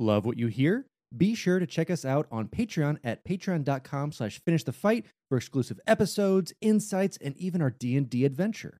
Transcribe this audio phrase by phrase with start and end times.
[0.00, 0.86] Love what you hear?
[1.14, 5.36] Be sure to check us out on Patreon at patreon.com slash finish the fight for
[5.36, 8.79] exclusive episodes, insights, and even our D&D adventure.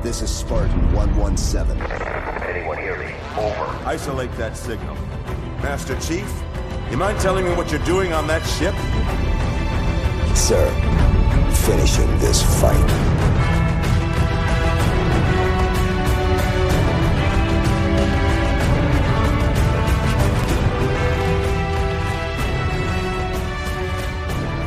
[0.00, 1.76] This is Spartan 117.
[2.48, 3.12] Anyone hear me?
[3.36, 3.66] Over.
[3.84, 4.94] Isolate that signal.
[5.60, 6.32] Master Chief,
[6.88, 8.74] you mind telling me what you're doing on that ship?
[10.36, 10.70] Sir,
[11.66, 13.17] finishing this fight.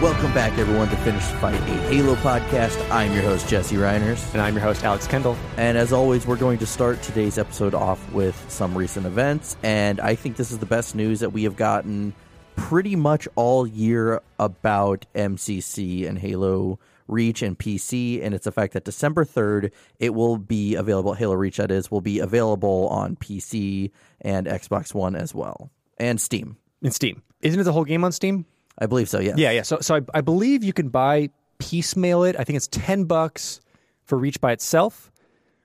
[0.01, 2.89] Welcome back, everyone, to Finish the Fight, a Halo podcast.
[2.89, 4.33] I'm your host, Jesse Reiners.
[4.33, 5.37] And I'm your host, Alex Kendall.
[5.57, 9.57] And as always, we're going to start today's episode off with some recent events.
[9.61, 12.15] And I think this is the best news that we have gotten
[12.55, 18.23] pretty much all year about MCC and Halo Reach and PC.
[18.23, 21.91] And it's the fact that December 3rd, it will be available, Halo Reach, that is,
[21.91, 26.57] will be available on PC and Xbox One as well, and Steam.
[26.81, 27.21] In Steam.
[27.41, 28.47] Isn't it the whole game on Steam?
[28.77, 29.33] I believe so, yeah.
[29.37, 29.61] Yeah, yeah.
[29.63, 32.35] So, so I, I believe you can buy piecemeal it.
[32.37, 33.61] I think it's ten bucks
[34.03, 35.11] for Reach by itself,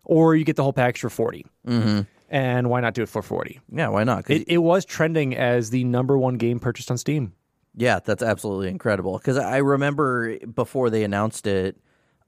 [0.05, 2.01] or you get the whole package for 40 Mm-hmm.
[2.29, 3.61] And why not do it for forty?
[3.71, 4.29] Yeah, why not?
[4.29, 7.35] It, it was trending as the number one game purchased on Steam.
[7.77, 9.17] Yeah, that's absolutely incredible.
[9.17, 11.77] Because I remember before they announced it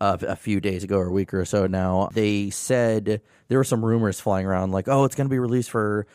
[0.01, 3.65] uh, a few days ago or a week or so now, they said there were
[3.65, 6.07] some rumors flying around like, oh, it's going to be released for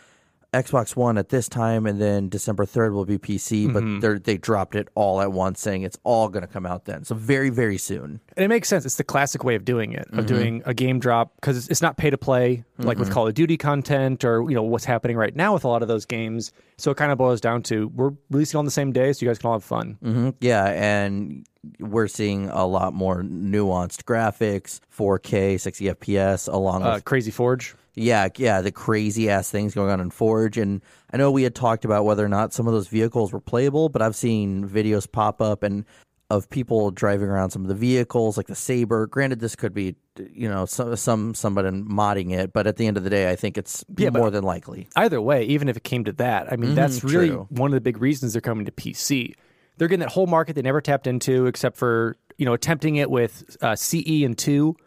[0.53, 3.72] Xbox One at this time, and then December 3rd will be PC.
[3.74, 6.86] But they're, they dropped it all at once, saying it's all going to come out
[6.86, 7.03] then.
[7.03, 8.19] So very, very soon.
[8.38, 8.86] And it makes sense.
[8.86, 11.81] It's the classic way of doing it, of doing a game drop because it's, it's
[11.81, 15.18] not pay to play like with Call of Duty content or you know what's happening
[15.18, 16.52] right now with a lot of those games.
[16.78, 19.30] So it kind of boils down to we're releasing on the same day, so you
[19.30, 19.97] guys can all have fun.
[20.02, 21.46] hmm Yeah, and
[21.79, 27.75] we're seeing a lot more nuanced graphics, 4K, 60 FPS, along Uh, with Crazy Forge.
[27.96, 30.57] Yeah, yeah, the crazy ass things going on in Forge.
[30.57, 30.81] And
[31.12, 33.88] I know we had talked about whether or not some of those vehicles were playable,
[33.90, 35.85] but I've seen videos pop up and
[36.29, 39.06] of people driving around some of the vehicles, like the Saber.
[39.06, 39.95] Granted, this could be,
[40.34, 43.35] you know, some some somebody modding it, but at the end of the day, I
[43.35, 44.88] think it's Yeah, more than likely.
[44.95, 47.45] Either way, even if it came to that, I mean, that's really true.
[47.51, 49.35] one of the big reasons they're coming to PC.
[49.83, 53.11] They're getting that whole market they never tapped into, except for you know attempting it
[53.11, 54.77] with uh, CE and 2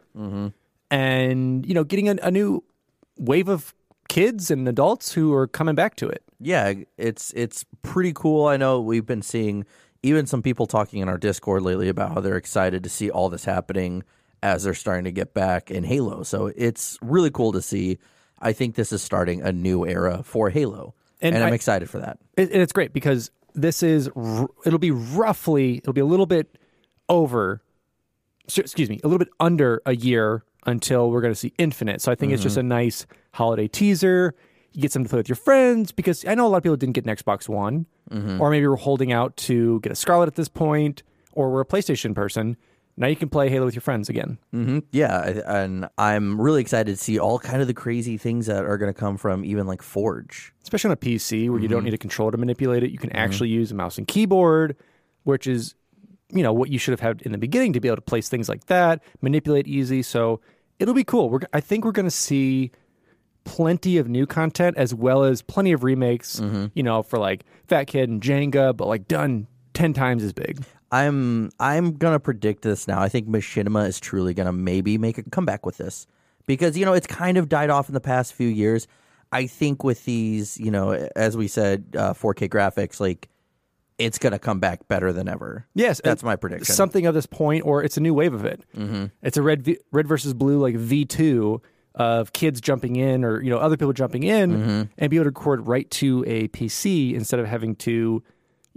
[0.90, 2.64] and you know getting a, a new
[3.18, 3.74] wave of
[4.08, 6.22] kids and adults who are coming back to it.
[6.40, 8.46] Yeah, it's it's pretty cool.
[8.46, 9.64] I know we've been seeing
[10.02, 13.28] even some people talking in our Discord lately about how they're excited to see all
[13.28, 14.02] this happening
[14.42, 16.22] as they're starting to get back in Halo.
[16.22, 17.98] So it's really cool to see.
[18.38, 21.88] I think this is starting a new era for Halo, and, And I'm I- excited
[21.90, 22.18] for that.
[22.36, 26.26] It, and it's great because this is r- it'll be roughly it'll be a little
[26.26, 26.58] bit
[27.08, 27.62] over
[28.56, 32.00] excuse me a little bit under a year until we're going to see infinite.
[32.00, 32.72] So i think it's just mm-hmm.
[32.72, 34.34] a nice holiday teaser.
[34.72, 36.76] You get something to play with your friends because i know a lot of people
[36.76, 38.40] didn't get an xbox one mm-hmm.
[38.40, 41.02] or maybe we're holding out to get a scarlet at this point
[41.32, 42.58] or we're a playstation person
[42.96, 46.96] now you can play halo with your friends again hmm Yeah, and I'm really excited
[46.96, 49.66] to see all kind of the crazy things that are going to come from even
[49.66, 50.52] like Forge.
[50.62, 51.86] especially on a PC where you don't mm-hmm.
[51.86, 52.90] need a controller to manipulate it.
[52.90, 53.18] You can mm-hmm.
[53.18, 54.76] actually use a mouse and keyboard,
[55.24, 55.74] which is,
[56.30, 58.28] you know, what you should have had in the beginning to be able to place
[58.28, 60.02] things like that, manipulate easy.
[60.02, 60.40] So
[60.78, 61.30] it'll be cool.
[61.30, 62.72] We're, I think we're going to see
[63.44, 66.66] plenty of new content as well as plenty of remakes, mm-hmm.
[66.74, 70.62] you know, for like Fat Kid and Jenga, but like done 10 times as big.
[70.92, 73.00] I'm I'm gonna predict this now.
[73.00, 76.06] I think Machinima is truly gonna maybe make a comeback with this
[76.46, 78.86] because you know it's kind of died off in the past few years.
[79.32, 83.28] I think with these, you know, as we said, uh, 4K graphics, like
[83.98, 85.66] it's gonna come back better than ever.
[85.74, 86.72] Yes, that's my prediction.
[86.74, 88.62] Something of this point, or it's a new wave of it.
[88.76, 89.06] Mm-hmm.
[89.22, 91.60] It's a red v- red versus blue like V two
[91.96, 94.82] of kids jumping in or you know other people jumping in Mm-hmm.
[94.98, 98.22] and be able to record right to a PC instead of having to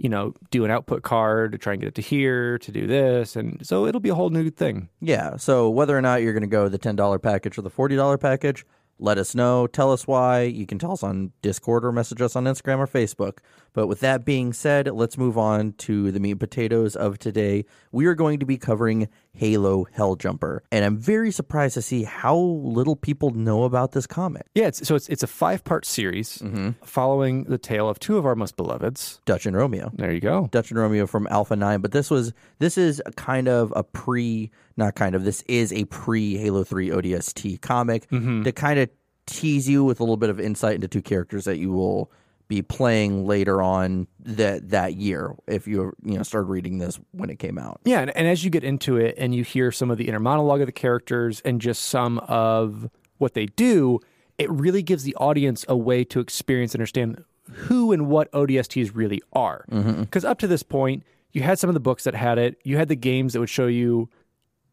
[0.00, 2.86] you know do an output card to try and get it to here to do
[2.86, 4.88] this and so it'll be a whole new thing.
[5.00, 5.36] Yeah.
[5.36, 7.96] So whether or not you're going to go the ten dollar package or the forty
[7.96, 8.64] dollar package,
[8.98, 9.66] let us know.
[9.66, 10.42] Tell us why.
[10.42, 13.38] You can tell us on Discord or message us on Instagram or Facebook.
[13.74, 17.66] But with that being said, let's move on to the meat and potatoes of today.
[17.92, 19.08] We are going to be covering
[19.40, 24.44] Halo Helljumper, and I'm very surprised to see how little people know about this comic.
[24.54, 26.70] Yeah, it's, so it's it's a five part series Mm-hmm.
[26.84, 29.20] following the tale of two of our most beloveds.
[29.24, 29.90] Dutch and Romeo.
[29.94, 30.48] There you go.
[30.50, 33.82] Dutch and Romeo from Alpha 9, but this was this is a kind of a
[33.82, 38.90] pre not kind of this is a pre Halo 3 ODST comic to kind of
[39.24, 42.10] tease you with a little bit of insight into two characters that you will
[42.50, 47.30] be playing later on that that year if you you know started reading this when
[47.30, 47.80] it came out.
[47.84, 50.18] Yeah, and, and as you get into it and you hear some of the inner
[50.18, 54.00] monologue of the characters and just some of what they do,
[54.36, 58.90] it really gives the audience a way to experience and understand who and what ODSTs
[58.94, 59.64] really are.
[59.70, 60.02] Mm-hmm.
[60.02, 62.76] Because up to this point, you had some of the books that had it, you
[62.76, 64.08] had the games that would show you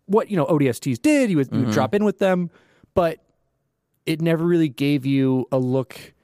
[0.07, 1.29] what you know ODSTs did.
[1.29, 1.73] You would, you would mm-hmm.
[1.73, 2.49] drop in with them,
[2.95, 3.19] but
[4.07, 6.15] it never really gave you a look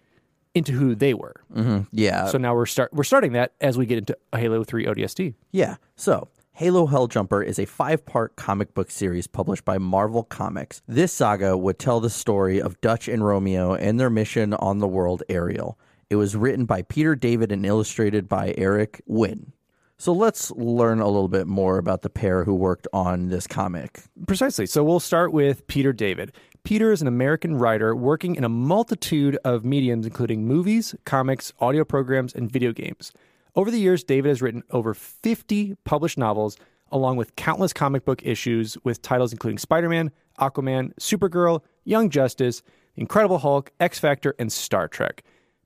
[0.56, 1.36] into who they were.
[1.54, 1.82] Mm-hmm.
[1.92, 2.28] Yeah.
[2.28, 5.34] So now we're start we're starting that as we get into Halo Three ODST.
[5.52, 5.76] Yeah.
[5.96, 10.82] So, Halo Helljumper is a five part comic book series published by Marvel Comics.
[10.88, 14.88] This saga would tell the story of Dutch and Romeo and their mission on the
[14.88, 15.80] world Ariel.
[16.10, 19.54] It was written by Peter David and illustrated by Eric Nguyen.
[19.98, 24.02] So let's learn a little bit more about the pair who worked on this comic.
[24.28, 24.66] Precisely.
[24.66, 26.34] So we'll start with Peter David.
[26.64, 31.84] Peter is an American writer working in a multitude of mediums, including movies, comics, audio
[31.84, 33.12] programs, and video games.
[33.54, 36.56] Over the years, David has written over 50 published novels,
[36.90, 42.64] along with countless comic book issues with titles including Spider Man, Aquaman, Supergirl, Young Justice,
[42.96, 45.26] Incredible Hulk, X Factor, and Star Trek.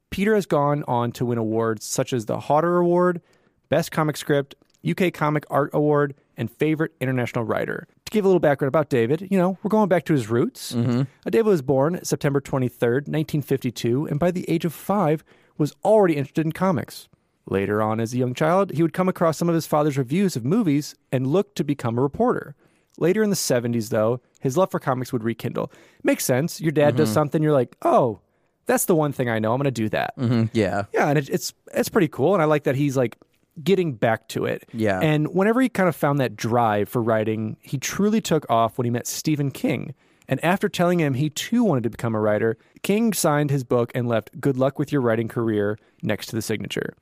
[0.09, 3.21] Peter has gone on to win awards such as the Hodder Award,
[3.69, 4.55] Best Comic Script,
[4.89, 7.87] UK Comic Art Award, and Favorite International Writer.
[8.07, 10.71] To give a little background about David, you know, we're going back to his roots.
[10.71, 11.01] Mm-hmm.
[11.01, 15.25] Uh, David was born September 23rd, 1952, and by the age of five
[15.57, 17.09] was already interested in comics.
[17.47, 20.37] Later on, as a young child, he would come across some of his father's reviews
[20.37, 22.55] of movies and look to become a reporter.
[22.97, 25.69] Later in the 70s, though, his love for comics would rekindle.
[26.01, 26.61] Makes sense.
[26.61, 27.13] Your dad does mm-hmm.
[27.13, 28.21] something, you're like, oh,
[28.67, 29.51] that's the one thing I know.
[29.51, 30.17] I'm going to do that.
[30.17, 30.45] Mm-hmm.
[30.53, 30.85] Yeah.
[30.93, 33.17] Yeah, and it, it's it's pretty cool, and I like that he's like
[33.63, 34.67] getting back to it.
[34.73, 34.99] Yeah.
[34.99, 38.85] and whenever he kind of found that drive for writing, he truly took off when
[38.85, 39.93] he met Stephen King.
[40.29, 43.91] And after telling him he too wanted to become a writer, King signed his book
[43.95, 46.95] and left "Good luck with your writing career" next to the signature.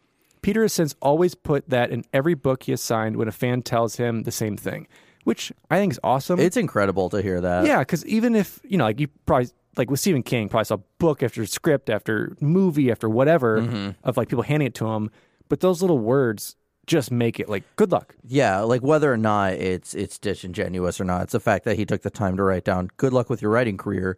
[0.44, 3.63] Peter has since always put that in every book he has signed when a fan
[3.63, 4.86] tells him the same thing,
[5.24, 6.40] which I think is awesome.
[6.40, 7.66] It's incredible to hear that.
[7.66, 10.78] Yeah, because even if you know, like you probably like with Stephen King, probably saw
[11.00, 13.90] book after script after movie after whatever Mm-hmm.
[14.04, 15.10] of like people handing it to him,
[15.50, 16.56] but those little words
[16.88, 18.16] just make it like good luck.
[18.28, 21.86] Yeah, like whether or not it's it's disingenuous or not, it's the fact that he
[21.86, 24.18] took the time to write down "Good luck with your writing career."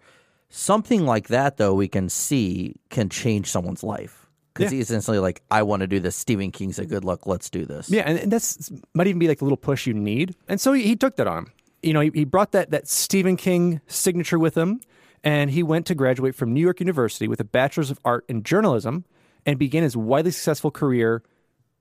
[0.50, 4.78] Something like that, though, we can see can change someone's life because Yeah.
[4.78, 7.66] he's essentially like, "I want to do this." Stephen King said, "Good luck, let's do
[7.66, 10.36] this." Yeah, and, and that's might even be like the little push you need.
[10.48, 11.52] And so he, he took that on him.
[11.84, 14.80] You know, he, he brought that that Stephen King signature with him,
[15.24, 18.42] and he went to graduate from New York University with a bachelor's of art in
[18.44, 19.04] journalism,
[19.48, 21.24] and began his widely successful career,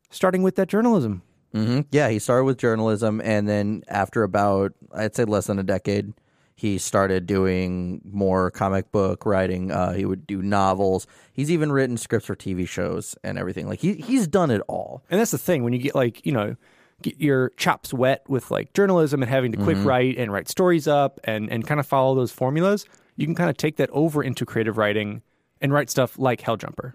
[0.08, 1.20] starting with that journalism.
[1.52, 5.62] hmm Yeah, he started with journalism, and then after about I'd say less than a
[5.62, 6.14] decade,
[6.54, 9.70] he started doing more comic book writing.
[9.70, 11.06] Uh, he would do novels.
[11.34, 13.68] He's even written scripts for TV shows and everything.
[13.68, 15.02] Like he he's done it all.
[15.10, 16.56] And that's the thing when you get like, you know,
[17.02, 20.88] get your chops wet with like journalism and having to quick write and write stories
[20.88, 22.86] up and, and kind of follow those formulas,
[23.16, 25.20] you can kind of take that over into creative writing
[25.60, 26.94] and write stuff like Helljumper.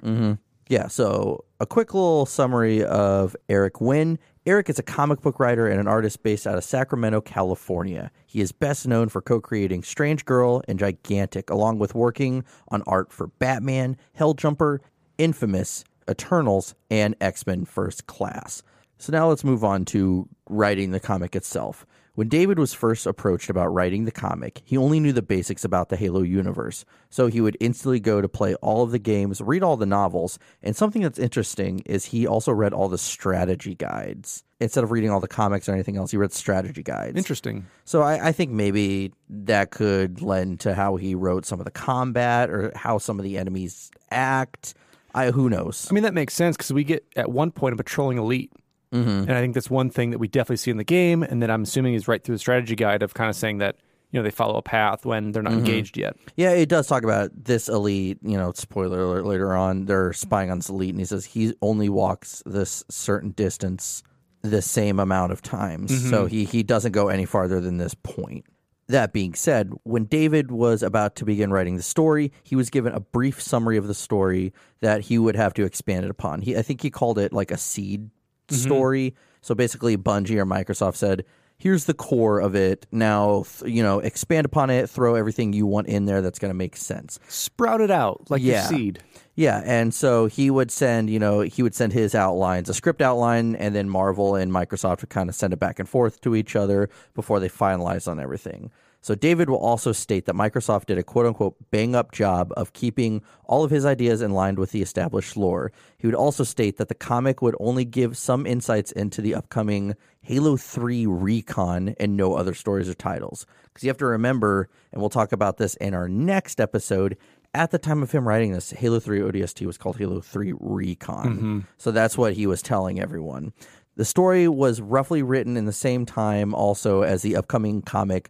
[0.71, 4.17] Yeah, so a quick little summary of Eric Nguyen.
[4.45, 8.09] Eric is a comic book writer and an artist based out of Sacramento, California.
[8.25, 12.83] He is best known for co creating Strange Girl and Gigantic, along with working on
[12.87, 14.79] art for Batman, Helljumper,
[15.17, 18.63] Infamous, Eternals, and X Men First Class.
[18.97, 21.85] So now let's move on to writing the comic itself.
[22.13, 25.88] When David was first approached about writing the comic, he only knew the basics about
[25.88, 26.84] the Halo universe.
[27.10, 30.38] So he would instantly go to play all of the games, read all the novels,
[30.62, 34.44] and something that's interesting is he also read all the strategy guides.
[34.60, 37.15] Instead of reading all the comics or anything else, he read strategy guides.
[37.15, 37.65] Interesting.
[37.86, 41.72] So I, I think maybe that could lend to how he wrote some of the
[41.72, 44.74] combat or how some of the enemies act.
[45.15, 45.88] I who knows.
[45.89, 48.51] I mean, that makes sense because we get at one point a patrolling elite.
[48.93, 49.10] Mm-hmm.
[49.10, 51.24] And I think that's one thing that we definitely see in the game.
[51.24, 53.77] And that I'm assuming is right through the strategy guide of kind of saying that
[54.12, 55.60] you know they follow a path when they're not mm-hmm.
[55.60, 56.15] engaged yet.
[56.36, 58.19] Yeah, it does talk about this elite.
[58.21, 59.25] You know, spoiler alert.
[59.25, 63.31] Later on, they're spying on this elite, and he says he only walks this certain
[63.31, 64.03] distance
[64.41, 66.10] the same amount of times.
[66.10, 66.27] So mm-hmm.
[66.27, 68.45] he he doesn't go any farther than this point.
[68.88, 72.91] That being said, when David was about to begin writing the story, he was given
[72.93, 76.41] a brief summary of the story that he would have to expand it upon.
[76.41, 78.10] He, I think he called it like a seed
[78.53, 78.67] Mm-hmm.
[78.70, 79.15] story.
[79.41, 81.25] So basically, Bungie or Microsoft said,
[81.58, 82.86] "Here's the core of it.
[82.91, 84.89] Now, th- you know, expand upon it.
[84.89, 88.41] Throw everything you want in there that's going to make sense." Sprout it out like
[88.41, 88.62] Yeah.
[88.63, 89.00] the seed.
[89.36, 93.01] Yeah, and so he would send, you know, he would send his outlines, a script
[93.01, 96.36] outline, and then Marvel and Microsoft would kind of send it back and forth to
[96.36, 98.70] each other before they finalized on everything.
[99.01, 102.74] So David will also state that Microsoft did a quote unquote bang up job of
[102.74, 105.72] keeping all of his ideas in line with the established lore.
[105.98, 109.96] He would also state that the comic would only give some insights into the upcoming
[110.22, 113.48] Halo 3 recon and no other stories or titles.
[113.65, 117.17] Because you have to remember, and we'll talk about this in our next episode,
[117.55, 121.25] at the time of him writing this, Halo 3 ODST was called Halo 3 Recon.
[121.25, 121.60] Mm-hmm.
[121.77, 123.51] So that's what he was telling everyone.
[123.96, 128.29] The story was roughly written in the same time also as the upcoming comic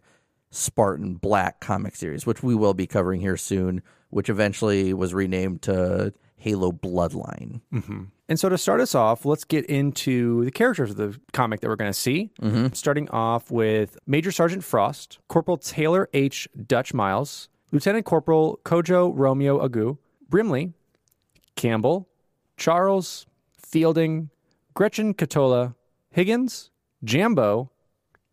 [0.52, 5.62] Spartan Black comic series, which we will be covering here soon, which eventually was renamed
[5.62, 7.62] to Halo Bloodline.
[7.72, 8.02] Mm-hmm.
[8.28, 11.68] And so to start us off, let's get into the characters of the comic that
[11.68, 12.30] we're going to see.
[12.40, 12.68] Mm-hmm.
[12.74, 16.48] Starting off with Major Sergeant Frost, Corporal Taylor H.
[16.66, 19.96] Dutch Miles, Lieutenant Corporal Kojo Romeo Agu,
[20.28, 20.72] Brimley,
[21.56, 22.08] Campbell,
[22.56, 23.26] Charles,
[23.58, 24.30] Fielding,
[24.74, 25.74] Gretchen Ketola,
[26.10, 26.70] Higgins,
[27.02, 27.70] Jambo,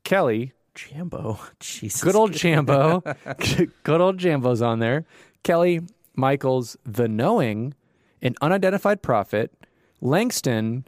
[0.03, 0.53] Kelly,
[0.89, 1.39] Jambo.
[1.59, 2.03] Jesus.
[2.03, 3.03] good old Jambo,
[3.83, 5.05] good old Jambo's on there,
[5.43, 5.81] Kelly,
[6.15, 7.73] Michaels, The Knowing,
[8.21, 9.51] an unidentified prophet,
[10.01, 10.85] Langston,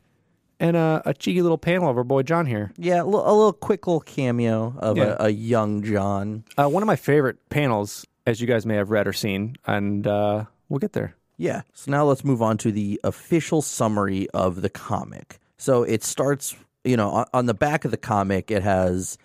[0.60, 2.71] and a, a cheeky little panel of our boy John here.
[2.77, 5.15] Yeah, a little, a little quick little cameo of Yeah.
[5.19, 6.43] a, a young John.
[6.57, 10.05] Uh, one of my favorite panels, as you guys may have read or seen, and
[10.05, 11.15] uh, we'll get there.
[11.38, 11.62] Yeah.
[11.74, 15.39] So now let's move on to the official summary of the comic.
[15.57, 19.17] So it starts, you know, on the back of the comic, it has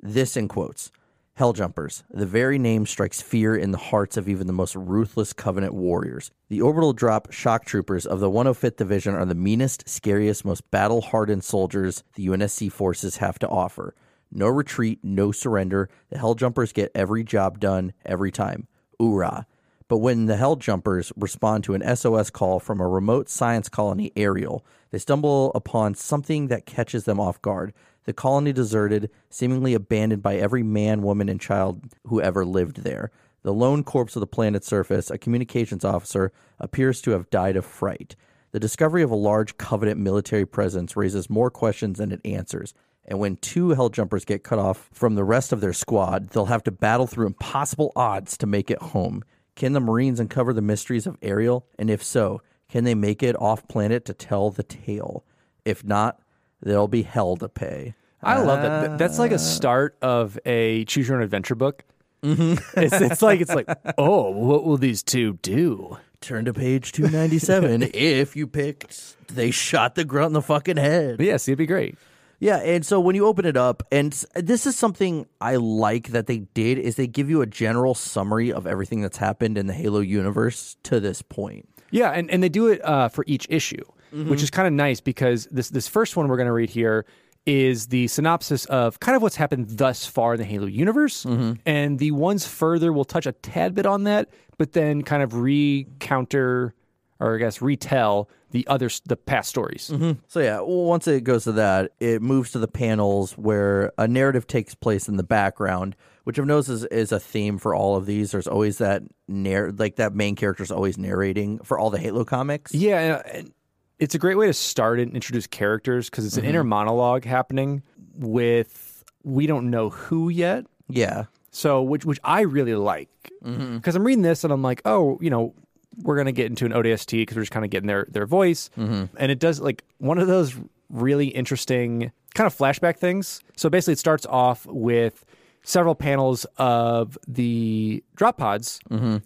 [0.00, 0.90] this in quotes
[1.38, 2.02] Helljumpers.
[2.10, 6.32] The very name strikes fear in the hearts of even the most ruthless Covenant warriors.
[6.48, 11.00] The orbital drop shock troopers of the 105th Division are the meanest, scariest, most battle
[11.00, 13.94] hardened soldiers the UNSC forces have to offer.
[14.32, 15.88] No retreat, no surrender.
[16.10, 18.66] The Helljumpers get every job done every time.
[19.00, 19.46] Oorah.
[19.86, 24.12] But when the Hell Jumpers respond to an SOS call from a remote science colony,
[24.16, 27.72] Ariel, they stumble upon something that catches them off guard.
[28.08, 33.10] The colony deserted, seemingly abandoned by every man, woman, and child who ever lived there.
[33.42, 37.66] The lone corpse of the planet's surface, a communications officer, appears to have died of
[37.66, 38.16] fright.
[38.52, 42.72] The discovery of a large Covenant military presence raises more questions than it answers.
[43.04, 46.64] And when two Helljumpers get cut off from the rest of their squad, they'll have
[46.64, 49.22] to battle through impossible odds to make it home.
[49.54, 51.66] Can the Marines uncover the mysteries of Ariel?
[51.78, 55.26] And if so, can they make it off planet to tell the tale?
[55.66, 56.22] If not,
[56.62, 57.94] there'll be hell to pay.
[58.22, 58.86] I love that.
[58.88, 61.84] Th- That's like a start of a choose your own adventure book.
[62.22, 62.54] Mm-hmm.
[62.80, 65.98] it's, it's like it's like, oh, what will these two do?
[66.20, 71.18] Turn to page 297 if you picked they shot the grunt in the fucking head.
[71.18, 71.96] But yes, it'd be great.
[72.40, 76.08] Yeah, and so when you open it up, and s- this is something I like
[76.08, 79.66] that they did is they give you a general summary of everything that's happened in
[79.66, 81.68] the Halo universe to this point.
[81.90, 84.30] Yeah, and, and they do it uh, for each issue, Mm-hmm.
[84.30, 87.04] which is kind of nice because this this first one we're going to read here
[87.46, 91.54] is the synopsis of kind of what's happened thus far in the Halo universe, mm-hmm.
[91.64, 95.32] and the ones further will touch a tad bit on that, but then kind of
[95.32, 96.72] recounter
[97.20, 99.90] or I guess retell the other the past stories.
[99.92, 100.20] Mm-hmm.
[100.26, 104.46] So yeah, once it goes to that, it moves to the panels where a narrative
[104.46, 108.06] takes place in the background, which I've noticed is, is a theme for all of
[108.06, 108.30] these.
[108.30, 112.72] There's always that narr- like that main character's always narrating for all the Halo comics.
[112.74, 113.52] Yeah, and
[113.98, 116.50] it's a great way to start and introduce characters because it's an mm-hmm.
[116.50, 117.82] inner monologue happening
[118.14, 120.66] with we don't know who yet.
[120.88, 121.24] Yeah.
[121.50, 123.08] So, which which I really like.
[123.42, 123.76] Mm-hmm.
[123.76, 125.54] Because I'm reading this and I'm like, oh, you know,
[126.02, 128.70] we're gonna get into an ODST because we're just kind of getting their their voice,
[128.78, 129.04] mm-hmm.
[129.16, 130.54] and it does like one of those
[130.88, 133.42] really interesting kind of flashback things.
[133.56, 135.24] So basically, it starts off with
[135.64, 138.80] several panels of the drop pods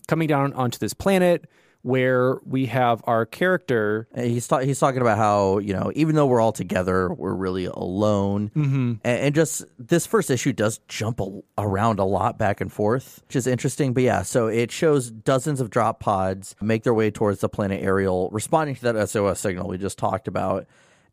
[0.09, 1.45] coming down onto this planet
[1.83, 6.27] where we have our character He's ta- he's talking about how you know even though
[6.27, 8.93] we're all together, we're really alone, mm-hmm.
[9.05, 13.23] and, and just this first issue does jump a- around a lot back and forth,
[13.27, 13.93] which is interesting.
[13.93, 17.83] But yeah, so it shows dozens of drop pods make their way towards the planet
[17.83, 20.67] Ariel, responding to that SOS signal we just talked about.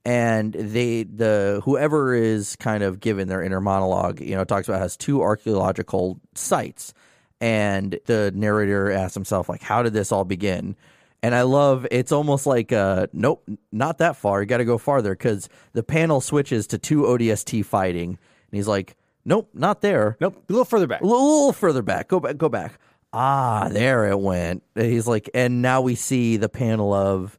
[0.06, 4.80] and they the whoever is kind of given their inner monologue, you know, talks about
[4.82, 6.94] has two archaeological sites,
[7.42, 10.76] and the narrator asks himself like, how did this all begin?
[11.22, 14.42] And I love it's almost like uh nope, not that far.
[14.42, 18.18] You got to go farther because the panel switches to two ODST fighting, and
[18.52, 20.16] he's like, nope, not there.
[20.22, 21.02] Nope, a little further back.
[21.02, 22.08] A little, little further back.
[22.08, 22.38] Go back.
[22.38, 22.80] Go back.
[23.12, 24.64] Ah, there it went.
[24.76, 27.38] He's like, and now we see the panel of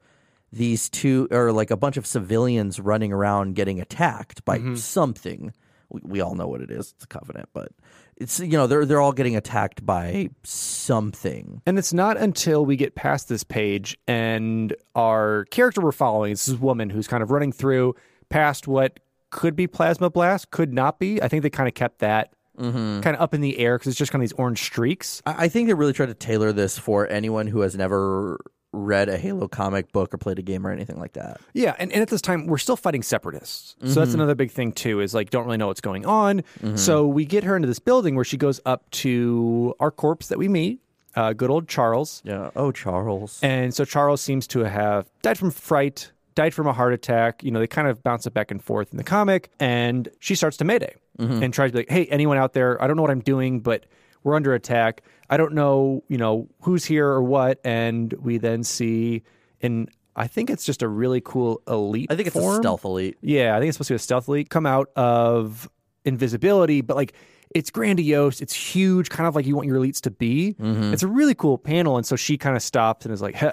[0.53, 5.53] these two, or like a bunch of civilians running around getting attacked by something.
[5.89, 6.93] We, we all know what it is.
[6.97, 7.73] It's a covenant, but
[8.21, 11.63] it's you know they're they're all getting attacked by something.
[11.67, 16.47] And it's not until we get past this page and our character we're following, it's
[16.47, 17.95] this woman who's kind of running through
[18.29, 19.01] past what
[19.31, 21.23] could be plasma blast, could not be.
[21.23, 23.01] I think they kind of kept that mm-hmm.
[23.01, 25.23] kind of up in the air because it's just kind of these orange streaks.
[25.27, 28.39] I, I think they really tried to tailor this for anyone who has never
[28.73, 31.41] read a Halo comic book or played a game or anything like that.
[31.55, 33.75] Yeah, and, and at this time we're still fighting separatists.
[33.81, 34.21] So that's mm-hmm.
[34.21, 36.43] another big thing too, is like don't really know what's going on.
[36.63, 36.77] Mm-hmm.
[36.77, 40.39] So we get her into this building where she goes up to our corpse that
[40.39, 40.81] we meet,
[41.17, 42.23] uh, good old Charles.
[42.25, 42.51] Yeah.
[42.55, 43.41] Oh, Charles.
[43.43, 47.43] And so Charles seems to have died from fright, died from a heart attack.
[47.43, 49.51] You know, they kind of bounce it back and forth in the comic.
[49.59, 51.43] And she starts to Mayday mm-hmm.
[51.43, 53.61] and tries to be like, hey, anyone out there, I don't know what I'm doing,
[53.61, 53.85] but
[54.23, 55.03] we're under attack.
[55.29, 57.61] I don't know, you know, who's here or what.
[57.65, 59.23] And we then see
[59.61, 62.09] in I think it's just a really cool elite.
[62.11, 63.17] I think it's a stealth elite.
[63.23, 65.69] Yeah, I think it's supposed to be a stealth elite come out of
[66.05, 67.15] invisibility, but like
[67.55, 70.55] it's grandiose, it's huge, kind of like you want your elites to be.
[70.61, 70.93] Mm-hmm.
[70.93, 73.53] It's a really cool panel, and so she kind of stops and is like, Heh,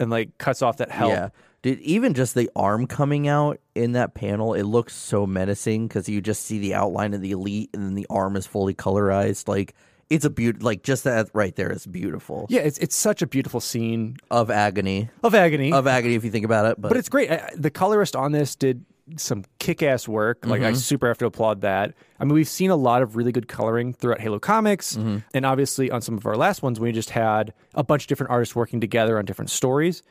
[0.00, 1.12] and like cuts off that help.
[1.12, 1.28] Yeah.
[1.62, 6.08] Dude, even just the arm coming out in that panel, it looks so menacing because
[6.08, 9.48] you just see the outline of the elite and then the arm is fully colorized.
[9.48, 9.74] Like,
[10.10, 12.46] it's a beaut like just that right there is beautiful.
[12.48, 15.10] Yeah, it's it's such a beautiful scene Of agony.
[15.22, 15.72] of agony.
[15.72, 16.80] Of agony if you think about it.
[16.80, 17.30] But, but it's great.
[17.30, 18.84] I, the colorist on this did
[19.16, 20.44] some kick-ass work.
[20.46, 20.68] Like Mm-hmm.
[20.70, 21.94] I super have to applaud that.
[22.20, 25.18] I mean, we've seen a lot of really good coloring throughout Halo Comics, Mm-hmm.
[25.34, 28.30] and obviously on some of our last ones, we just had a bunch of different
[28.30, 30.02] artists working together on different stories.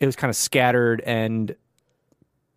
[0.00, 1.54] It was kind of scattered and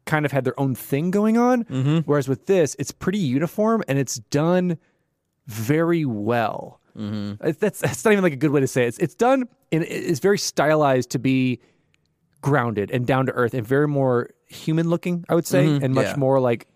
[0.05, 1.63] kind of had their own thing going on.
[1.65, 1.97] Mm-hmm.
[1.99, 4.77] Whereas with this, it's pretty uniform and it's done
[5.47, 6.79] very well.
[6.99, 7.51] Mm-hmm.
[7.59, 8.89] That's that's not even like a good way to say it.
[8.89, 11.59] It's, it's done and it's very stylized to be
[12.41, 16.07] grounded and down to earth and very more human looking, I would say, and much
[16.07, 16.15] yeah.
[16.15, 16.67] more like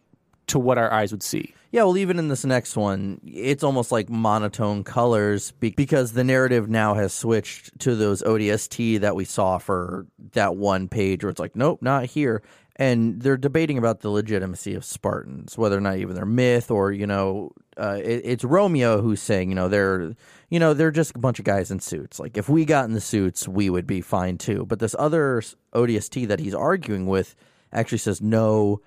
[0.47, 1.53] to what our eyes would see.
[1.71, 6.23] Yeah, well, even in this next one, it's almost like monotone colors be- because the
[6.23, 11.31] narrative now has switched to those ODST that we saw for that one page where
[11.31, 12.43] it's like, nope, not here.
[12.75, 16.91] And they're debating about the legitimacy of Spartans, whether or not even they're myth or,
[16.91, 20.15] you know, uh, it, it's Romeo who's saying, you know, they're,
[20.49, 22.19] you know, they're just a bunch of guys in suits.
[22.19, 24.65] Like, if we got in the suits, we would be fine too.
[24.65, 27.35] But this other ODST that he's arguing with
[27.71, 28.81] actually says, no,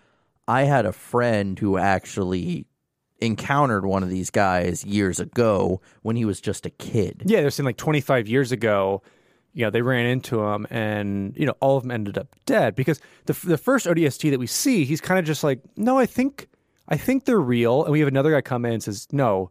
[0.48, 2.66] I had a friend who actually
[3.20, 7.22] encountered one of these guys years ago when he was just a kid.
[7.24, 9.02] Yeah, they're saying like 25 years ago,
[9.56, 12.74] you know, they ran into him and, you know, all of them ended up dead
[12.74, 16.04] because the, the first ODST that we see, he's kind of just like, no, I
[16.04, 16.48] think,
[16.90, 17.82] I think they're real.
[17.82, 19.50] And we have another guy come in and says, no,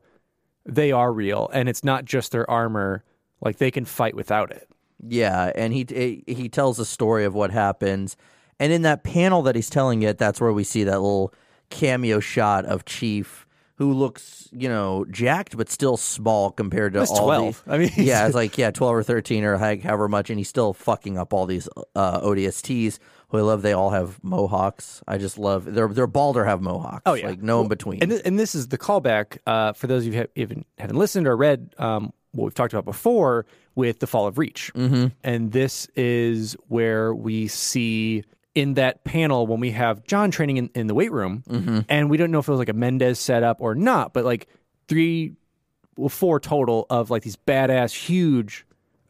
[0.63, 1.49] they are real.
[1.53, 3.03] And it's not just their armor.
[3.41, 4.69] Like they can fight without it.
[5.07, 8.15] Yeah, and he he tells a story of what happens.
[8.59, 11.33] And in that panel that he's telling it, that's where we see that little
[11.69, 13.44] cameo shot of Chief
[13.77, 17.63] who looks, you know, jacked but still small compared to That's all 12.
[17.65, 20.39] the- I mean, yeah, it's like yeah, twelve or thirteen or like however much, and
[20.39, 22.99] he's still fucking up all these uh, ODSTs.
[23.29, 25.01] Who I love, they all have mohawks.
[25.07, 27.01] I just love they're they're bald or have mohawks.
[27.05, 27.99] Oh yeah, like no in between.
[28.01, 30.63] And, th- and this is the callback uh, for those of you who have, even
[30.77, 34.71] haven't listened or read um, what we've talked about before with the Fall of Reach.
[34.75, 35.07] Mm-hmm.
[35.23, 38.23] And this is where we see
[38.55, 41.79] in that panel when we have John training in, in the weight room, Mm-hmm.
[41.89, 44.47] and we don't know if it was like a Mendez setup or not, but like
[44.87, 45.33] three,
[45.97, 48.65] well, four total of like these badass, huge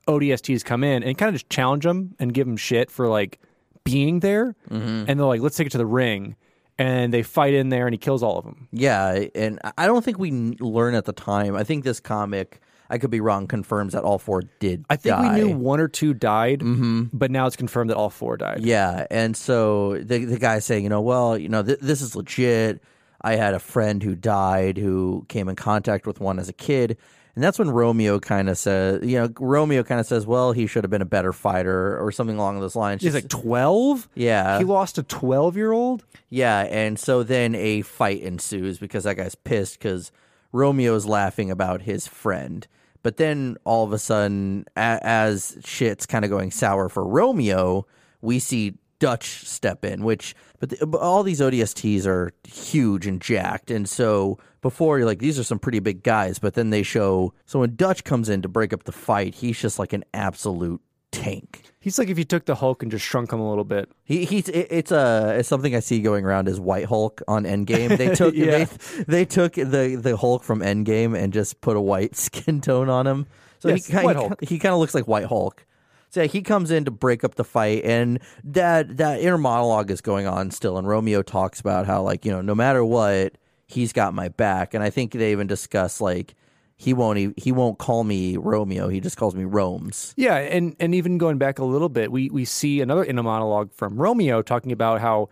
[0.08, 3.40] ODSTs come in and kind of just challenge them and give them shit for like
[3.84, 4.56] being there.
[4.70, 5.06] Mm-hmm.
[5.08, 6.36] And they're like, let's take it to the ring.
[6.78, 8.68] And they fight in there and he kills all of them.
[8.72, 11.56] Yeah, and I don't think we learn at the time.
[11.56, 14.86] I think this comic, I could be wrong, confirms that all four did.
[14.90, 15.36] I think die.
[15.36, 17.06] we knew one or two died, mm-hmm.
[17.14, 18.62] but now it's confirmed that all four died.
[18.62, 22.16] Yeah, and so the the guy's saying, you know, well, you know, th- this is
[22.16, 22.82] legit.
[23.22, 26.98] I had a friend who died who came in contact with one as a kid.
[27.36, 30.68] And that's when Romeo kind of says, you know, Romeo kind of says, well, he
[30.68, 33.02] should have been a better fighter or something along those lines.
[33.02, 34.08] He's like 12?
[34.16, 34.58] Yeah.
[34.58, 36.06] He lost a 12 year old?
[36.30, 40.14] Yeah, and so then a fight ensues because that guy's pissed because
[40.56, 42.66] Romeo's laughing about his friend.
[43.04, 47.86] But then all of a sudden, a- as shit's kind of going sour for Romeo,
[48.22, 53.22] we see Dutch step in, which but, the, but all these ODSTs are huge and
[53.22, 56.82] jacked, and so before you're like these are some pretty big guys, but then they
[56.82, 60.06] show so when Dutch comes in to break up the fight, he's just like an
[60.14, 60.82] absolute
[61.22, 61.62] tank.
[61.80, 63.90] He's like if you took the Hulk and just shrunk him a little bit.
[64.04, 67.44] He he's it, it's a it's something I see going around as White Hulk on
[67.44, 67.96] Endgame.
[67.98, 68.66] They took Yeah.
[68.66, 72.90] they, they took the the Hulk from Endgame and just put a white skin tone
[72.90, 73.28] on him.
[73.60, 75.66] So Yes, he kind he, he kind of looks like White Hulk.
[76.10, 79.92] So yeah, he comes in to break up the fight, and that that inner monologue
[79.92, 80.78] is going on still.
[80.78, 84.74] And Romeo talks about how like you know no matter what, he's got my back.
[84.74, 86.34] And I think they even discuss like
[86.78, 88.88] he won't e- he won't call me Romeo.
[88.88, 90.14] He just calls me Rome's.
[90.18, 93.74] Yeah, and and even going back a little bit, we we see another inner monologue
[93.74, 95.30] from Romeo talking about how,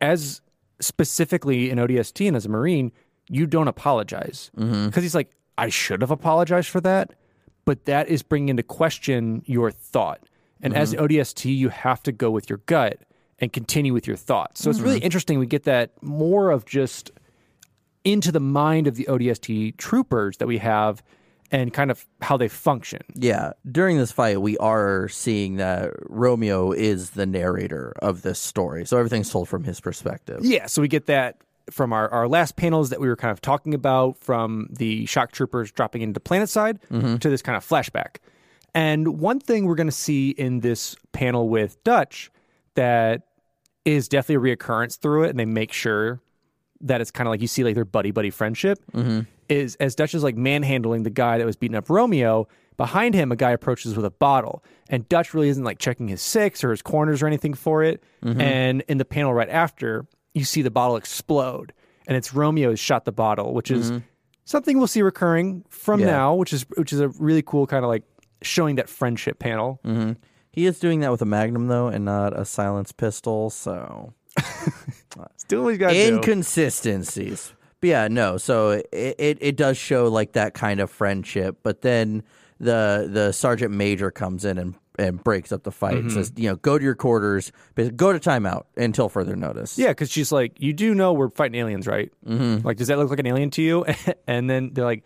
[0.00, 0.40] as
[0.80, 2.92] specifically in ODST and as a Marine,
[3.28, 4.86] you don't apologize mm-hmm.
[4.86, 7.12] because he's like, I should have apologized for that,
[7.66, 10.20] but that is bringing into question your thought.
[10.62, 11.04] And as mm-hmm.
[11.04, 13.00] ODST, you have to go with your gut
[13.38, 14.62] and continue with your thoughts.
[14.62, 14.88] So it's mm-hmm.
[14.88, 15.38] really interesting.
[15.38, 17.10] We get that more of just
[18.04, 21.02] into the mind of the ODST troopers that we have
[21.52, 23.02] and kind of how they function.
[23.14, 28.86] Yeah, during this fight, we are seeing that Romeo is the narrator of this story,
[28.86, 30.40] so everything's told from his perspective.
[30.42, 31.38] Yeah, so we get that
[31.70, 35.32] from our, our last panels that we were kind of talking about from the shock
[35.32, 37.16] troopers dropping into planet side mm-hmm.
[37.16, 38.16] to this kind of flashback.
[38.74, 42.30] And one thing we're going to see in this panel with Dutch
[42.74, 43.22] that
[43.84, 46.20] is definitely a reoccurrence through it, and they make sure
[46.82, 49.20] that it's kind of like you see like their buddy buddy friendship mm-hmm.
[49.48, 52.48] is as Dutch is like manhandling the guy that was beating up Romeo.
[52.76, 56.22] Behind him, a guy approaches with a bottle, and Dutch really isn't like checking his
[56.22, 58.02] six or his corners or anything for it.
[58.24, 58.40] Mm-hmm.
[58.40, 61.74] And in the panel right after, you see the bottle explode,
[62.06, 63.98] and it's Romeo who's shot the bottle, which is mm-hmm.
[64.46, 66.06] something we'll see recurring from Yeah.
[66.06, 68.04] now, which is which is a really cool kind of like
[68.40, 69.78] showing that friendship panel.
[70.50, 73.50] He is doing that with a Magnum though, and not a silenced pistol.
[73.50, 74.14] So
[75.34, 76.14] It's doing what got to do.
[76.16, 77.52] inconsistencies.
[77.80, 78.36] But yeah, no.
[78.36, 82.22] So it, it it does show like that kind of friendship, but then
[82.58, 86.06] the the sergeant major comes in and and breaks up the fight Mm-hmm.
[86.08, 87.52] and says, you know, go to your quarters,
[87.96, 89.78] go to timeout until further notice.
[89.78, 92.12] Yeah, because she's like, you do know we're fighting aliens, right?
[92.26, 92.66] Mm-hmm.
[92.66, 93.86] Like, does that look like an alien to you?
[94.26, 95.04] and then they're like,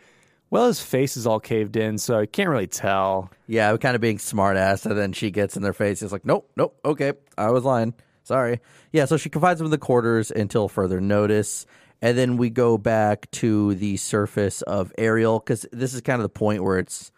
[0.51, 3.31] well, his face is all caved in, so I can't really tell.
[3.47, 6.03] Yeah, kind of being smart ass, and then she gets in their face.
[6.03, 7.94] It's like, nope, nope, okay, I was lying.
[8.25, 8.61] Sorry.
[8.93, 11.67] Yeah, so she confides him in the quarters until further notice.
[12.03, 16.25] And then we go back to the surface of Ariel because this is kind of
[16.25, 17.13] the point where it's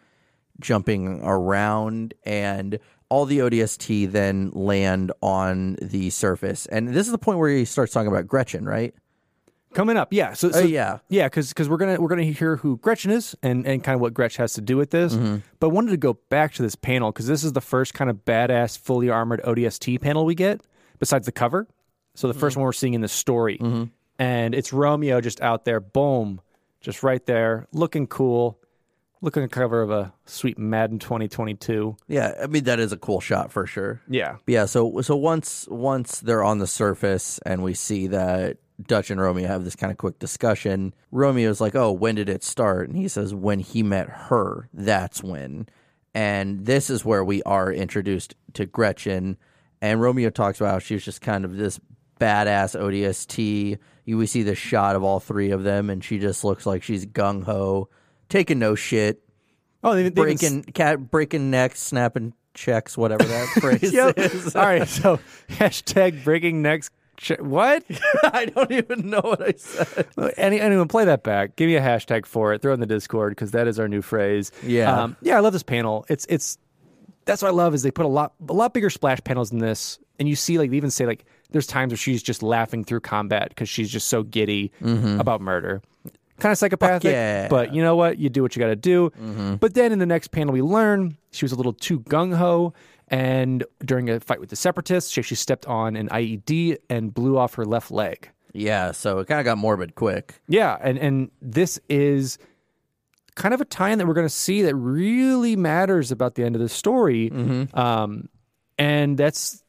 [0.59, 6.65] jumping around and all the ODST then land on the surface.
[6.67, 8.93] And this is the point where he starts talking about Gretchen, right?
[9.73, 10.33] Coming up, yeah.
[10.33, 10.99] So, so Oh, yeah.
[11.09, 14.13] yeah, because we're gonna we're gonna hear who Gretchen is and and kind of what
[14.13, 15.13] Gretchen has to do with this.
[15.13, 15.37] Mm-hmm.
[15.59, 18.09] But I wanted to go back to this panel because this is the first kind
[18.09, 20.61] of badass, fully armored ODST panel we get
[20.99, 21.67] besides the cover.
[22.15, 22.39] So the Mm-hmm.
[22.39, 23.59] first one we're seeing in the story,
[24.19, 26.41] and it's Romeo just out there, boom,
[26.81, 28.59] just right there, looking cool,
[29.21, 31.95] looking a cover of a sweet Madden 2022.
[32.07, 34.01] Yeah, I mean that is a cool shot for sure.
[34.09, 34.37] Yeah.
[34.47, 39.19] Yeah, so so once once they're on the surface and we see that Dutch and
[39.21, 42.97] Romeo have this kind of quick discussion, Romeo's like, "Oh, when did it start?" And
[42.97, 45.67] he says, "When he met her, that's when."
[46.15, 49.37] And this is where we are introduced to Gretchen,
[49.81, 51.79] and Romeo talks about how she was just kind of this
[52.19, 53.77] badass ODST.
[54.05, 56.83] You we see the shot of all three of them, and she just looks like
[56.83, 57.89] she's gung ho,
[58.29, 59.21] taking no shit,
[59.83, 64.17] Oh, they, they breaking cat breaking necks, snapping checks, whatever that phrase Yep.
[64.17, 64.55] is.
[64.55, 64.87] All right.
[64.87, 66.89] So hashtag breaking necks.
[67.17, 67.83] Ch- what?
[68.23, 70.07] I don't even know what I said.
[70.37, 71.55] Any, anyone play that back?
[71.55, 72.61] Give me a hashtag for it.
[72.61, 74.51] Throw it in the Discord because that is our new phrase.
[74.63, 75.03] Yeah.
[75.03, 75.37] um, yeah.
[75.37, 76.05] I love this panel.
[76.09, 76.57] It's it's
[77.27, 79.59] that's what I love is they put a lot a lot bigger splash panels in
[79.59, 82.83] this, and you see like they even say like there's times where she's just laughing
[82.83, 85.19] through combat because she's just so giddy mm-hmm.
[85.19, 85.81] about murder.
[86.39, 87.47] Kind of psychopathic, yeah.
[87.47, 88.19] but you know what?
[88.19, 89.09] You do what you got to do.
[89.09, 89.55] Mm-hmm.
[89.55, 92.73] But then in the next panel, we learn she was a little too gung ho,
[93.07, 97.37] and during a fight with the separatists, she actually stepped on an IED and blew
[97.37, 98.29] off her left leg.
[98.53, 100.41] Yeah, so it kind of got morbid quick.
[100.47, 102.37] Yeah, and and this is
[103.37, 106.55] kind of a tie-in that we're going to see that really matters about the end
[106.55, 107.29] of the story.
[107.73, 108.29] Um,
[108.77, 109.63] and that's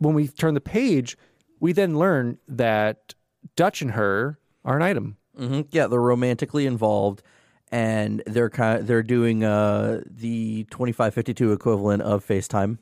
[0.00, 1.16] when we turn the page,
[1.60, 3.14] we then learn that
[3.56, 5.16] Dutch and her are an item.
[5.36, 7.22] hmm Yeah, they're romantically involved,
[7.70, 12.78] and they're kind of, they're doing uh, the twenty five fifty two equivalent of FaceTime,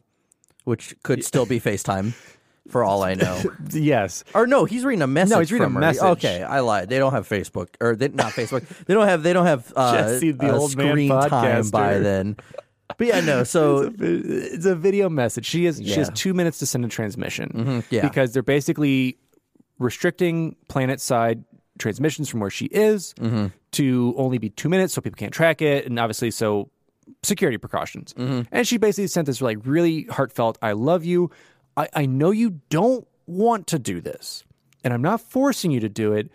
[0.64, 2.14] which could still be FaceTime,
[2.68, 3.40] for all I know.
[3.73, 4.25] Yes.
[4.35, 5.31] Or no, he's reading a message.
[5.33, 5.79] No, he's reading a her.
[5.81, 6.03] message.
[6.03, 6.88] Okay, I lied.
[6.88, 8.66] They don't have Facebook, or they, not Facebook.
[8.87, 11.99] they don't have they don't have uh, Jesse, the uh, old man screen time by
[11.99, 12.37] then.
[12.99, 13.44] but yeah, no.
[13.55, 15.46] So it's a video message.
[15.46, 17.85] She has she has two minutes to send a transmission.
[17.90, 18.03] yeah.
[18.03, 19.18] because they're basically
[19.79, 21.44] restricting planet side
[21.79, 23.46] transmissions from where she is Mm-hmm.
[23.73, 26.70] to only be two minutes, so people can't track it, and obviously so
[27.23, 28.12] security precautions.
[28.14, 28.42] Mm-hmm.
[28.53, 31.31] And she basically sent this like really heartfelt, "I love you.
[31.81, 34.45] I, I know you don't want to do this,
[34.85, 36.31] and I'm not forcing you to do it,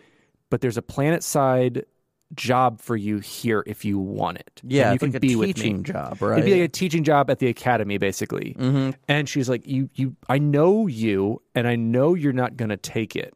[0.50, 1.86] but there's a planet side."
[2.34, 4.60] job for you here if you want it.
[4.64, 5.54] And Yeah, you can like a be with me.
[5.54, 6.40] teaching job, right?
[6.40, 8.56] It'd be like a teaching job at the academy, basically.
[8.58, 8.90] Mm-hmm.
[9.08, 12.78] And she's like, "You, you, I know you, and I know you're not going to
[12.78, 13.34] take it,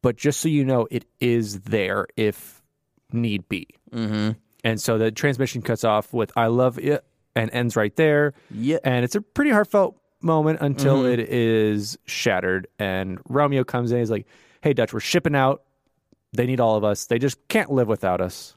[0.00, 2.62] but just so you know, it is there if
[3.12, 4.30] need be." Mm-hmm.
[4.64, 7.04] And so the transmission cuts off with "I love it"
[7.36, 8.32] and ends right there.
[8.50, 8.78] Yeah.
[8.84, 11.12] and it's a pretty heartfelt moment until mm-hmm.
[11.12, 13.98] it is shattered, and Romeo comes in.
[13.98, 14.26] He's like,
[14.60, 15.62] "Hey, Dutch, we're shipping out.
[16.32, 17.06] They need all of us.
[17.06, 18.56] They just can't live without us."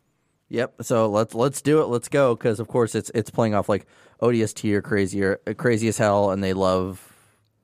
[0.50, 0.84] Yep.
[0.84, 1.88] So let's let's do it.
[1.88, 3.86] Let's go because of course it's it's playing off like
[4.22, 7.12] ODST or crazier crazy as hell, and they love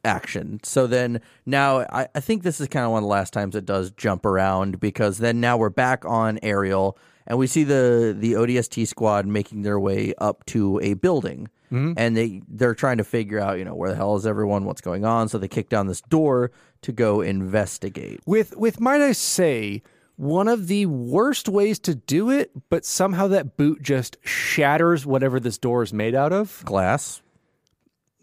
[0.04, 0.60] action.
[0.64, 3.56] So then now I, I think this is kind of one of the last times
[3.56, 8.16] it does jump around because then now we're back on Ariel and we see the
[8.18, 11.50] the ODST squad making their way up to a building.
[11.72, 14.66] And they they're trying to figure out, you know, where the hell is everyone?
[14.66, 15.30] What's going on?
[15.30, 18.20] So they kick down this door to go investigate.
[18.26, 19.82] with with might I say
[20.18, 25.40] one of the worst ways to do it, but somehow that boot just shatters whatever
[25.40, 26.62] this door is made out of.
[26.66, 27.22] Glass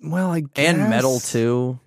[0.03, 0.67] Well, I guess.
[0.67, 1.81] and metal too.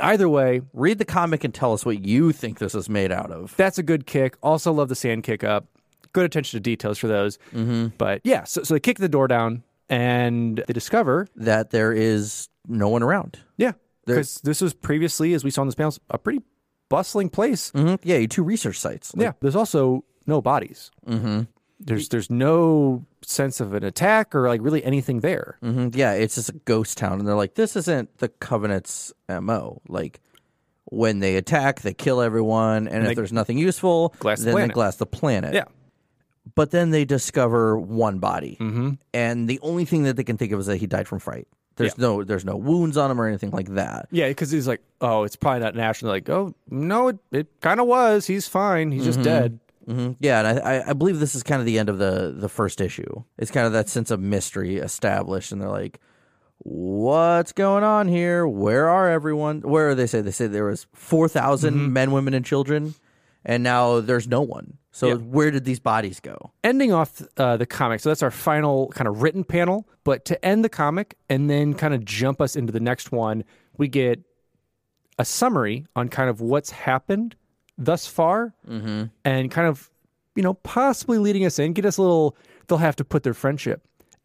[0.00, 3.30] Either way, Read the comic and tell us what you think this is made out
[3.32, 3.54] of.
[3.56, 4.36] that's a good kick.
[4.42, 5.66] Also, love the sand kick up.
[6.12, 7.38] Good attention to details for those.
[7.52, 7.88] Mm-hmm.
[7.98, 12.48] But yeah, so so they kick the door down and they discover that there is
[12.66, 13.38] no one around.
[13.56, 13.72] yeah
[14.06, 16.40] because this was previously, as we saw in this panel, a pretty
[16.88, 17.70] bustling place.
[17.72, 17.96] Mm-hmm.
[18.08, 19.14] Yeah, two research sites.
[19.14, 20.90] Like, Yeah, there's also no bodies.
[21.06, 21.42] Mm-hmm.
[21.80, 25.58] There's there's no sense of an attack or like really anything there.
[25.62, 29.80] mhm, yeah, it's just a ghost town, and they're like, this isn't the Covenant's mo.
[29.88, 30.20] Like
[30.86, 34.68] when they attack, they kill everyone, and, if they- there's nothing useful, Glass then they
[34.68, 35.52] glass the planet.
[35.54, 35.64] Yeah.
[36.54, 38.90] But then they discover one body, mm-hmm.
[39.12, 41.48] and the only thing that they can think of is that he died from fright.
[41.76, 44.08] There's no there's no wounds on him or anything like that.
[44.10, 46.10] Yeah, because he's like, oh, it's probably not national.
[46.10, 48.26] Like, oh, no, it, it kind of was.
[48.26, 48.90] He's fine.
[48.90, 49.60] He's just dead.
[49.86, 52.48] hmm Yeah, and I, I- believe this is kind of the end of the the
[52.48, 53.22] first issue.
[53.38, 56.00] It's kind of that sense of mystery established, and they're like,
[56.58, 58.46] "What's going on here?
[58.46, 59.60] Where are everyone?
[59.60, 60.06] Where are they?
[60.06, 61.28] Say they say there was four
[61.92, 62.94] men, women, and children,
[63.44, 64.78] and now there's no one.
[64.90, 66.50] So where did these bodies go?
[66.64, 68.00] Ending off uh, the comic.
[68.00, 69.88] So that's our final kind of written panel.
[70.02, 73.44] But to end the comic and then kind of jump us into the next one,
[73.76, 74.20] we get
[75.18, 77.36] a summary on kind of what's happened
[77.76, 78.54] thus far
[79.24, 79.88] and kind of,
[80.34, 83.34] you know, possibly leading us in, get us a little, they'll have to put their
[83.34, 83.82] friendship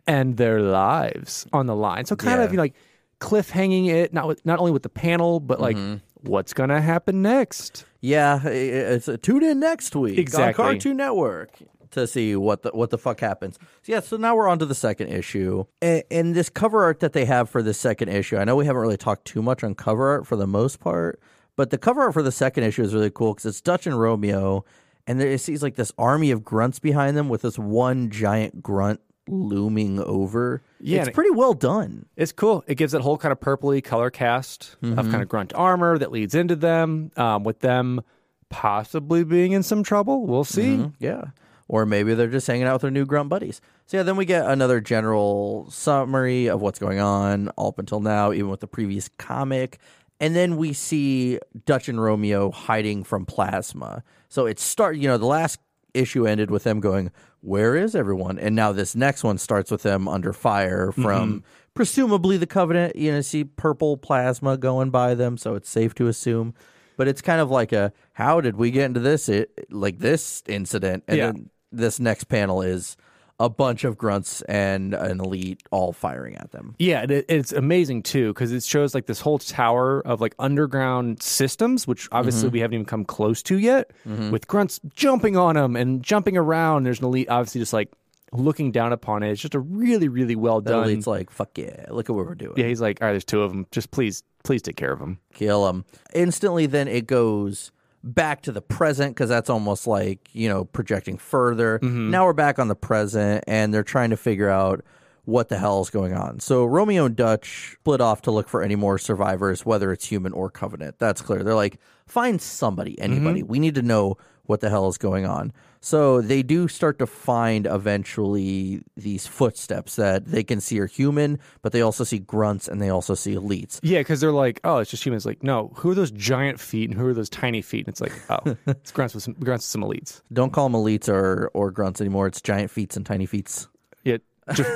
[0.08, 2.06] and their lives on the line.
[2.06, 2.46] So kind Yeah.
[2.46, 2.76] of, you know, like
[3.20, 5.78] cliffhanging it, not with, not only with the panel, but like
[6.24, 7.86] what's going to happen next.
[8.02, 10.64] Yeah, it's a tune in next week Exactly.
[10.64, 11.52] on Cartoon Network
[11.92, 13.58] to see what the what the fuck happens.
[13.84, 17.00] So yeah, so now we're on to the second issue, and, and this cover art
[17.02, 18.38] that they have for the second issue.
[18.38, 21.22] I know we haven't really talked too much on cover art for the most part,
[21.56, 24.00] but the cover art for the second issue is really cool because it's Dutch and
[24.00, 24.66] Romeo,
[25.08, 28.62] and there it sees like this army of grunts behind them with this one giant
[28.64, 30.62] grunt looming over.
[30.80, 32.06] Yeah, it's pretty well done.
[32.16, 32.64] It's cool.
[32.68, 35.00] It gives that whole kind of purpley color cast Mm-hmm.
[35.00, 38.02] of kind of grunt armor that leads into them, um, with them
[38.50, 40.26] possibly being in some trouble.
[40.28, 40.78] We'll see.
[40.78, 40.90] Mm-hmm.
[41.00, 41.26] Yeah.
[41.70, 43.62] Or maybe they're just hanging out with their new grunt buddies.
[43.88, 48.00] So yeah, then we get another general summary of what's going on all up until
[48.02, 49.80] now, even with the previous comic.
[50.20, 54.04] And then we see Dutch and Romeo hiding from plasma.
[54.30, 55.60] So it start you know, the last
[55.94, 57.12] issue ended with them going,
[57.44, 58.40] Where is everyone?
[58.40, 61.04] And now this next one starts with them under fire mm-hmm.
[61.04, 62.96] from presumably the Covenant.
[62.96, 66.54] You know, see purple plasma going by them, so it's safe to assume.
[66.96, 70.42] But it's kind of like a how did we get into this it, like this
[70.48, 71.04] incident?
[71.08, 71.26] And Yeah.
[71.28, 72.96] then this next panel is
[73.40, 76.76] a bunch of grunts and an elite all firing at them.
[76.80, 80.36] Yeah, and it, it's amazing too because it shows like this whole tower of like
[80.40, 82.54] underground systems, which obviously Mm-hmm.
[82.54, 86.84] we haven't even come close to yet, with grunts jumping on them and jumping around.
[86.84, 87.92] There's an elite obviously just like
[88.32, 89.32] looking down upon it.
[89.32, 90.90] It's just a really, really well The done.
[90.90, 92.54] It's like, fuck yeah, look at what we're doing.
[92.58, 93.68] yeah, he's like, all right, there's two of them.
[93.72, 95.20] Just please, please take care of them.
[95.34, 95.86] kill them.
[96.14, 97.72] Instantly, then it goes
[98.04, 101.80] back to the present because that's almost like, you know, projecting further.
[101.80, 102.12] Mm-hmm.
[102.12, 104.84] Now we're back on the present and they're trying to figure out
[105.26, 106.42] what the hell is going on.
[106.42, 110.34] So Romeo and Dutch split off to look for any more survivors, whether it's human
[110.34, 111.00] or covenant.
[111.00, 111.44] That's clear.
[111.44, 113.42] They're like, find somebody, anybody.
[113.42, 113.52] Mm-hmm.
[113.52, 115.52] We need to know what the hell is going on.
[115.80, 121.40] So they do start to find eventually these footsteps that they can see are human,
[121.62, 123.80] but they also see grunts and they also see elites.
[123.84, 125.26] Yeah, because they're like, oh, it's just humans.
[125.26, 127.86] Like, no, who are those giant feet and who are those tiny feet?
[127.86, 130.22] And it's like, oh, it's grunts with some grunts with some elites.
[130.32, 132.28] Don't call them elites or, or grunts anymore.
[132.28, 133.68] It's giant feets and tiny feets.
[134.04, 134.18] Yeah,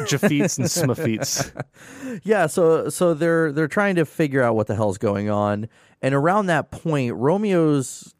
[0.06, 1.51] Jafeets and Smafeets.
[2.23, 5.67] Yeah, so so they're they're trying to figure out what the hell's going on,
[6.01, 8.15] and around that point, Romeo's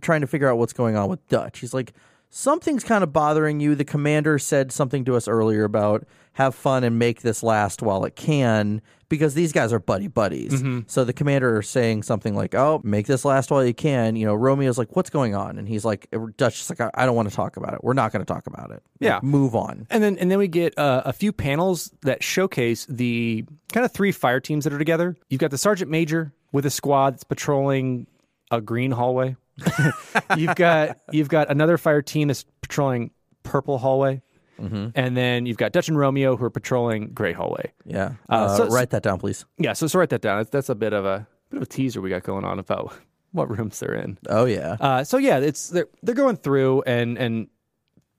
[0.00, 1.60] trying to figure out what's going on with Dutch.
[1.60, 1.92] He's like,
[2.30, 3.74] something's kind of bothering you.
[3.74, 8.04] The commander said something to us earlier about have fun and make this last while
[8.04, 10.64] it can, because these guys are buddy buddies.
[10.88, 14.26] So the commander is saying something like, "Oh, make this last while you can." You
[14.26, 17.14] know, Romeo's like, "What's going on?" And he's like, "Dutch is like, I, I don't
[17.14, 17.84] want to talk about it.
[17.84, 18.82] We're not going to talk about it.
[18.82, 19.20] Like, Yeah.
[19.22, 23.44] move on." And then and then we get uh, a few panels that showcase the
[23.72, 25.16] kind of three fire teams that are together.
[25.28, 28.08] You've got the sergeant major with a squad that's patrolling
[28.50, 29.36] a green hallway.
[30.36, 33.10] you've got you've got another fire team that's patrolling
[33.42, 34.22] purple hallway.
[34.56, 37.72] And then you've got Dutch and Romeo who are patrolling gray hallway.
[37.84, 39.44] Yeah, Uh, uh, so- write that down, please.
[39.58, 40.38] Yeah, so, so write that down.
[40.38, 42.94] That's, that's a bit of a bit of a teaser we got going on about
[43.32, 44.16] what rooms they're in.
[44.28, 44.76] Oh yeah.
[44.80, 47.48] Uh, so yeah, it's they're they're going through and and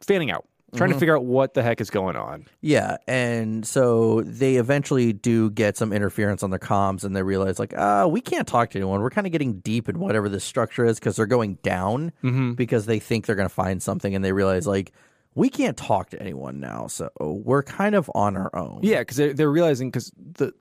[0.02, 0.46] fanning out,
[0.76, 2.46] trying to figure out what the heck is going on.
[2.62, 7.60] Yeah, and so they eventually do get some interference on their comms, and they realize
[7.60, 9.02] like, uh, we can't talk to anyone.
[9.02, 12.12] We're kind of getting deep in whatever this structure is because they're going down
[12.56, 14.92] because they think they're going to find something, and they realize like
[15.34, 18.80] we can't talk to anyone now, so we're kind of on our own.
[18.84, 20.54] Yeah, because they're, they're realizing because the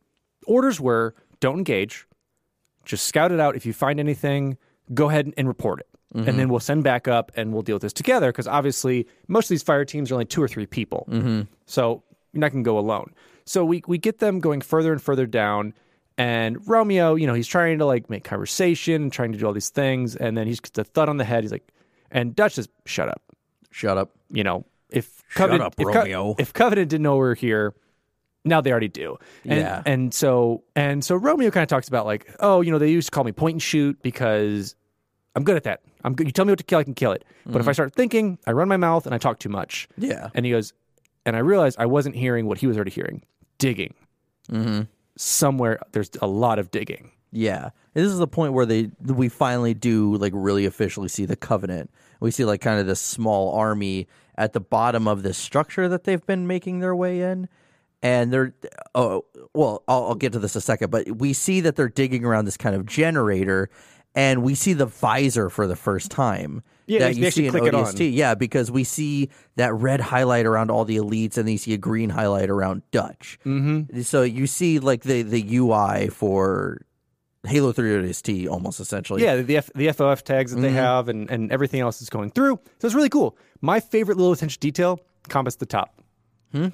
[0.47, 2.07] orders were don't engage,
[2.85, 3.55] just scout it out.
[3.55, 4.59] If you find anything,
[4.93, 6.51] go ahead and report it, and then mm-hmm.
[6.51, 8.31] we'll send back up and we'll deal with this together.
[8.31, 11.43] Because obviously, most of these fire teams are only two or three people, mm-hmm.
[11.67, 13.13] so you're not going to go alone.
[13.45, 15.75] So we we get them going further and further down.
[16.17, 19.71] And Romeo, you know, he's trying to like make conversation trying to do all these
[19.71, 21.43] things, and then he's gets a thud on the head.
[21.43, 21.67] He's like,
[22.11, 23.23] and Dutch says, "Shut up."
[23.75, 24.13] Shut up.
[24.31, 26.37] you know, if Covenant, up, if, Co- Romeo.
[26.39, 27.75] if Covenant didn't know we're here,
[28.45, 29.19] now they already do.
[29.45, 29.83] And, Yeah.
[29.85, 33.09] And so and so Romeo kind of talks about like, oh, you know, they used
[33.09, 34.77] to call me point and shoot because
[35.37, 35.81] I'm good at that.
[36.05, 36.27] I'm good.
[36.27, 37.25] You tell me what to kill, I can kill it.
[37.45, 37.61] But Mm-hmm.
[37.61, 39.89] if I start thinking, I run my mouth and I talk too much.
[39.99, 40.29] Yeah.
[40.35, 40.73] And he goes,
[41.27, 43.23] and I realized I wasn't hearing what he was already hearing.
[43.59, 43.95] Digging.
[44.51, 44.83] Mm-hmm.
[45.17, 47.11] Somewhere there's a lot of digging.
[47.33, 47.71] Yeah.
[47.95, 51.91] This is the point where they we finally do like really officially see the covenant.
[52.21, 56.05] We see like kind of this small army at the bottom of this structure that
[56.05, 57.49] they've been making their way in.
[58.03, 58.55] And they're
[58.95, 62.25] oh well, I'll, I'll get to this a second, but we see that they're digging
[62.25, 63.71] around this kind of generator,
[64.15, 66.63] and we see the visor for the first time.
[66.87, 67.85] Yeah, that they you see in click it on.
[67.85, 68.13] ODST.
[68.15, 71.73] Yeah, because we see that red highlight around all the elites, and then you see
[71.73, 73.39] a green highlight around Dutch.
[73.47, 74.03] Mm-hmm.
[74.03, 76.83] So you see like the the UI for
[77.47, 79.23] Halo 3 ODST almost essentially.
[79.23, 80.77] Yeah, the F, the FOF tags that they Mm-hmm.
[80.77, 82.59] have and, and everything else is going through.
[82.81, 83.37] So it's really cool.
[83.63, 86.01] My favorite little attention detail, compass the top.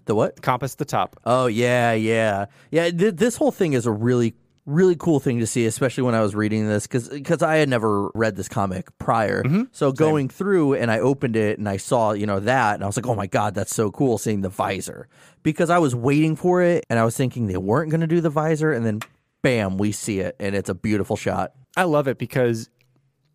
[0.04, 0.42] The what?
[0.42, 1.18] Compass the top.
[1.24, 2.90] Oh yeah, yeah, yeah.
[2.90, 4.34] Th- this whole thing is a really,
[4.70, 8.08] really cool thing to see, especially when I was reading this because I had never
[8.14, 9.42] read this comic prior.
[9.72, 12.86] So going through and I opened it and I saw you know that and I
[12.86, 15.08] was like, oh my god, that's so cool seeing the visor
[15.42, 18.20] because I was waiting for it and I was thinking they weren't going to do
[18.20, 19.00] the visor and then
[19.42, 21.52] bam, we see it and it's a beautiful shot.
[21.76, 22.68] I love it because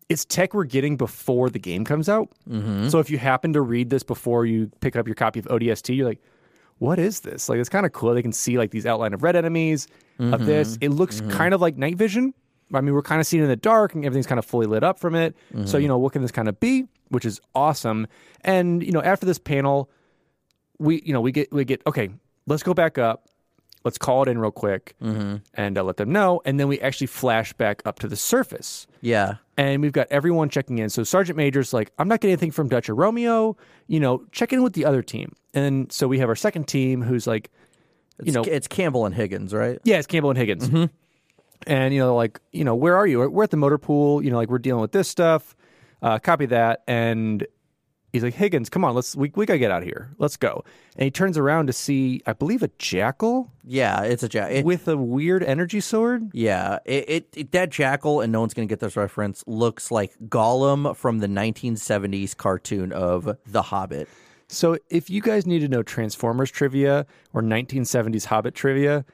[0.08, 2.28] it's tech we're getting before the game comes out.
[2.48, 2.88] Mm-hmm.
[2.88, 5.96] So if you happen to read this before you pick up your copy of ODST,
[5.96, 6.22] you're like,
[6.78, 7.48] what is this?
[7.48, 8.14] Like, it's kind of cool.
[8.14, 10.74] They can see like these outline of red enemies of this.
[10.74, 10.84] Mm-hmm.
[10.84, 11.30] It looks mm-hmm.
[11.30, 12.34] kind of like night vision.
[12.74, 14.66] I mean, we're kind of seeing it in the dark and everything's kind of fully
[14.66, 15.36] lit up from it.
[15.52, 15.80] So, mm-hmm.
[15.80, 16.86] you know, what can this kind of be?
[17.10, 18.08] Which is awesome.
[18.40, 19.88] And, you know, after this panel,
[20.78, 22.10] we, you know, we get, we get, okay,
[22.46, 23.28] let's go back up.
[23.84, 24.96] Let's call it in real quick
[25.54, 26.42] and uh, let them know.
[26.44, 30.48] And then we actually flash back up to the surface Yeah, and we've got everyone
[30.48, 30.90] checking in.
[30.90, 33.56] So Sergeant Major's like, I'm not getting anything from Dutch or Romeo.
[33.86, 35.36] You know, check in with the other team.
[35.54, 37.52] And so we have our second team who's like,
[38.18, 39.78] it's, you know, it's Campbell and Higgins, right?
[39.84, 40.68] yeah, it's Campbell and Higgins.
[41.66, 43.18] And you know, like, you know, where are you?
[43.18, 44.22] We're- We're at the motor pool.
[44.22, 45.56] You know, like we're dealing with this stuff.
[46.02, 46.82] Uh, copy that.
[46.86, 47.46] And
[48.12, 50.10] he's like, Higgins, come on, let's we we gotta get out of here.
[50.18, 50.64] Let's go.
[50.96, 54.86] And he turns around to see, I believe, a jackal Yeah, it's a jackal with
[54.86, 56.28] a weird energy sword.
[56.34, 59.42] Yeah, it, it, it that jackal, and no one's gonna get this reference.
[59.46, 64.08] Looks like Gollum from the 1970s cartoon of The Hobbit.
[64.48, 69.04] So if you guys need to know Transformers trivia or 1970s Hobbit trivia,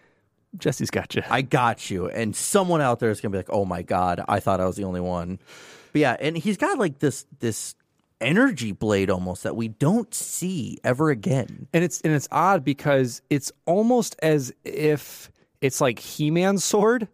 [0.59, 1.22] Jesse's got you.
[1.30, 4.40] I got you, and someone out there is gonna be like, "Oh my god, I
[4.40, 5.38] thought I was the only one."
[5.92, 7.74] But yeah, and he's got like this this
[8.20, 11.66] energy blade almost that we don't see ever again.
[11.72, 15.30] and it's and it's odd because it's almost as if
[15.61, 17.09] it's like He-Man's sword,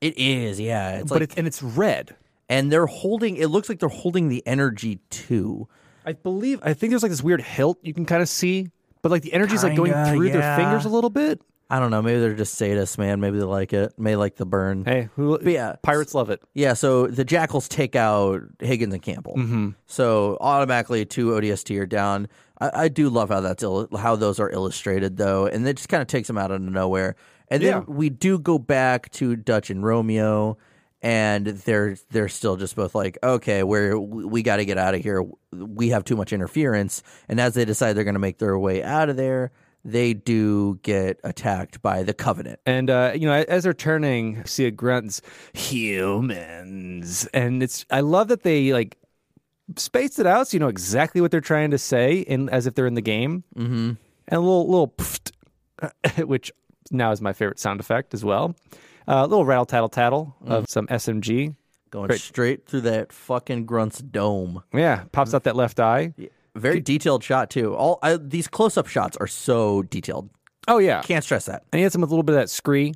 [0.00, 0.98] It is, yeah.
[0.98, 2.14] It's but like, it's and it's red.
[2.48, 3.36] and they're holding.
[3.38, 5.66] It looks like they're holding the energy too.
[6.04, 8.68] I believe I think there's like this weird hilt you can kind of see,
[9.02, 10.32] but like the energy's like going Kinda, through yeah.
[10.32, 11.40] their fingers a little bit.
[11.70, 12.02] I don't know.
[12.02, 13.18] Maybe they're just sadists, man.
[13.20, 13.98] Maybe they like it.
[13.98, 14.84] May like the burn.
[14.84, 15.76] Hey, who, But yeah.
[15.82, 16.42] pirates love it.
[16.52, 19.36] Yeah, so the Jackals take out Higgins and Campbell.
[19.38, 19.70] Mm-hmm.
[19.86, 22.28] So automatically two ODST are down.
[22.60, 25.88] I, I do love how that's il- how those are illustrated though, and it just
[25.88, 27.16] kind of takes them out of nowhere.
[27.48, 27.78] And then Yeah.
[27.86, 30.58] we do go back to Dutch and Romeo,
[31.02, 35.02] and they're they're still just both like, okay, we're we got to get out of
[35.02, 35.24] here.
[35.52, 37.02] We have too much interference.
[37.28, 39.50] And as they decide they're going to make their way out of there,
[39.84, 42.60] they do get attacked by the Covenant.
[42.64, 45.20] And uh, you know, as they're turning, see it grunts
[45.52, 47.84] humans, and it's.
[47.90, 48.96] I love that they like
[49.76, 52.74] spaced it out so you know exactly what they're trying to say, in as if
[52.74, 53.42] they're in the game.
[53.56, 53.92] Mm-hmm.
[54.28, 55.32] And a little little, pfft,
[56.26, 56.52] which
[56.92, 58.54] now is my favorite sound effect as well.
[59.08, 61.54] Uh, a little rattle tattle tattle of some SMG.
[61.90, 62.20] Going Great.
[62.20, 64.62] straight through that fucking grunt's dome.
[64.72, 66.14] Yeah, pops out that left eye.
[66.54, 67.74] Very detailed shot too.
[67.74, 70.30] All I, these close-up shots are so detailed.
[70.68, 71.64] Oh yeah, Can't stress that.
[71.72, 72.94] and he hits him with a little bit of that scree.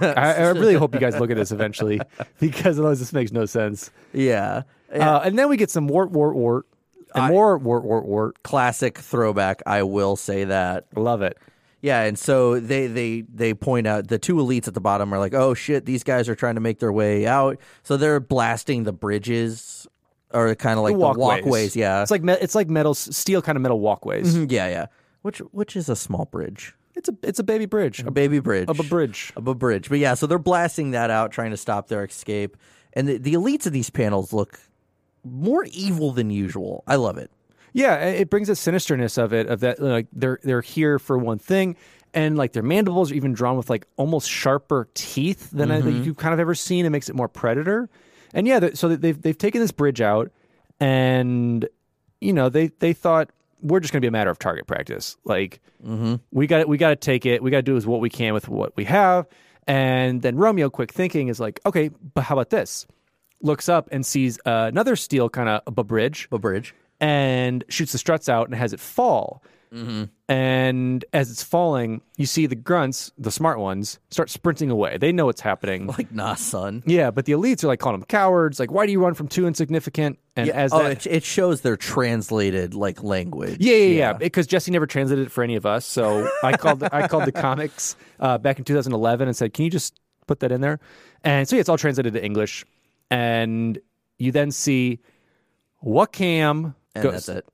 [0.00, 2.00] I, I really hope you guys look at this eventually,
[2.40, 3.90] because otherwise this makes no sense.
[4.12, 4.62] Yeah.
[4.92, 6.66] Uh, and then we get some wart, wart, wart,
[7.14, 8.42] and more wart, wart, wart.
[8.42, 9.62] Classic throwback.
[9.66, 10.86] I will say that.
[10.96, 11.36] Love it.
[11.80, 15.18] Yeah, and so they they they point out the two elites at the bottom are
[15.18, 18.82] like, "Oh shit, these guys are trying to make their way out." So they're blasting
[18.84, 19.86] the bridges
[20.34, 21.76] or kind of like the walkways.
[21.76, 22.02] yeah.
[22.02, 24.34] it's like me- it's like metal, steel kind of metal walkways.
[24.36, 24.86] Mhm, yeah, yeah.
[25.22, 26.74] Which which is a small bridge.
[26.96, 28.68] It's a it's a baby bridge, A baby bridge.
[28.68, 29.32] a, a bridge.
[29.36, 29.88] Of a bridge.
[29.88, 32.56] But yeah, so they're blasting that out, trying to stop their escape.
[32.92, 34.58] And the, the elites of these panels look
[35.24, 36.82] more evil than usual.
[36.88, 37.30] I love it.
[37.72, 41.38] Yeah, it brings a sinisterness of it of that like they're they're here for one
[41.38, 41.76] thing,
[42.14, 45.90] and like their mandibles are even drawn with like almost sharper teeth than I, that
[45.92, 46.86] you've kind of ever seen.
[46.86, 47.88] It makes it more predator.
[48.34, 50.30] And yeah, so they've they've taken this bridge out,
[50.80, 51.68] and
[52.20, 55.16] you know they they thought we're just going to be a matter of target practice.
[55.24, 55.60] Like
[56.30, 57.42] we got we got to take it.
[57.42, 59.26] We got to do is what we can with what we have.
[59.66, 62.86] And then Romeo, quick thinking, is like, okay, but how about this?
[63.42, 66.74] Looks up and sees uh, another steel kind of a bridge A bridge.
[67.00, 69.42] And shoots the struts out and has it fall.
[70.30, 74.96] And as it's falling, you see the grunts, the smart ones, start sprinting away.
[74.98, 75.86] They know what's happening.
[75.98, 76.82] Like, nah, son.
[76.86, 78.58] yeah, but the elites are like calling them cowards.
[78.60, 80.18] Like, why do you run from too insignificant?
[80.36, 83.58] And Yeah, as oh, that, it, it shows their translated like language.
[83.60, 86.82] yeah, yeah, yeah, Because Jesse never translated it for any of us, so I called
[86.84, 90.52] I called the comics uh, back in 2011 and said, "Can you just put that
[90.52, 90.78] in there?"
[91.24, 92.64] And so yeah, it's all translated to English,
[93.10, 93.78] and
[94.18, 95.00] you then see
[95.80, 97.12] what cam and goes.
[97.26, 97.46] that's it.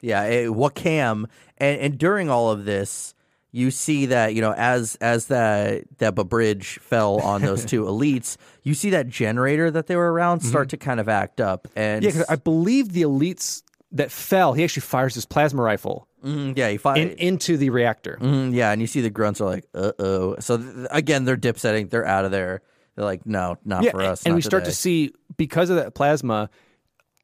[0.00, 1.26] Yeah, it, Wakam,
[1.58, 3.14] and and during all of this,
[3.52, 8.36] you see that you know as as that that bridge fell on those two elites,
[8.62, 12.02] you see that generator that they were around start to kind of act up, and
[12.02, 13.62] Yeah, because I believe the elites
[13.92, 17.70] that fell, he actually fires his plasma rifle Mhm, yeah, he fires in, into the
[17.70, 18.16] reactor.
[18.20, 20.36] Mhm, yeah, and you see the grunts are like, uh oh.
[20.40, 22.62] So th- again, they're dip setting, they're out of there.
[22.94, 24.24] They're like, no, not Yeah, for us.
[24.24, 26.48] and we start to see because of that plasma,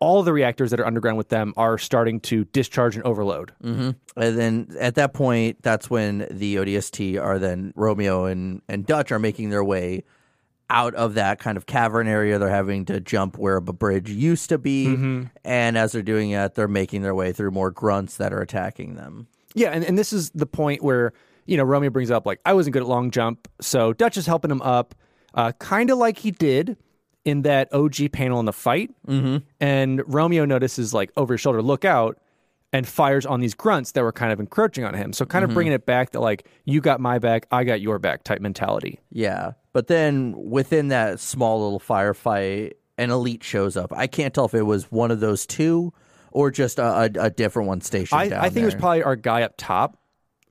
[0.01, 3.53] all the reactors that are underground with them are starting to discharge and overload.
[4.17, 9.11] And then at that point, that's when the ODST are then Romeo and, and Dutch
[9.11, 10.05] are making their way
[10.71, 12.39] out of that kind of cavern area.
[12.39, 14.87] They're having to jump where a bridge used to be.
[15.45, 18.95] And as they're doing that, they're making their way through more grunts that are attacking
[18.95, 19.27] them.
[19.55, 21.13] Yeah, and, and this is the point where
[21.47, 24.27] you know Romeo brings up like I wasn't good at long jump, so Dutch is
[24.27, 24.95] helping him up,
[25.35, 26.77] uh, kind of like he did
[27.29, 28.91] in that OG panel in the fight.
[29.07, 29.39] Mm-hmm.
[29.61, 32.19] And Romeo notices like over his shoulder, look out,
[32.73, 35.13] and fires on these grunts that were kind of encroaching on him.
[35.13, 37.99] So kind of bringing it back that like you got my back, I got your
[37.99, 38.99] back type mentality.
[39.11, 39.53] Yeah.
[39.73, 43.93] But then within that small little firefight, an elite shows up.
[43.95, 45.93] I can't tell if it was one of those two
[46.31, 49.03] or just a, a, a different one stationed I, down I think it was probably
[49.03, 49.98] our guy up top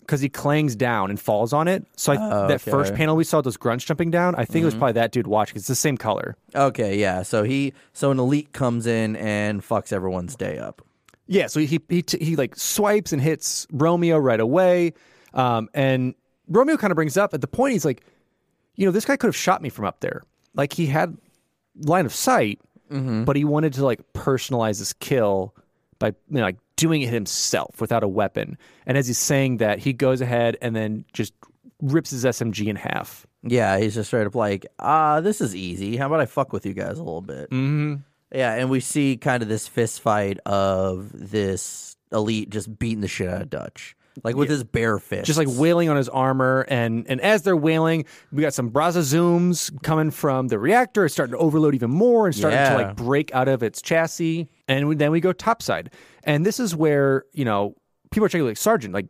[0.08, 1.86] because he clangs down and falls on it.
[1.98, 4.66] So I, Oh, that first panel we saw those grunts jumping down, I think it
[4.66, 5.58] was probably that dude watching.
[5.58, 6.36] It's the same color.
[6.56, 7.22] Okay, yeah.
[7.24, 10.82] So he so an elite comes in and fucks everyone's day up.
[11.28, 14.94] Yeah, so he he t- he like swipes and hits Romeo right away,
[15.34, 16.16] um, and
[16.48, 18.02] Romeo kind of brings up at the point he's like,
[18.76, 20.22] you know, this guy could have shot me from up there.
[20.56, 21.18] Like he had
[21.82, 22.62] line of sight,
[23.26, 25.54] but he wanted to like personalize this kill
[26.00, 28.58] by you know, like doing it himself without a weapon.
[28.86, 31.34] And as he's saying that, he goes ahead and then just
[31.82, 33.26] rips his SMG in half.
[33.44, 35.98] Yeah, he's just straight up like, ah, this is easy.
[35.98, 37.50] How about I fuck with you guys a little bit?
[37.50, 37.96] Mm-hmm.
[38.34, 43.08] Yeah, and we see kind of this fist fight of this elite just beating the
[43.08, 43.96] shit out of Dutch.
[44.24, 45.26] Like with his bare fist.
[45.26, 46.66] just like wailing on his armor.
[46.70, 51.06] And and as they're wailing we got some braza zooms coming from the reactor.
[51.06, 54.50] It's starting to overload even more and starting to like break out of its chassis.
[54.68, 55.94] And then we go topside.
[56.24, 57.76] And this is where you know
[58.12, 59.08] people are checking like sergeant like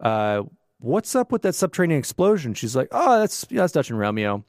[0.00, 0.42] uh
[0.78, 2.54] what's up with that subterranean explosion?
[2.54, 4.44] She's like oh that's yeah that's dutch and romeo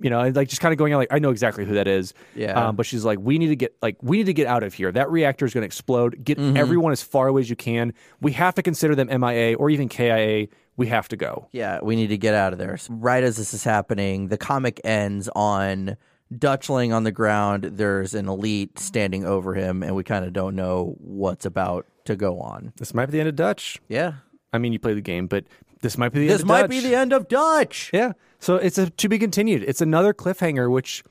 [0.00, 1.86] you know, and like just kind of going out like I know exactly who that
[1.86, 2.14] is.
[2.34, 2.68] Yeah.
[2.68, 4.74] Um, but she's like, we need to get like we need to get out of
[4.74, 4.90] here.
[4.90, 6.24] That reactor is going to explode.
[6.24, 7.92] Get everyone as far away as you can.
[8.20, 10.48] We have to consider them MIA or even KIA.
[10.76, 11.48] We have to go.
[11.52, 12.76] Yeah, we need to get out of there.
[12.78, 15.96] So right as this is happening, the comic ends on
[16.36, 17.64] Dutch laying on the ground.
[17.64, 22.16] There's an elite standing over him, and we kind of don't know what's about to
[22.16, 22.72] go on.
[22.78, 23.78] This might be the end of Dutch.
[23.88, 24.14] Yeah.
[24.52, 25.44] I mean, you play the game, but
[25.82, 26.42] this might be the This end.
[26.42, 26.70] of might Dutch.
[26.70, 27.90] be the end of Dutch.
[27.92, 28.12] Yeah.
[28.38, 29.62] So it's a to be continued.
[29.66, 31.02] It's another cliffhanger, which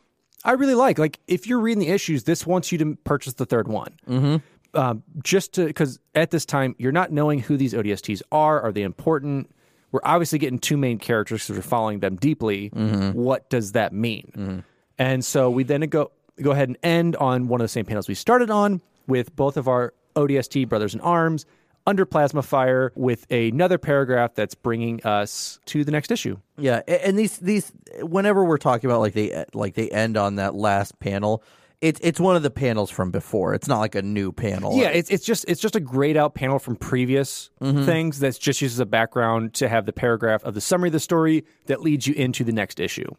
[0.43, 0.97] I really like.
[0.97, 3.97] Like if you're reading the issues, this wants you to purchase the third one.
[4.07, 4.37] Mm-hmm.
[4.79, 8.61] Um, just to because at this time you're not knowing who these ODSTs are.
[8.61, 9.49] Are they important?
[9.91, 12.67] We're obviously getting two main characters because we're following them deeply.
[12.67, 14.63] What does that mean?
[14.99, 16.11] And so we then go
[16.41, 19.57] go ahead and end on one of the same panels we started on with both
[19.57, 21.45] of our ODST brothers in arms
[21.87, 26.37] under plasma fire with another paragraph that's bringing us to the next issue.
[26.57, 27.71] Yeah, and these these
[28.01, 31.43] whenever we're talking about like they like they end on that last panel,
[31.81, 33.53] it's it's one of the panels from before.
[33.53, 34.75] It's not like a new panel.
[34.77, 38.61] Yeah, it's it's just it's just a grayed out panel from previous things that's just
[38.61, 41.81] used as a background to have the paragraph of the summary of the story that
[41.81, 43.09] leads you into the next issue.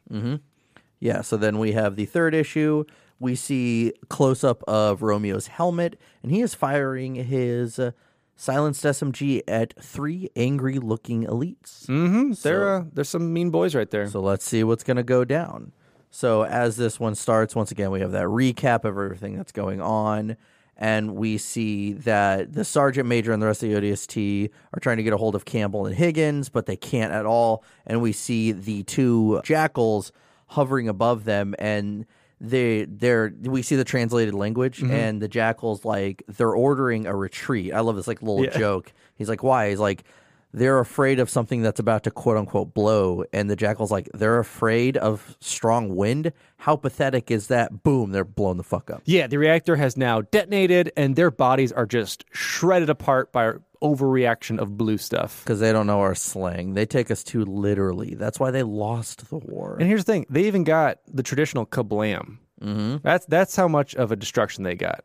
[1.01, 2.85] Yeah, so then we have the third issue.
[3.19, 7.93] We see close up of Romeo's helmet, and he is firing his uh,
[8.41, 11.85] silenced SMG at three angry looking elites.
[11.87, 12.33] Mm-hmm.
[12.43, 14.09] There, uh, there's some mean boys right there.
[14.09, 15.73] So let's see what's going to go down.
[16.11, 19.83] So as this one starts, once again, we have that recap of everything that's going
[19.83, 20.39] on.
[20.79, 24.97] And we see that the sergeant major and the rest of the ODST are trying
[24.97, 27.63] to get a hold of Campbell and Higgins, but they can't at all.
[27.87, 30.13] And we see the two jackals
[30.47, 32.07] hovering above them, and
[32.41, 34.93] they they're we see the translated language, mm-hmm.
[34.93, 37.73] and the jackals like they're ordering a retreat.
[37.75, 38.93] I love this like little joke.
[39.17, 40.05] He's like, "Why?" He's like,
[40.53, 43.25] they're afraid of something that's about to quote unquote blow.
[43.33, 46.33] And the jackal's like, they're afraid of strong wind.
[46.59, 47.83] How pathetic is that?
[47.83, 49.03] Boom, they're blown the fuck up.
[49.05, 54.59] Yeah, the reactor has now detonated, and their bodies are just shredded apart by overreaction
[54.59, 55.43] of blue stuff.
[55.45, 56.75] Because they don't know our slang.
[56.75, 58.15] They take us too literally.
[58.15, 59.77] That's why they lost the war.
[59.79, 62.39] And here's the thing: they even got the traditional kablam.
[62.63, 62.97] Mm-hmm.
[63.03, 65.01] That's that's how much of a destruction they got,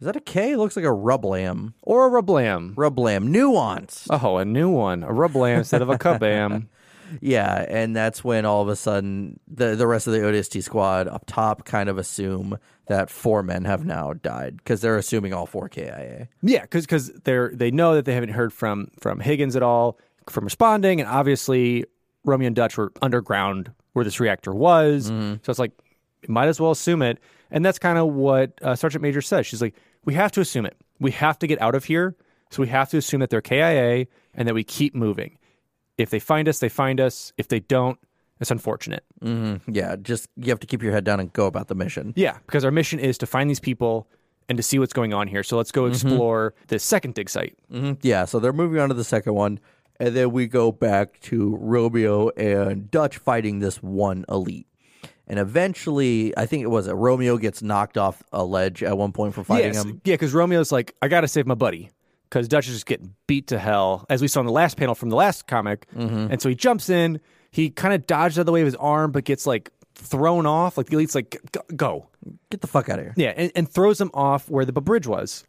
[0.00, 0.52] Is that a K?
[0.52, 1.74] It looks like a rublam.
[1.82, 2.74] or a rablam.
[2.74, 3.28] Rublam.
[3.28, 4.08] Nuance.
[4.10, 6.66] Oh, a new one, a rablam instead of a kabam.
[7.20, 11.06] Yeah, and that's when all of a sudden the the rest of the ODST squad
[11.06, 15.46] up top kind of assume that four men have now died because they're assuming all
[15.46, 16.28] four KIA.
[16.42, 20.44] Yeah, because they're they know that they haven't heard from from Higgins at all from
[20.44, 21.84] responding, and obviously
[22.24, 25.72] Romeo and Dutch were underground where this reactor was, so it's like
[26.28, 27.18] might as well assume it,
[27.50, 29.46] and that's kind of what uh, Sergeant Major says.
[29.46, 29.74] She's like,
[30.04, 30.76] we have to assume it.
[30.98, 32.16] We have to get out of here,
[32.50, 35.38] so we have to assume that they're KIA and that we keep moving.
[35.98, 37.32] If they find us, they find us.
[37.38, 37.98] If they don't,
[38.40, 39.04] it's unfortunate.
[39.22, 39.72] Mm-hmm.
[39.72, 42.12] Yeah, just you have to keep your head down and go about the mission.
[42.16, 44.08] Yeah, because our mission is to find these people
[44.48, 45.42] and to see what's going on here.
[45.42, 45.92] So let's go mm-hmm.
[45.92, 47.56] explore the second dig site.
[47.72, 47.94] Mm-hmm.
[48.02, 49.58] Yeah, so they're moving on to the second one,
[49.98, 54.66] and then we go back to Romeo and Dutch fighting this one elite.
[55.28, 59.10] And eventually, I think it was it, Romeo gets knocked off a ledge at one
[59.10, 59.84] point for fighting Yes.
[59.84, 60.00] him.
[60.04, 61.90] Yeah, because Romeo's like, I got to save my buddy.
[62.28, 64.94] Because Dutch is just getting beat to hell, as we saw in the last panel
[64.94, 65.86] from the last comic.
[65.94, 67.20] And so he jumps in.
[67.56, 70.44] He kind of dodges out of the way of his arm, but gets like thrown
[70.44, 70.76] off.
[70.76, 71.40] Like the elite's like,
[71.74, 72.06] "Go-.
[72.50, 73.14] Get the fuck out of here.
[73.16, 75.44] Yeah, and, and throws him off where the bridge was.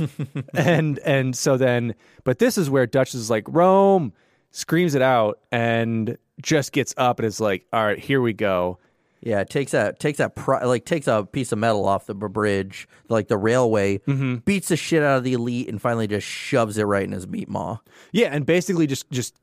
[0.54, 1.94] and and so then,
[2.24, 4.14] but this is where Dutch is like, Rome
[4.52, 8.78] screams it out and just gets up and is like, all right, here we go.
[9.20, 10.32] Yeah, it takes that takes that
[10.64, 14.36] like takes a piece of metal off the bridge, like the railway, mm-hmm.
[14.36, 17.26] beats the shit out of the elite, and finally just shoves it right in his
[17.26, 17.80] meat maw.
[18.12, 19.34] Yeah, and basically just just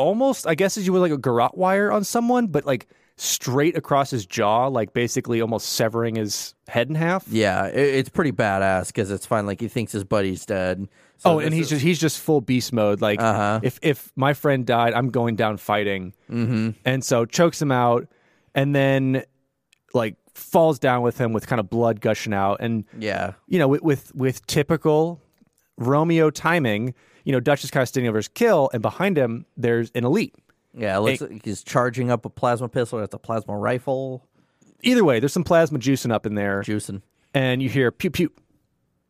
[0.00, 3.76] almost, I guess, as you would like a garrote wire on someone, but like straight
[3.76, 7.26] across his jaw, like basically almost severing his head in half.
[7.28, 9.46] Yeah, it, it's pretty badass because it's fine.
[9.46, 10.88] Like he thinks his buddy's dead.
[11.18, 13.00] So oh, and he's is- just he's just full beast mode.
[13.02, 13.60] Like Uh-huh.
[13.62, 16.14] if if my friend died, I'm going down fighting.
[16.30, 16.70] Mm-hmm.
[16.84, 18.08] And so chokes him out,
[18.54, 19.24] and then
[19.92, 23.34] like falls down with him with kind of blood gushing out, and yeah.
[23.48, 25.20] you know with with, with typical
[25.76, 26.94] Romeo timing.
[27.24, 30.04] You know, Dutch is kind of standing over his kill, and behind him there's an
[30.04, 30.34] elite.
[30.74, 33.00] Yeah, it looks like he's charging up a plasma pistol.
[33.00, 34.26] That's a plasma rifle.
[34.82, 37.02] Either way, there's some plasma juicing up in there, Juicing.
[37.34, 38.32] and you hear pew pew,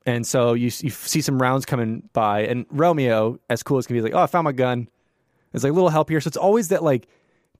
[0.06, 3.94] And so you you see some rounds coming by, and Romeo, as cool as can
[3.94, 4.88] be, is like, "Oh, I found my gun."
[5.52, 7.08] There's like a little help here, so it's always that like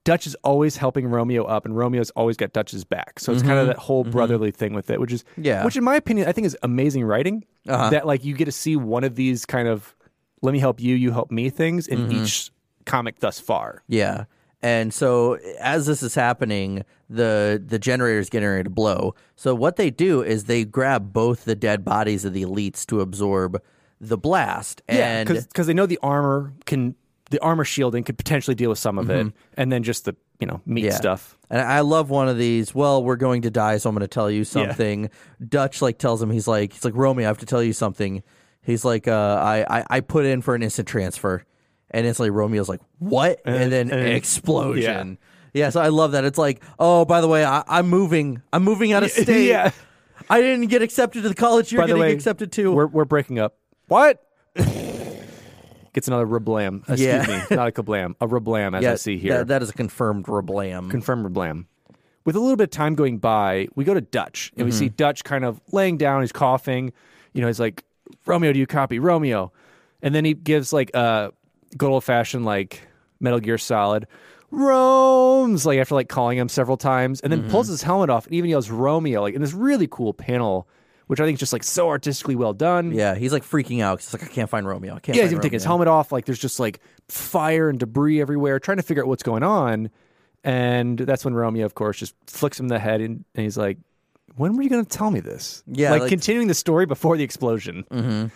[0.03, 3.19] Dutch is always helping Romeo up, and Romeo's always got Dutch's back.
[3.19, 3.67] So it's kind of mm-hmm.
[3.67, 4.11] that whole mm-hmm.
[4.11, 5.63] brotherly thing with it, which is Yeah.
[5.63, 7.45] which in my opinion, I think is amazing writing.
[7.67, 7.91] Uh-huh.
[7.91, 9.95] That like you get to see one of these kind of
[10.41, 12.23] let me help you, you help me things in mm-hmm.
[12.23, 12.51] each
[12.85, 13.83] comic thus far.
[13.87, 14.25] Yeah.
[14.61, 19.15] And so as this is happening, the the generator is getting ready to blow.
[19.35, 23.01] So what they do is they grab both the dead bodies of the elites to
[23.01, 23.61] absorb
[23.99, 24.81] the blast.
[24.87, 26.95] And because they know the armor can
[27.31, 29.37] the armor shielding could potentially deal with some of it, mm-hmm.
[29.55, 30.95] and then just the you know meat Yeah.
[30.95, 31.37] stuff.
[31.49, 32.75] And I love one of these.
[32.75, 35.09] Well, we're going to die, so I'm going to tell you something.
[35.47, 37.25] Dutch like tells him he's like he's like Romeo.
[37.25, 38.21] I have to tell you something.
[38.63, 41.43] He's like, uh, I, I I put in for an instant transfer,
[41.89, 43.41] and instantly Romeo's like, what?
[43.45, 45.17] And, then and- explosion.
[45.53, 45.69] Yeah.
[45.69, 46.23] so I love that.
[46.25, 48.41] It's like, oh, by the way, I, I'm moving.
[48.53, 49.47] I'm moving out of state.
[49.47, 49.71] Yeah.
[50.29, 52.71] I didn't get accepted to the college you're By the getting way, accepted to.
[52.71, 53.57] We're we're breaking up.
[53.87, 54.23] What?
[55.93, 56.79] Gets another rablam.
[56.81, 57.25] Excuse Yeah.
[57.49, 59.39] me, not a kablam, a rablam as yeah, I see here.
[59.39, 60.89] that- that is a confirmed reblam.
[60.89, 61.65] Confirmed rablam.
[62.23, 64.87] With a little bit of time going by, we go to Dutch and we see
[64.89, 66.21] Dutch kind of laying down.
[66.21, 66.93] He's coughing.
[67.33, 67.83] You know, he's like,
[68.25, 68.99] Romeo, do you copy?
[68.99, 69.51] Romeo.
[70.01, 71.31] And then he gives like a
[71.77, 72.81] good old fashioned like
[73.19, 74.07] Metal Gear Solid.
[74.51, 77.51] Rome's like after like calling him several times and then mm-hmm.
[77.51, 80.67] pulls his helmet off and even yells Romeo like in this really cool panel,
[81.07, 82.91] which I think is just like so artistically well done.
[82.91, 83.99] yeah, he's like freaking out.
[83.99, 84.95] 'cause He's like, I can't find Romeo.
[84.95, 85.15] I can't.
[85.15, 86.11] Yeah, he's even taking his helmet off.
[86.11, 89.89] Like there's just like fire and debris everywhere, trying to figure out what's going on.
[90.43, 93.57] And that's when Romeo, of course, just flicks him in the head and, and he's
[93.57, 93.77] like,
[94.35, 95.63] When were you going to tell me this?
[95.67, 97.85] Yeah, Like, like- continuing the story before the explosion.
[97.91, 98.27] Mm-hmm.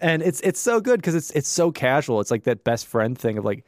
[0.00, 2.20] And it's it's so good because it's it's so casual.
[2.20, 3.64] It's like that best friend thing of like,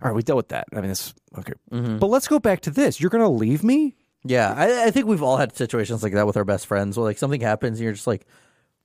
[0.00, 0.68] All right, we dealt with that.
[0.72, 1.54] I mean, it's okay.
[1.72, 1.98] Mm-hmm.
[1.98, 3.00] But let's go back to this.
[3.00, 3.96] You're going to leave me?
[4.24, 7.04] Yeah, I, I think we've all had situations like that with our best friends where
[7.04, 8.26] like something happens and you're just like,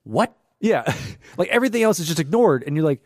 [0.04, 0.36] what?
[0.60, 0.92] Yeah.
[1.38, 2.64] like everything else is just ignored.
[2.66, 3.02] And you're like,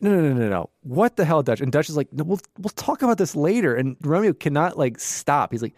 [0.00, 0.70] no, no, no, no, no.
[0.82, 1.60] What the hell, Dutch?
[1.60, 3.74] And Dutch is like, no, we'll we'll talk about this later.
[3.74, 5.52] And Romeo cannot like stop.
[5.52, 5.74] He's like,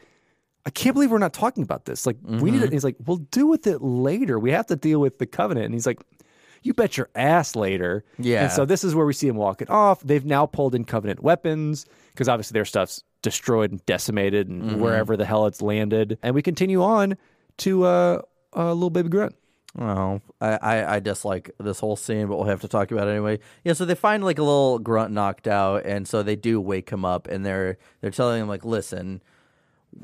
[0.64, 2.06] I can't believe we're not talking about this.
[2.06, 2.72] Like, we need it.
[2.72, 4.38] He's like, we'll deal with it later.
[4.38, 5.66] We have to deal with the covenant.
[5.66, 6.00] And he's like,
[6.62, 8.04] you bet your ass later.
[8.18, 8.44] Yeah.
[8.44, 10.00] And so this is where we see him walking off.
[10.02, 15.16] They've now pulled in covenant weapons because obviously their stuff's destroyed and decimated and wherever
[15.16, 16.18] the hell it's landed.
[16.22, 17.16] And we continue on
[17.58, 18.22] to uh,
[18.54, 19.34] uh, little baby grunt.
[19.78, 23.12] Oh, I, I, I dislike this whole scene, but we'll have to talk about it
[23.12, 23.38] anyway.
[23.64, 26.90] Yeah, so they find like a little grunt knocked out, and so they do wake
[26.90, 29.22] him up, and they're they're telling him like, listen,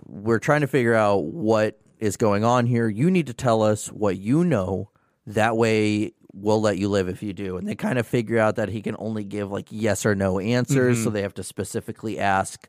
[0.07, 2.89] we're trying to figure out what is going on here.
[2.89, 4.91] You need to tell us what you know.
[5.27, 7.57] That way, we'll let you live if you do.
[7.57, 10.39] And they kind of figure out that he can only give like yes or no
[10.39, 11.05] answers, mm-hmm.
[11.05, 12.69] so they have to specifically ask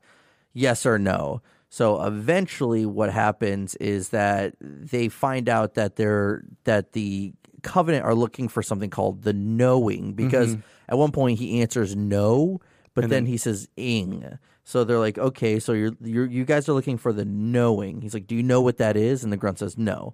[0.53, 1.41] yes or no.
[1.69, 8.15] So eventually, what happens is that they find out that they're that the covenant are
[8.15, 10.61] looking for something called the knowing because mm-hmm.
[10.87, 12.59] at one point he answers no,
[13.01, 14.37] but then, he says ing.
[14.63, 18.01] So they're like, okay, so you're, you're you guys are looking for the knowing.
[18.01, 19.23] He's like, do you know what that is?
[19.23, 20.13] And the grunt says no.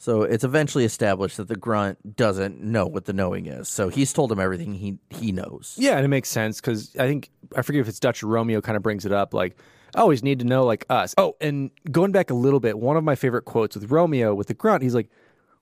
[0.00, 3.68] So it's eventually established that the grunt doesn't know what the knowing is.
[3.68, 5.74] So he's told him everything he he knows.
[5.76, 8.78] Yeah, and it makes sense because I think I forget if it's Dutch Romeo kind
[8.78, 9.34] of brings it up.
[9.34, 9.58] Like,
[9.94, 11.14] I always need to know like us.
[11.18, 14.46] Oh, and going back a little bit, one of my favorite quotes with Romeo with
[14.46, 15.10] the grunt, he's like,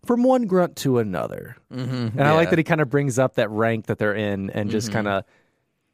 [0.07, 3.35] "From one grunt to another," mm-hmm, and I like that he kind of brings up
[3.35, 5.25] that rank that they're in and just kind of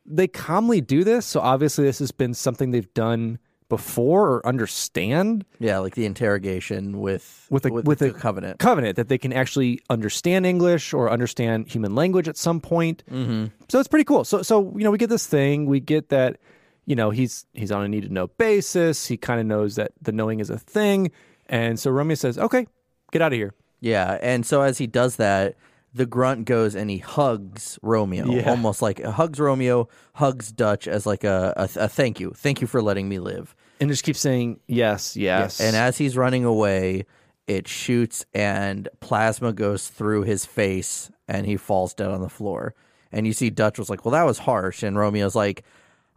[0.06, 1.26] they calmly do this.
[1.26, 3.38] So obviously, this has been something they've done
[3.70, 8.58] before or understand Yeah, like the interrogation with with a with, the a covenant.
[8.58, 13.02] covenant that they can actually understand English or understand human language at some point.
[13.10, 13.46] Mm-hmm.
[13.68, 14.24] So it's pretty cool.
[14.24, 15.66] So so you know we get this thing.
[15.66, 16.36] We get that
[16.84, 19.06] you know he's he's on a need to know basis.
[19.06, 21.10] He kind of knows that the knowing is a thing,
[21.46, 22.66] and so Romeo says, "Okay,
[23.12, 25.56] get out of here." Yeah, and so as he does that,
[25.94, 28.50] the grunt goes and he hugs Romeo, Yeah.
[28.50, 32.66] almost like hugs Romeo, hugs Dutch as like a, a, a thank you, thank you
[32.66, 33.54] for letting me live.
[33.80, 37.06] And just keeps saying yes, yes, And as he's running away,
[37.46, 42.74] it shoots and plasma goes through his face and he falls dead on the floor.
[43.12, 45.64] And you see Dutch was like, "Well, that was harsh," and Romeo's like.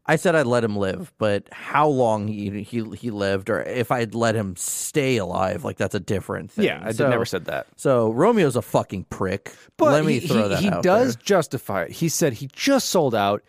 [0.08, 3.92] I said I'd let him live, but how long he he he lived, or if
[3.92, 6.66] I'd let him stay alive, like that's a different thing.
[6.66, 7.68] yeah, I So- never said that.
[7.76, 9.54] So Romeo's a fucking prick.
[9.76, 11.24] But let me he, throw he, that he out does there.
[11.26, 11.92] justify it.
[11.92, 13.44] He said he just sold out,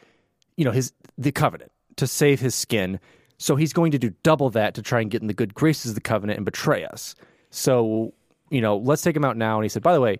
[0.57, 2.99] you know, his the covenant to save his skin.
[3.39, 5.93] So he's going to do double that to try and get in the good graces
[5.93, 7.15] of the covenant and betray us.
[7.51, 8.13] So,
[8.51, 9.57] you know, let's take him out now.
[9.59, 10.19] And he said, by the way,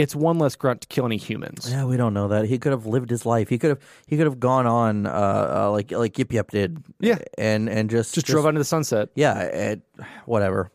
[0.00, 1.68] it's one less grunt to kill any humans.
[1.70, 2.46] Yeah, we don't know that.
[2.46, 3.50] He could have lived his life.
[3.50, 6.82] He could have he could have gone on uh, uh like like Yip Yip did.
[7.00, 7.18] Yeah.
[7.36, 9.10] and and just Just, drove out into the sunset.
[9.14, 9.82] Yeah, it,
[10.24, 10.70] whatever.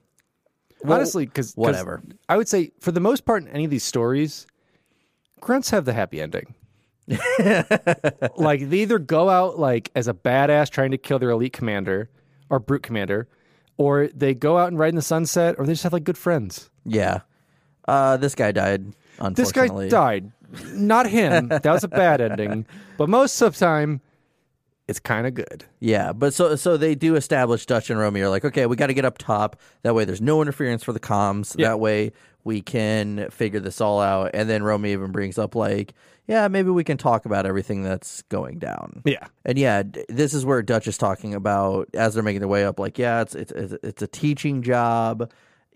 [0.83, 2.03] Well, Honestly, because whatever.
[2.29, 4.45] I would say for the most part in any of these stories,
[5.41, 6.53] grunts have the happy ending.
[8.37, 12.11] like they either go out like as a badass trying to kill their elite commander
[12.51, 13.27] or brute commander,
[13.77, 16.17] or they go out and ride in the sunset, or they just have like good
[16.17, 16.69] friends.
[16.85, 17.21] Yeah.
[17.87, 18.93] Uh, this guy died.
[19.33, 20.31] This guy died.
[20.73, 21.49] Not him.
[21.49, 22.65] that was a bad ending.
[22.97, 23.99] But most of the time,
[24.87, 25.65] it's kind of good.
[25.81, 28.87] Yeah, but so so they do establish Dutch and Romeo are like, okay, we got
[28.87, 29.59] to get up top.
[29.81, 31.55] That way, there's no interference for the comms.
[31.57, 31.69] Yeah.
[31.69, 32.13] That way,
[32.45, 34.31] we can figure this all out.
[34.33, 35.93] And then Romeo even brings up like,
[36.27, 39.01] yeah, maybe we can talk about everything that's going down.
[39.03, 39.27] Yeah.
[39.43, 42.79] And yeah, this is where Dutch is talking about as they're making their way up.
[42.79, 45.31] Like, yeah, it's it's it's, it's a teaching job.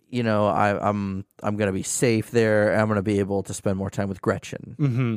[0.10, 2.78] You know, I, I'm I'm gonna be safe there.
[2.78, 4.76] I'm gonna be able to spend more time with Gretchen.
[4.80, 5.16] Mm-hmm.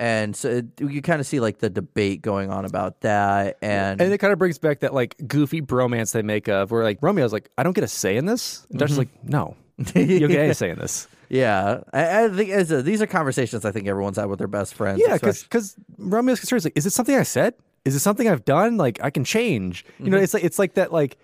[0.00, 4.00] And so it, you kind of see like the debate going on about that, and,
[4.00, 7.02] And it kind of brings back that like goofy bromance they make of where like
[7.02, 8.66] Romeo's like, I don't get a say in this.
[8.70, 9.56] And is like, no,
[9.94, 11.06] you get a say in this.
[11.28, 14.48] yeah, I, I think as a, these are conversations I think everyone's had with their
[14.48, 15.02] best friends.
[15.04, 17.52] Yeah, because Romeo's concerned is like, is it something I said?
[17.84, 18.78] Is it something I've done?
[18.78, 19.84] Like I can change.
[19.98, 21.18] You know, it's like it's like that like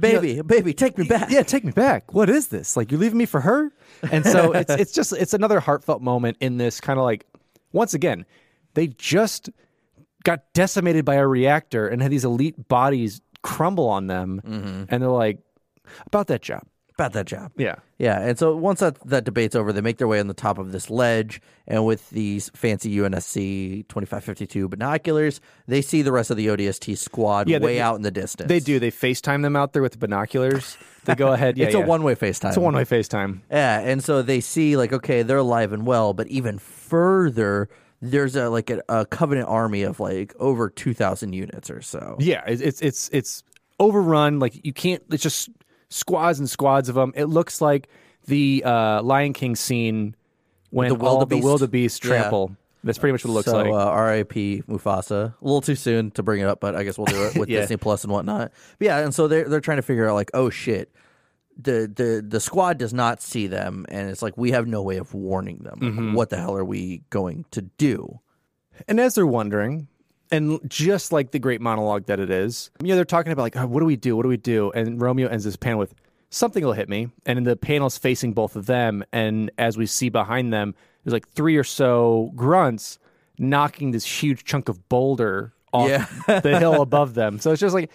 [0.00, 1.30] baby, baby, take me back.
[1.30, 2.12] yeah, take me back.
[2.14, 2.76] What is this?
[2.76, 3.72] Like you're leaving me for her?
[4.10, 7.26] And so it's it's just it's another heartfelt moment in this kind of like
[7.72, 8.24] once again,
[8.74, 9.50] they just
[10.24, 14.84] got decimated by a reactor and had these elite bodies crumble on them mm-hmm.
[14.88, 15.38] and they're like
[16.06, 16.62] about that job.
[16.98, 17.52] About that job.
[17.56, 17.76] Yeah.
[17.98, 20.58] Yeah, and so once that that debate's over, they make their way on the top
[20.58, 26.02] of this ledge, and with these fancy UNSC twenty five fifty two binoculars, they see
[26.02, 28.48] the rest of the ODST squad Yeah, they- way out in the distance.
[28.48, 28.78] They do.
[28.78, 30.76] They FaceTime them out there with the binoculars.
[31.04, 31.56] They go ahead.
[31.58, 32.48] Yeah, it's a one way FaceTime.
[32.48, 33.40] It's a one way FaceTime.
[33.50, 37.68] Yeah, and so they see like okay, they're alive and well, but even further,
[38.00, 42.16] there's a like a, a Covenant army of like over two thousand units or so.
[42.20, 43.42] Yeah, it's it's it's it's
[43.80, 44.38] overrun.
[44.38, 45.02] Like you can't.
[45.10, 45.48] It's just
[45.88, 47.12] squads and squads of them.
[47.16, 47.88] It looks like
[48.26, 50.14] the uh, Lion King scene
[50.70, 51.44] when the all the wildebeest?
[51.44, 52.08] wildebeest Yeah.
[52.20, 52.56] trample.
[52.84, 53.66] That's pretty much what it looks so, like.
[53.66, 54.62] uh, R.I.P.
[54.68, 55.34] Mufasa.
[55.34, 57.48] A little too soon to bring it up, but I guess we'll do it with
[57.50, 57.60] Yeah.
[57.60, 58.52] Disney Plus and whatnot.
[58.78, 60.94] But yeah, and so they're they're trying to figure out like, oh shit,
[61.60, 64.96] the the the squad does not see them, and it's like we have no way
[64.98, 65.78] of warning them.
[65.80, 66.14] Like, Mm-hmm.
[66.14, 68.20] What the hell are we going to do?
[68.86, 69.88] And as they're wondering,
[70.30, 73.56] and just like the great monologue that it is, you know, they're talking about like,
[73.56, 74.16] oh, what do we do?
[74.16, 74.70] What do we do?
[74.72, 75.94] And Romeo ends this panel with
[76.30, 80.08] something will hit me, and the panel's facing both of them, and as we see
[80.08, 80.74] behind them,
[81.04, 82.98] there's like three or so grunts
[83.38, 86.40] knocking this huge chunk of boulder off Yeah.
[86.40, 87.38] the hill above them.
[87.38, 87.90] So it's just like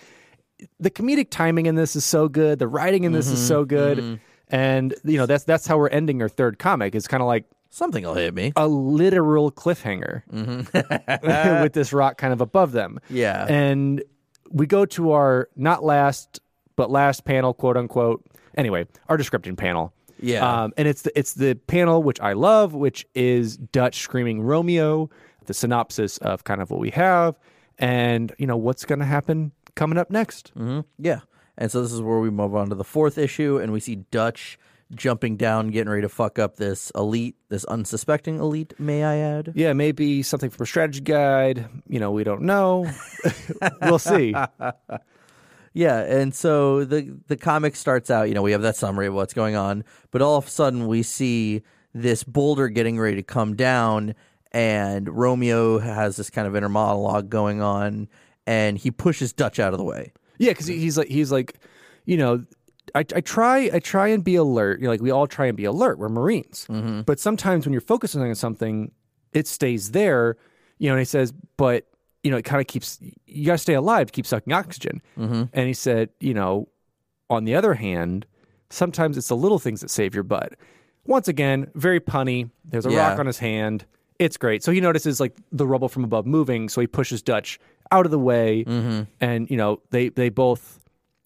[0.80, 3.70] the comedic timing in this is so good, the writing in this is so mm-hmm.
[3.70, 3.98] good.
[3.98, 4.16] Mm-hmm.
[4.50, 6.94] And you know that's that's how we're ending our third comic.
[6.96, 8.54] It's kind of like Something will hit me.
[8.56, 10.22] a literal cliffhanger
[11.64, 13.00] with this rock kind of above them.
[13.10, 13.48] Yeah.
[13.50, 14.04] And
[14.52, 16.40] we go to our not last
[16.76, 18.24] but last panel, quote unquote.
[18.56, 19.92] Anyway, our description panel.
[20.20, 20.64] Yeah.
[20.66, 25.10] Um, and it's the it's the panel which I love, which is Dutch screaming Romeo,
[25.48, 27.40] the synopsis of kind of what we have,
[27.80, 30.52] and you know what's going to happen coming up next.
[31.00, 31.22] Yeah.
[31.58, 33.96] And so this is where we move on to the fourth issue, and we see
[33.96, 34.60] Dutch
[34.94, 39.54] jumping down, getting ready to fuck up this elite, this unsuspecting elite, may I add?
[39.56, 41.68] Yeah, maybe something from a strategy guide.
[41.88, 42.90] You know, we don't know.
[43.82, 44.36] we'll see.
[45.74, 49.16] Yeah, and so the the comic starts out, you know, we have that summary of
[49.16, 51.64] what's going on, but all of a sudden we see
[51.94, 54.14] this boulder getting ready to come down
[54.52, 58.08] and Romeo has this kind of inner monologue going on
[58.46, 60.14] and he pushes Dutch out of the way.
[60.38, 61.56] Yeah, because he's like he's like,
[62.06, 62.44] you know,
[62.96, 64.80] I, I try I try and be alert.
[64.80, 65.98] You know, like we all try and be alert.
[65.98, 67.02] We're Marines, mm-hmm.
[67.02, 68.92] but sometimes when you're focusing on something,
[69.32, 70.38] it stays there.
[70.78, 71.88] You know, and he says, but
[72.24, 75.02] you know, it kind of keeps you got to stay alive to keep sucking oxygen.
[75.18, 75.44] Mm-hmm.
[75.54, 76.68] And he said, you know,
[77.30, 78.26] on the other hand,
[78.70, 80.54] sometimes it's the little things that save your butt.
[81.06, 82.50] Once again, very punny.
[82.64, 83.10] There's a Yeah.
[83.10, 83.86] rock on his hand.
[84.20, 84.64] It's great.
[84.64, 87.60] So he notices like the rubble from above moving, so he pushes Dutch
[87.92, 89.02] out of the way, mm-hmm.
[89.20, 90.80] and you know they they both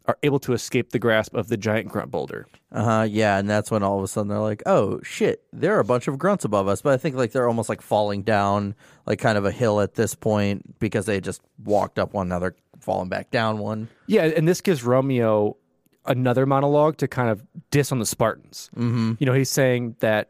[0.08, 2.48] are able to escape the grasp of the giant grunt boulder.
[2.72, 3.08] Uh huh.
[3.10, 5.86] Yeah, and that's when all of a sudden they're like, "Oh shit, there are a
[5.86, 9.20] bunch of grunts above us." But I think like they're almost like falling down like
[9.20, 12.56] kind of a hill at this point because they just walked up one, now they're
[12.80, 13.90] falling back down one.
[14.06, 15.58] Yeah, and this gives Romeo
[16.06, 18.70] another monologue to kind of diss on the Spartans.
[18.76, 19.14] Mm-hmm.
[19.20, 20.30] You know, he's saying that,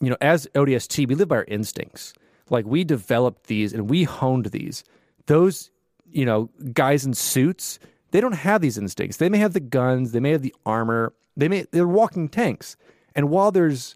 [0.00, 2.14] you know, as ODST, we live by our instincts.
[2.50, 4.84] Like we developed these and we honed these.
[5.26, 5.70] Those,
[6.10, 7.78] you know, guys in suits,
[8.10, 9.16] they don't have these instincts.
[9.18, 12.76] They may have the guns, they may have the armor, they may they're walking tanks.
[13.14, 13.94] And while there's,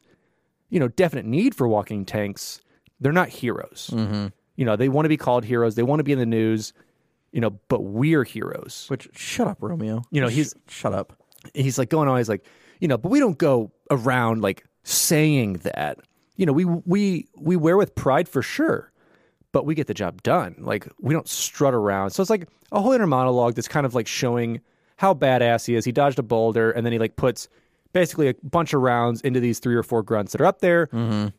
[0.70, 2.60] you know, definite need for walking tanks,
[3.00, 3.90] they're not heroes.
[3.92, 4.26] Mm-hmm.
[4.56, 5.74] You know, they want to be called heroes.
[5.74, 6.72] They want to be in the news.
[7.32, 10.02] You know, but we're heroes Which shut up, Romeo.
[10.10, 11.14] You know, Sh- he's- shut up.
[11.54, 12.18] he's like going on.
[12.18, 12.44] He's like,
[12.78, 15.98] you know, but we don't go around like saying that.
[16.36, 18.91] you know, we we we wear with pride for sure,
[19.52, 20.56] but we get the job done.
[20.58, 22.10] Like we don't strut around.
[22.10, 24.60] So it's like a whole inner monologue that's kind of like showing
[24.96, 25.84] how badass he is.
[25.84, 27.48] He dodged a boulder and then he like puts
[27.92, 30.88] basically a bunch of rounds into these three or four grunts that are up there,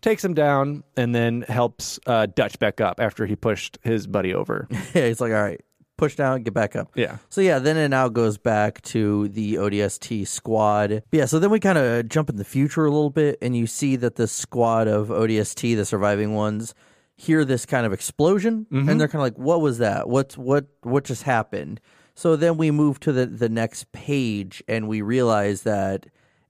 [0.01, 4.33] takes them down, and then helps uh, Dutch back up after he pushed his buddy
[4.33, 4.67] over.
[4.93, 5.61] yeah, he's like, all right,
[5.97, 6.91] push down, get back up.
[6.95, 7.17] Yeah.
[7.29, 11.03] So yeah, then it now goes back to the ODST squad.
[11.11, 13.65] Yeah, so then we kind of jump in the future a little bit, and you
[13.65, 16.75] see that the squad of ODST, the surviving ones,
[17.25, 20.09] hear this kind of explosion, and they're kind of like, "What was that?
[20.09, 20.65] What's what?
[20.81, 21.79] What just happened?"
[22.15, 26.05] So then we move to the the next page, and we realize that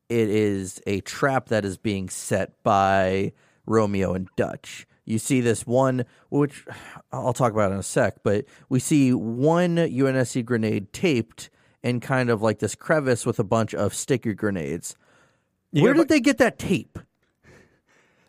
[0.10, 3.32] it is a trap that is being set by
[3.66, 4.86] Romeo and Dutch.
[5.06, 6.66] You see this one, which
[7.12, 11.50] I'll talk about in a sec, but we see one UNSC grenade taped
[11.84, 14.96] in kind of like this crevice with a bunch of sticky grenades.
[15.72, 17.00] Where Yeah, did they get that tape?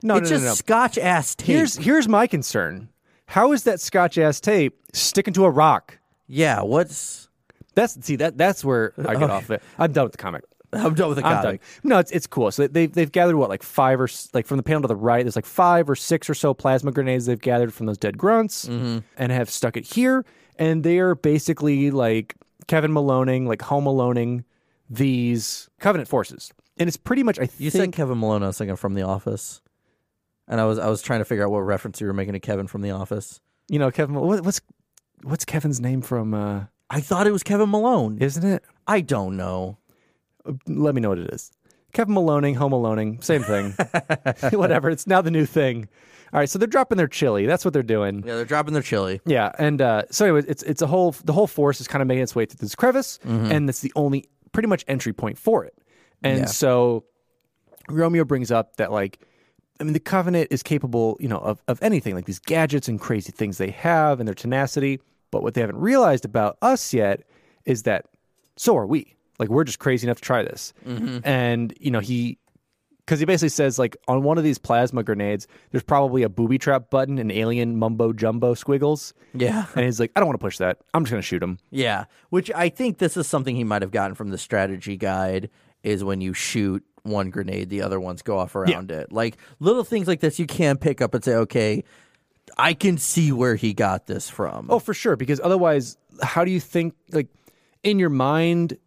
[0.04, 0.54] No, it's no, just no, no.
[0.54, 1.46] scotch ass tape.
[1.48, 2.88] Here's here's my concern.
[3.26, 5.98] How is that Scotch ass tape sticking to a rock?
[6.28, 7.28] yeah, what's.
[7.74, 9.62] That's see that that's where I get off it.
[9.78, 10.44] I'm done with the comic.
[10.72, 11.62] I'm done with the comic.
[11.82, 12.50] No, it's it's cool.
[12.52, 15.24] So they've they've gathered what like five or like from the panel to the right.
[15.24, 18.66] There's like five or six or so plasma grenades they've gathered from those dead grunts
[18.66, 18.98] Mm-hmm.
[19.16, 20.24] and have stuck it here.
[20.58, 22.34] And they're basically like
[22.68, 24.44] Kevin Maloning, like home aloning
[24.90, 26.52] these Covenant forces.
[26.76, 29.02] And it's pretty much I You said think Kevin Malone, I was thinking from The
[29.02, 29.60] Office.
[30.48, 32.40] And I was I was trying to figure out what reference you were making to
[32.40, 33.40] Kevin from The Office.
[33.68, 34.14] you know Kevin.
[34.16, 34.60] What, what's
[35.22, 36.34] what's Kevin's name from?
[36.34, 38.18] uh I thought it was Kevin Malone.
[38.18, 38.62] Isn't it?
[38.86, 39.78] I don't know.
[40.66, 41.50] Let me know what it is.
[41.94, 43.72] Kevin Maloning, home aloning, same thing.
[44.58, 44.90] Whatever.
[44.90, 45.88] It's now the new thing.
[46.32, 47.46] All right, so they're dropping their chili.
[47.46, 48.24] That's what they're doing.
[48.26, 49.20] Yeah, they're dropping their chili.
[49.24, 52.08] Yeah, and uh, so anyway, it's it's a whole the whole force is kind of
[52.08, 55.64] making its way through this crevice, and it's the only pretty much entry point for
[55.64, 55.74] it.
[56.22, 56.44] And Yeah.
[56.46, 57.04] so
[57.88, 59.20] Romeo brings up that like,
[59.80, 63.00] I mean, the Covenant is capable, you know, of of anything like these gadgets and
[63.00, 65.00] crazy things they have and their tenacity.
[65.30, 67.22] But what they haven't realized about us yet
[67.64, 68.06] is that
[68.56, 69.16] so are we.
[69.38, 70.72] Like we're just crazy enough to try this.
[70.86, 71.18] Mm-hmm.
[71.24, 72.38] And you know he
[73.04, 76.56] because he basically says like on one of these plasma grenades, there's probably a booby
[76.56, 79.12] trap button and alien mumbo jumbo squiggles.
[79.34, 79.66] Yeah.
[79.74, 80.78] And he's like, I don't want to push that.
[80.94, 81.58] I'm just gonna shoot him.
[81.70, 85.50] Yeah, which I think this is something he might have gotten from the strategy guide
[85.84, 89.12] is when you shoot one grenade, the other ones go off around it.
[89.12, 91.84] Like little things like this you can pick up and say, okay,
[92.58, 94.66] I can see where he got this from.
[94.70, 95.16] Oh, for sure.
[95.16, 97.28] Because otherwise, how do you think like
[97.82, 98.78] in your mind?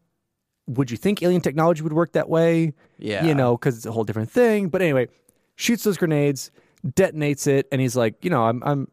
[0.67, 2.73] Would you think alien technology would work that way?
[2.97, 3.25] Yeah.
[3.25, 4.67] You know, because it's a whole different thing.
[4.67, 5.07] But anyway,
[5.55, 6.51] shoots those grenades,
[6.85, 8.87] detonates it, and he's like, you know, I'm, I'm.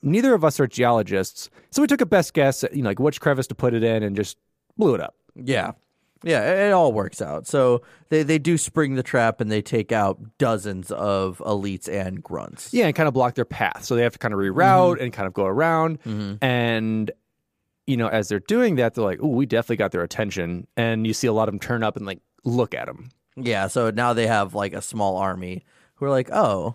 [0.00, 3.00] Neither of us are geologists, so we took a best guess at you know like
[3.00, 4.38] which crevice to put it in, and just
[4.76, 5.16] blew it up.
[5.34, 5.72] Yeah.
[6.22, 7.46] Yeah, it, all works out.
[7.46, 12.22] So they, they do spring the trap and they take out dozens of elites and
[12.22, 12.74] grunts.
[12.74, 13.84] Yeah, and kind of block their path.
[13.84, 15.04] So they have to kind of reroute mm-hmm.
[15.04, 16.00] and kind of go around.
[16.02, 16.44] Mm-hmm.
[16.44, 17.10] And,
[17.86, 20.66] you know, as they're doing that, they're like, oh, we definitely got their attention.
[20.76, 23.10] And you see a lot of them turn up and like look at them.
[23.36, 25.64] Yeah, so now they have like a small army
[25.94, 26.74] who are like, oh,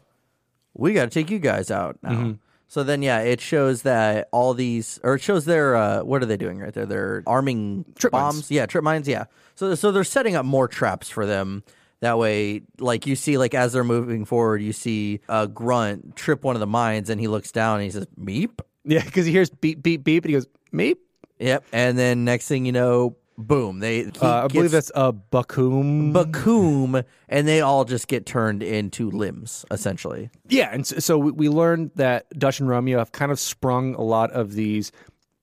[0.74, 2.12] we got to take you guys out now.
[2.12, 2.32] Mm-hmm.
[2.74, 6.26] So then, yeah, it shows that all these, or it shows their, uh, what are
[6.26, 6.88] they doing right there?
[6.88, 8.38] They're arming Trip bombs.
[8.38, 8.50] mines.
[8.50, 9.08] Yeah, trip mines.
[9.08, 9.26] Yeah.
[9.54, 11.62] So, so they're setting up more traps for them.
[12.00, 16.44] That way, like you see, like as they're moving forward, you see a grunt trip
[16.44, 19.32] one of the mines, and he looks down and he says, "Meep." Yeah, because he
[19.32, 20.96] hears beep, beep, beep, and he goes, meep.
[21.38, 21.66] Yep.
[21.72, 26.14] And then next thing you know, boom, they he Uh, I believe that's a Bakum.
[26.14, 30.30] Bakum, and they all just get turned into limbs, essentially.
[30.48, 33.96] yeah, and so, so we, we learned that Dutch and Romeo have kind of sprung
[33.96, 34.92] a lot of these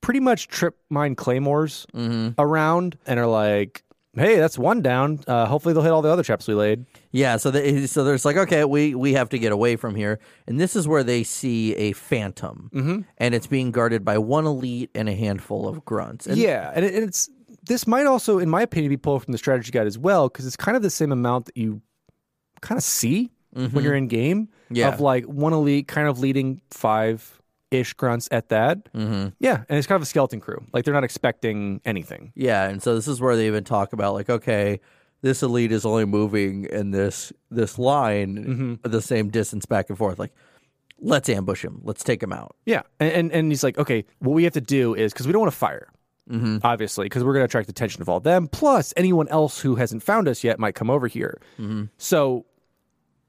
[0.01, 1.85] pretty much trip mine claymores
[2.39, 3.83] around and are like,
[4.15, 5.19] hey, that's one down.
[5.27, 6.85] Uh, hopefully they'll hit all the other traps we laid.
[7.11, 10.19] Yeah, so the, so there's like, okay, we we have to get away from here,
[10.47, 13.01] and this is where they see a phantom, mm-hmm.
[13.17, 16.25] and it's being guarded by one elite and a handful of grunts.
[16.27, 17.29] And yeah, and, it, and it's
[17.63, 20.45] this might also, in my opinion, be pulled from the strategy guide as well because
[20.45, 21.81] it's kind of the same amount that you
[22.61, 24.49] kind of see when you're in game.
[24.69, 24.87] Yeah.
[24.87, 27.41] of like one elite kind of leading five
[27.71, 28.91] ish grunts at that.
[28.93, 29.29] Mm-hmm.
[29.39, 30.65] Yeah, and it's kind of a skeleton crew.
[30.73, 32.31] Like they're not expecting anything.
[32.35, 34.79] Yeah, and so this is where they even talk about like, okay,
[35.21, 40.19] this elite is only moving in this this line the same distance back and forth.
[40.19, 40.33] Like,
[40.99, 41.81] let's ambush him.
[41.83, 42.55] Let's take him out.
[42.65, 45.33] Yeah, and and, and he's like, okay, what we have to do is because we
[45.33, 45.87] don't want to fire.
[46.29, 46.59] Mm-hmm.
[46.63, 48.47] Obviously, because we're going to attract the attention of all them.
[48.47, 51.41] Plus, anyone else who hasn't found us yet might come over here.
[51.59, 51.85] Mm-hmm.
[51.97, 52.45] So,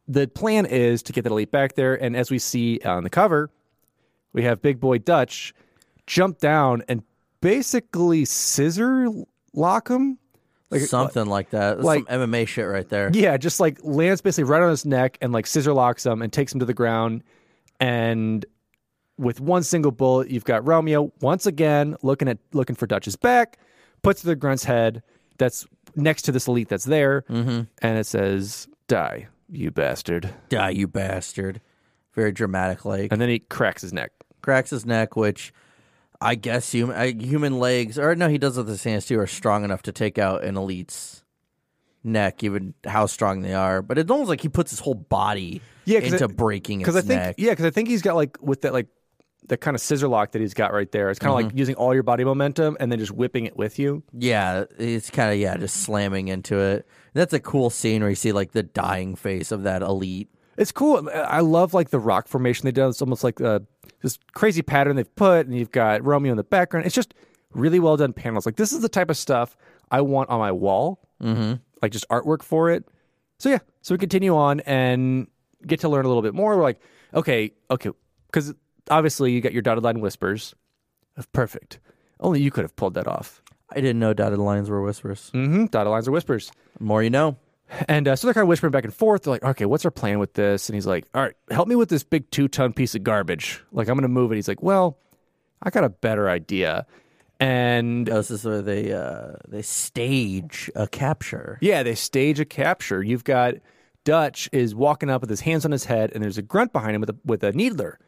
[0.07, 1.95] the plan is to get that elite back there.
[1.95, 3.51] And as we see on the cover,
[4.33, 5.55] we have Big Boy Dutch
[6.07, 7.03] jump down and
[7.41, 9.09] basically scissor
[9.55, 10.19] lock him
[10.71, 11.77] Like Something like that.
[11.77, 13.11] That's like- some MMA shit right there.
[13.13, 16.33] Yeah, just like lands basically right on his neck and like scissor locks him and
[16.33, 17.23] takes him to the ground.
[17.81, 18.45] And
[19.19, 23.59] with one single bullet, you've got Romeo once again looking at looking for Dutch's back,
[24.03, 25.03] puts the grunt's head
[25.39, 30.87] that's next to this elite that's there, and it says, "Die, you bastard!" Die, you
[30.89, 31.61] bastard.
[32.15, 33.11] Very dramatic like.
[33.13, 34.13] And then he cracks his neck.
[34.43, 35.53] cracks his neck, which
[36.21, 39.19] I guess human uh, human legs, or no, he does it with his hands too,
[39.21, 41.23] are strong enough to take out an elite's
[42.05, 43.81] neck, even how strong they are.
[43.83, 46.93] But it's almost like he puts his whole body Yeah, into it- breaking its I
[47.01, 47.35] think, neck.
[47.39, 48.89] yeah, because I think he's got like with that like
[49.49, 51.11] that kind of scissor lock that he's got right there.
[51.11, 53.79] It's kind of like using all your body momentum and then just whipping it with
[53.79, 54.03] you.
[54.13, 56.87] Yeah, it's kind of yeah, just slamming into it.
[57.15, 60.29] That's a cool scene where you see like the dying face of that elite.
[60.57, 61.09] It's cool.
[61.13, 62.87] I love like the rock formation they do.
[62.87, 63.61] It's almost like uh,
[64.03, 66.87] this crazy pattern they've put, and you've got Romeo in the background.
[66.87, 67.15] It's just
[67.53, 68.47] really well done panels.
[68.47, 69.57] Like this is the type of stuff
[69.91, 71.55] I want on my wall, mm-hmm.
[71.81, 72.85] like just artwork for it.
[73.39, 75.27] So yeah, so we continue on and
[75.67, 76.57] get to learn a little bit more.
[76.57, 76.81] We're like,
[77.15, 77.91] okay, okay,
[78.27, 78.55] because
[78.91, 80.55] obviously you got your dotted line whispers
[81.17, 81.79] of perfect.
[82.21, 83.43] Only you could have pulled that off.
[83.71, 85.31] I didn't know dotted lines were whispers.
[85.35, 85.67] Mm-hmm.
[85.67, 86.53] Dotted lines are whispers.
[86.79, 87.37] The more you know.
[87.89, 89.23] And uh, so they're kind of whispering back and forth.
[89.23, 90.69] They're like, okay, what's our plan with this?
[90.69, 93.63] And he's like, all right, help me with this big two ton piece of garbage.
[93.73, 94.35] Like, I'm going to move it.
[94.37, 94.99] He's like, well,
[95.63, 96.87] I got a better idea.
[97.41, 101.59] And Oh, This is where they uh, they stage a capture.
[101.61, 103.03] yeah, they stage a capture.
[103.03, 103.55] You've got
[104.05, 106.95] Dutch is walking up with his hands on his head, and there's a grunt behind
[106.95, 107.99] him with a, with a needler.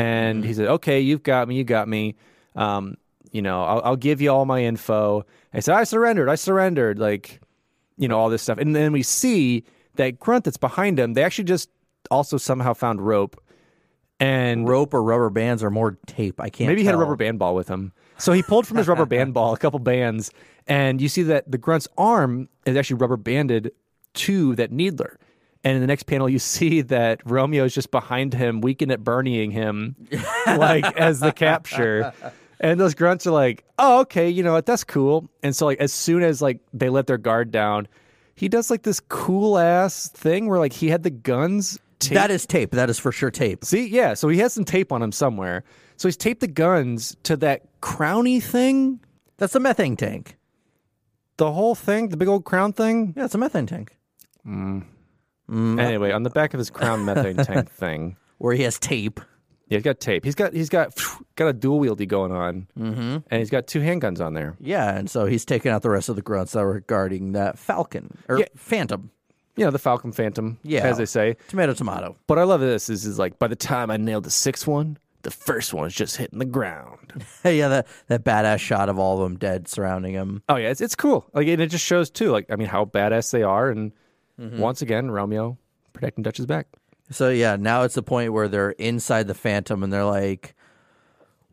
[0.00, 2.16] And he said, okay, you've got me, you got me.
[2.56, 2.96] Um,
[3.32, 5.24] you know, I'll, I'll give you all my info.
[5.52, 6.98] I said, I surrendered, I surrendered.
[6.98, 7.40] Like,
[7.98, 8.58] you know, all this stuff.
[8.58, 9.64] And then we see
[9.96, 11.68] that grunt that's behind him, they actually just
[12.10, 13.40] also somehow found rope.
[14.18, 16.40] And Rope or rubber bands or more tape.
[16.42, 16.68] I can't.
[16.68, 17.92] maybe he had a rubber band ball with him.
[18.18, 20.30] So he pulled from his rubber band ball a couple bands,
[20.66, 23.72] and you see that the grunt's arm is actually rubber banded
[24.12, 25.18] to that needler.
[25.62, 29.04] And in the next panel, you see that Romeo is just behind him, weakened at
[29.04, 29.96] Bernieing him,
[30.46, 32.12] like as the capture.
[32.60, 34.66] And those grunts are like, "Oh, okay, you know what?
[34.66, 37.88] That's cool." And so, like, as soon as like they let their guard down,
[38.34, 41.78] he does like this cool ass thing where like he had the guns.
[42.00, 42.14] Taped.
[42.14, 42.70] That is tape.
[42.70, 43.62] That is for sure tape.
[43.62, 44.14] See, yeah.
[44.14, 45.64] So he has some tape on him somewhere.
[45.98, 49.00] So he's taped the guns to that crowny thing,
[49.36, 50.38] That's a methane tank.
[51.36, 53.12] the whole thing, the big old crown thing.
[53.14, 53.98] Yeah, it's a methane tank
[54.46, 54.84] mm.
[55.50, 59.20] Anyway, on the back of his crown methane tank thing, where he has tape.
[59.68, 60.24] yeah, he's got tape.
[60.24, 60.96] He's got he's got
[61.36, 63.18] got a dual wieldy going on, mm-hmm.
[63.30, 64.56] and he's got two handguns on there.
[64.60, 67.58] Yeah, and so he's taking out the rest of the grunts that were guarding that
[67.58, 68.46] Falcon or Yeah.
[68.56, 69.10] Phantom.
[69.56, 70.86] You know, the Falcon Phantom, Yeah.
[70.86, 71.36] as they say.
[71.48, 72.16] Tomato, tomato.
[72.26, 74.96] But I love this is is like by the time I nailed the sixth one,
[75.22, 77.24] the first one was just hitting the ground.
[77.44, 80.42] Yeah, that that badass shot of all of them dead surrounding him.
[80.48, 81.28] Oh yeah, it's it's cool.
[81.34, 83.92] Like and it just shows too, like I mean how badass they are, and
[84.58, 85.58] once again Romeo
[85.92, 86.66] protecting Dutch's back.
[87.10, 90.54] So yeah, now it's the point where they're inside the Phantom and they're like,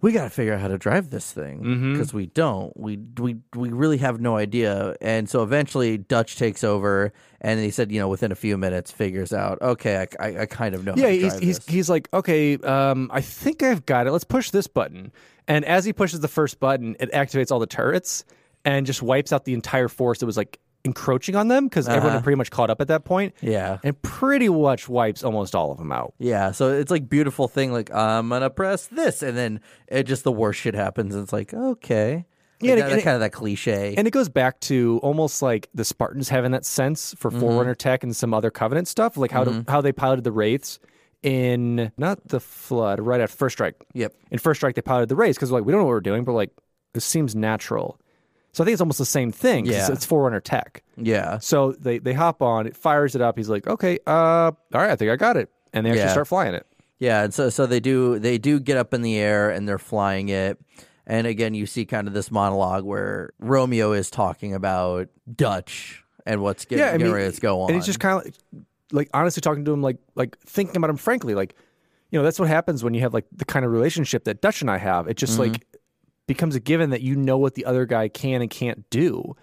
[0.01, 2.71] "We got to figure out how to drive this thing because we don't.
[2.77, 7.11] We we we really have no idea." And so eventually, Dutch takes over,
[7.41, 10.45] and he said, you know, within a few minutes, figures out, okay, I, I, I
[10.45, 10.93] kind of know.
[10.95, 14.11] Yeah, how to he's he's he's like, okay, um, I think I've got it.
[14.11, 15.11] Let's push this button.
[15.47, 18.25] And as he pushes the first button, it activates all the turrets
[18.65, 22.13] and just wipes out the entire force that was like encroaching on them because everyone
[22.13, 23.33] had pretty much caught up at that point.
[23.43, 23.51] Uh-huh.
[23.51, 23.77] Yeah.
[23.83, 26.13] and pretty much wipes almost all of them out.
[26.17, 27.71] Yeah, so it's like beautiful thing.
[27.71, 31.13] Like I'm gonna press this, and then it just the worst shit happens.
[31.13, 32.25] And it's like okay,
[32.61, 33.93] Yeah, like and it- kind of that cliche.
[33.97, 37.39] And it goes back to almost like the Spartans having that sense for Mm-hmm.
[37.41, 40.79] Forerunner tech and some other Covenant stuff, like how to, how they piloted the Wraiths
[41.23, 43.75] in not the Flood, right after First Strike.
[43.93, 44.13] Yep.
[44.31, 46.23] In First Strike, they piloted the Wraiths because like we don't know what we're doing,
[46.23, 46.51] but like
[46.93, 47.99] this seems natural.
[48.57, 49.67] So I think it's almost the same thing.
[49.67, 49.87] Yeah.
[49.91, 50.81] it's Forerunner tech.
[50.97, 53.37] yeah, So they they hop on, it fires it up.
[53.37, 56.11] He's like, okay, uh, all right, I think I got it, and they actually Yeah.
[56.11, 56.65] start flying it.
[56.97, 59.77] yeah, and so so they do they do get up in the air and they're
[59.77, 60.57] flying it.
[61.05, 66.41] And again, you see kind of this monologue where Romeo is talking about Dutch and
[66.41, 67.69] what's getting, yeah, I getting mean, ready to go on.
[67.69, 68.35] And he's just kind of like,
[68.91, 71.35] like honestly talking to him, like like thinking about him frankly.
[71.35, 71.53] Like,
[72.09, 74.61] you know, that's what happens when you have like the kind of relationship that Dutch
[74.61, 75.07] and I have.
[75.07, 75.66] It just like
[76.28, 79.36] becomes a given that you know what the other guy can and can't do,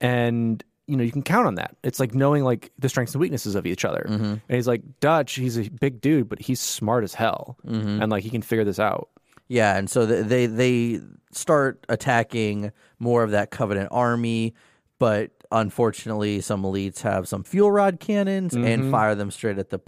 [0.00, 1.76] and you know you can count on that.
[1.84, 4.04] It's like knowing like the strengths and weaknesses of each other.
[4.08, 8.22] And he's like Dutch, he's a big dude, but he's smart as hell, and like
[8.24, 9.08] he can figure this out.
[9.48, 11.00] Yeah, and so they they
[11.32, 14.54] start attacking more of that Covenant army,
[14.98, 18.64] but unfortunately, some elites have some fuel rod cannons Mm-hmm.
[18.64, 19.78] and fire them straight at the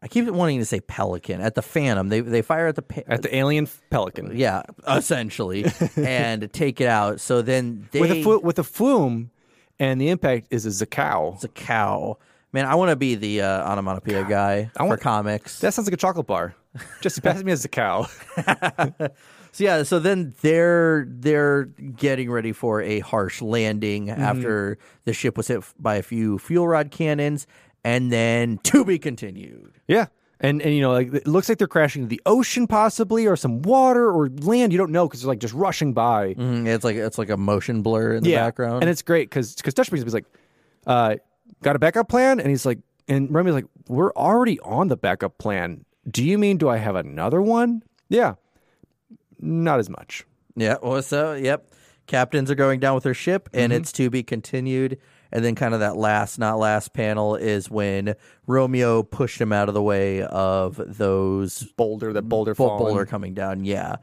[0.00, 2.08] I keep wanting to say Pelican at the Phantom.
[2.08, 6.86] They they fire at the pa- At the alien pelican, yeah, essentially, and take it
[6.88, 7.20] out.
[7.20, 9.30] So then they with a flu- with a flume,
[9.80, 11.34] and the impact is a Zakao.
[11.34, 12.18] It's a cow.
[12.52, 15.58] Man, I want to be the uh, onomatopoeia guy I want- comics.
[15.60, 16.54] That sounds like a chocolate bar.
[17.00, 18.08] Just pass me as a Zakao.
[19.50, 24.20] So yeah, so then they're they're getting ready for a harsh landing Mm-hmm.
[24.20, 27.46] after the ship was hit by a few fuel rod cannons,
[27.84, 29.72] and then to be continued.
[29.86, 30.06] yeah.
[30.40, 33.34] And, and you know, like it looks like they're crashing into the ocean, possibly, or
[33.34, 34.70] some water or land.
[34.72, 36.34] You don't know because they're like just rushing by.
[36.34, 38.84] Mhm, It's like it's like a motion blur in the background.
[38.84, 40.26] And it's great because because Dutch Brings was like,
[40.86, 41.16] uh,
[41.64, 45.38] got a backup plan, and he's like, and Remy's like, we're already on the backup
[45.38, 45.84] plan.
[46.08, 47.82] Do you mean do I have another one?
[48.08, 48.34] Yeah,
[49.40, 50.24] not as much.
[50.54, 51.68] Yeah, well, so yep,
[52.06, 53.82] captains are going down with their ship, and Mm-hmm.
[53.82, 54.98] it's to be continued.
[55.30, 58.14] And then, kind of that last, not last panel is when
[58.46, 62.78] Romeo pushed him out of the way of those Boulder, that boulder falling.
[62.86, 63.64] boulder coming down.
[63.64, 63.96] Yeah,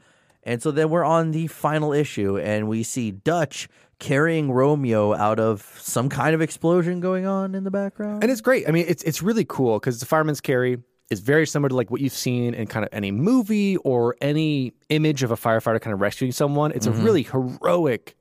[0.44, 3.68] and so then we're on the final issue, and we see Dutch
[3.98, 8.22] carrying Romeo out of some kind of explosion going on in the background.
[8.22, 8.68] and it's great.
[8.68, 11.90] I mean, it's it's really cool because the fireman's carry is very similar to like
[11.90, 15.94] what you've seen in kind of any movie or any image of a firefighter kind
[15.94, 16.72] of rescuing someone.
[16.72, 17.00] It's Mm-hmm.
[17.00, 18.15] a really heroic,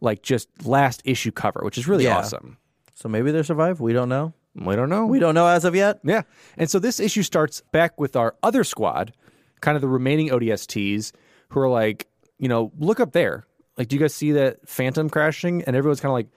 [0.00, 2.18] like just last issue cover, which is really Yeah.
[2.18, 2.58] awesome.
[2.94, 3.80] so maybe they survive.
[3.80, 4.32] We don't know.
[4.54, 5.04] We don't know.
[5.06, 6.00] We don't know as of yet.
[6.02, 6.22] Yeah.
[6.56, 9.12] And so this issue starts back with our other squad,
[9.60, 11.12] kind of the remaining ODSTs,
[11.50, 13.46] who are like, you know, look up there.
[13.76, 15.62] Like, do you guys see that Phantom crashing?
[15.64, 16.28] And everyone's kind of like,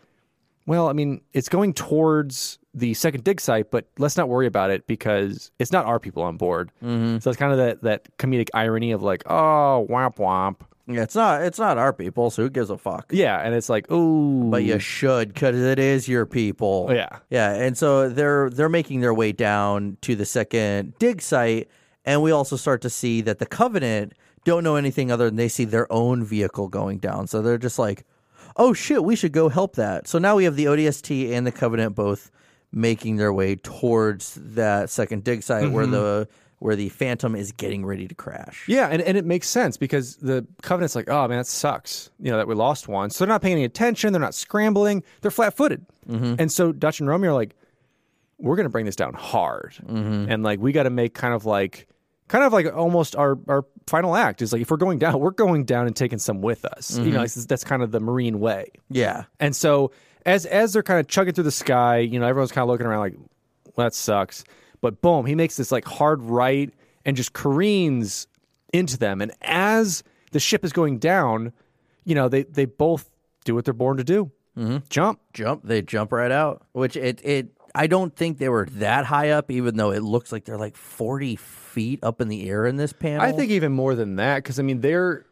[0.65, 4.69] well, I mean, it's going towards the second dig site, but let's not worry about
[4.69, 6.71] it because it's not our people on board.
[6.83, 7.19] Mm-hmm.
[7.19, 10.57] So it's kind of that, that comedic irony of like, oh, womp womp.
[10.89, 11.43] Yeah, it's not.
[11.43, 12.31] It's not our people.
[12.31, 13.11] So who gives a fuck?
[13.11, 13.39] Yeah.
[13.39, 16.87] And it's like, oh, but you should because it is your people.
[16.89, 17.19] Oh, yeah.
[17.29, 21.69] yeah, and so they're they're making their way down to the second dig site,
[22.05, 24.13] and we also start to see that the Covenant
[24.45, 27.27] don't know anything other than they see their own vehicle going down.
[27.27, 28.05] So they're just like,
[28.57, 31.51] "Oh shit, we should go help that." So now we have the ODST and the
[31.51, 32.31] Covenant both
[32.71, 35.93] making their way towards that second dig site where mm-hmm.
[35.93, 36.27] the
[36.59, 38.65] where the Phantom is getting ready to crash.
[38.67, 42.11] Yeah, and, and it makes sense because the Covenant's like, oh man, that sucks.
[42.19, 44.13] You know that we lost one, so they're not paying any attention.
[44.13, 45.03] They're not scrambling.
[45.21, 46.35] They're flat footed, mm-hmm.
[46.37, 47.55] and so Dutch and Romeo are like,
[48.37, 50.31] we're gonna bring this down hard, mm-hmm.
[50.31, 51.87] and like we got to make kind of like,
[52.27, 55.31] kind of like almost our our final act is like if we're going down, we're
[55.31, 56.97] going down and taking some with us.
[56.97, 57.15] You know, mm-hmm.
[57.23, 58.71] it's- that's kind of the Marine way.
[58.89, 59.23] Yeah.
[59.39, 59.91] And so
[60.25, 62.85] as as they're kind of chugging through the sky, you know, everyone's kind of looking
[62.85, 63.15] around like,
[63.75, 64.43] well, that sucks.
[64.81, 66.73] But boom, he makes this like hard right
[67.05, 68.27] and just careens
[68.73, 69.21] into them.
[69.21, 71.53] And as the ship is going down,
[72.05, 73.09] you know, they they both
[73.45, 74.31] do what they're born to do.
[74.57, 74.77] Mm-hmm.
[74.89, 75.19] Jump.
[75.31, 79.29] jump they jump right out which it it i don't think they were that high
[79.29, 82.75] up even though it looks like they're like 40 feet up in the air in
[82.75, 85.25] this panel I think even more than that, because I mean, they're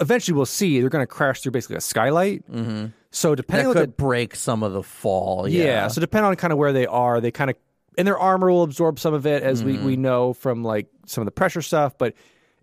[0.00, 2.50] eventually we'll see they're going to crash through basically a skylight.
[2.50, 2.86] Mm-hmm.
[3.10, 5.64] So depending that on could the break some of the fall Yeah.
[5.64, 7.56] yeah, So depending on kind of where they are, they kind of
[7.96, 10.00] and their armor will absorb some of it, as we we mm.
[10.00, 11.96] know from like some of the pressure stuff.
[11.96, 12.14] But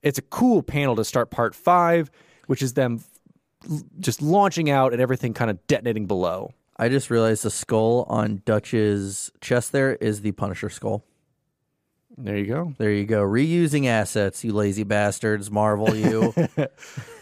[0.01, 2.11] it's a cool panel to start part five,
[2.47, 3.03] which is them
[3.99, 6.53] just launching out and everything kind of detonating below.
[6.77, 11.03] i just realized the skull on dutch's chest there is the punisher skull
[12.17, 12.73] There you go.
[12.77, 16.33] there you go reusing assets you lazy bastards marvel you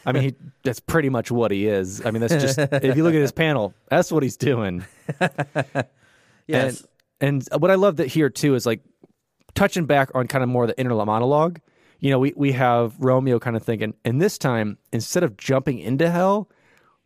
[0.05, 2.03] I mean, he, that's pretty much what he is.
[2.03, 4.83] I mean, that's just if you look at his panel, that's what he's doing.
[6.47, 6.87] yes And,
[7.21, 8.81] and what I love that here too is like
[9.53, 11.59] touching back on kind of more the inner monologue.
[11.99, 15.77] You know, we, we have Romeo kind of thinking, and this time, instead of jumping
[15.77, 16.49] into hell,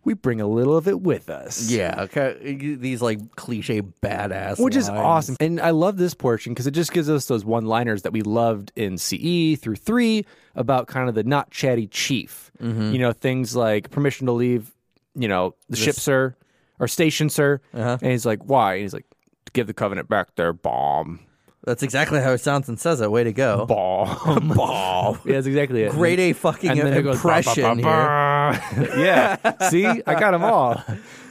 [0.06, 1.70] we bring a little of it with us.
[1.70, 5.36] yeah okay these like cliche badass Which is awesome.
[5.40, 8.22] And I love this portion because it just gives us those one liners that we
[8.22, 12.52] loved in CE through three about kind of the not chatty chief.
[12.62, 12.94] Mm-hmm.
[12.94, 14.72] You know, things like permission to leave,
[15.16, 16.36] you know, the ship, sir,
[16.80, 17.60] or station, sir.
[17.74, 17.98] Uh-huh.
[18.02, 18.76] And he's like, why?
[18.76, 19.06] And he's like,
[19.54, 21.20] give the covenant back their bomb.
[21.66, 24.50] that's exactly how it sounds and says it way to go Bomb.
[24.56, 25.20] bomb.
[25.26, 25.92] yeah, that's exactly it.
[25.92, 28.86] Great A fucking And then it goes, bah, bah, impression bah, here.
[28.88, 28.96] bah.
[28.98, 29.70] yeah.
[29.70, 30.82] See, I got them all.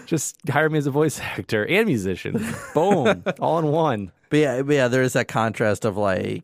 [0.06, 2.44] Just hire me as a voice actor and musician.
[2.74, 3.22] Boom.
[3.40, 4.12] all in one.
[4.28, 6.42] But yeah, but yeah, there is that contrast of like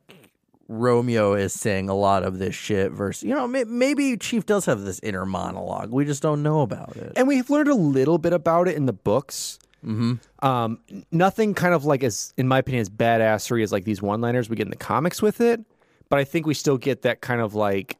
[0.69, 4.67] Romeo is saying a lot of this shit versus you know may- maybe Chief does
[4.67, 5.91] have this inner monologue.
[5.91, 7.13] We just don't know about it.
[7.17, 9.59] and we've learned a little bit about it in the books.
[9.85, 10.15] Mm-hmm.
[10.47, 10.79] Um,
[11.11, 14.57] nothing kind of like as, in my opinion, as badassery as like these one-liners we
[14.57, 15.61] get in the comics with it.
[16.09, 17.97] But I think we still get that kind of like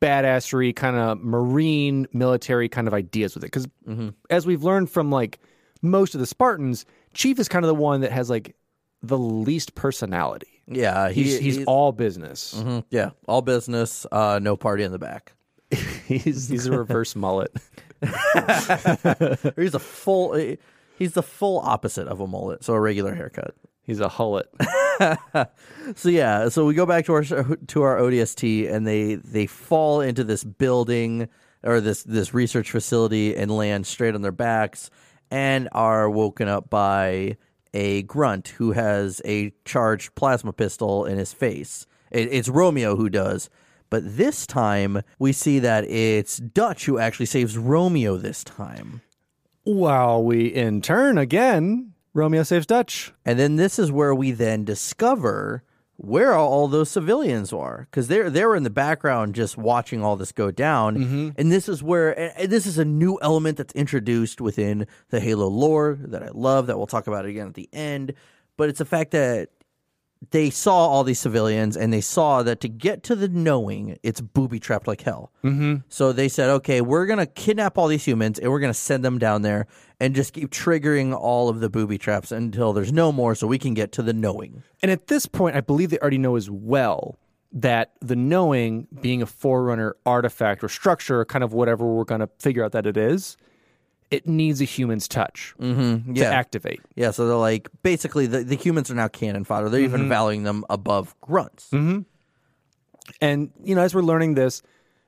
[0.00, 3.48] badassery, kind of marine military kind of ideas with it.
[3.52, 3.66] Because
[4.30, 5.38] as we've learned from like
[5.82, 8.54] most of the Spartans, Chief is kind of the one that has like
[9.02, 10.48] the least personality.
[10.66, 12.54] Yeah, he- He's he's, he's- all business.
[12.56, 12.84] Mhm.
[12.90, 15.32] Yeah, all business, uh, no party in the back.
[16.06, 17.52] he's he's a reverse mullet.
[19.56, 20.34] he's a full.
[20.96, 23.54] He's the full opposite of a mullet, so a regular haircut.
[23.82, 24.46] He's a hullet.
[25.96, 30.00] So yeah, so we go back to our to our ODST, and they they fall
[30.00, 31.28] into this building
[31.64, 34.88] or this this research facility and land straight on their backs,
[35.32, 37.36] and are woken up by
[37.74, 41.86] a grunt who has a charged plasma pistol in his face.
[42.10, 43.50] It, it's Romeo who does.
[43.90, 49.02] But this time, we see that it's Dutch who actually saves Romeo this time.
[49.64, 53.12] While we in turn again, Romeo saves Dutch.
[53.24, 55.62] And then this is where we then discover
[55.96, 60.32] where all those civilians are because they're they're in the background just watching all this
[60.32, 60.96] go down.
[60.96, 61.28] Mm-hmm.
[61.36, 65.98] And this is where this is a new element that's introduced within the Halo lore
[66.00, 68.14] that I love that we'll talk about again at the end.
[68.56, 69.50] But it's the fact that
[70.30, 74.20] they saw all these civilians and they saw that to get to the knowing, it's
[74.20, 75.32] booby trapped like hell.
[75.42, 75.76] Mm-hmm.
[75.88, 78.78] So they said, okay, we're going to kidnap all these humans and we're going to
[78.78, 79.66] send them down there
[80.00, 83.58] and just keep triggering all of the booby traps until there's no more so we
[83.58, 84.62] can get to the knowing.
[84.82, 87.16] And at this point, I believe they already know as well
[87.52, 92.28] that the knowing being a forerunner artifact or structure, kind of whatever we're going to
[92.38, 93.36] figure out that it is,
[94.14, 96.14] it needs a human's touch Mm-hmm.
[96.14, 96.80] to activate.
[96.94, 99.68] Yeah, so they're like basically the, the humans are now cannon fodder.
[99.68, 101.68] They're even valuing them above grunts.
[103.20, 104.62] And, you know, as we're learning this,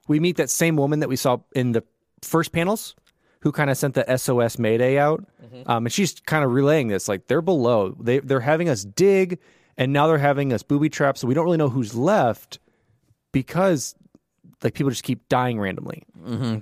[0.09, 1.83] we meet that same woman that we saw in the
[2.23, 2.95] first panels
[3.41, 5.25] who kind of sent the SOS Mayday out.
[5.67, 7.97] Um, and she's kind of relaying this like they're below.
[8.01, 9.39] They, they're having us dig,
[9.79, 11.17] and now they're having us booby trap.
[11.17, 12.59] So we don't really know who's left
[13.33, 13.95] because
[14.63, 16.03] like people just keep dying randomly.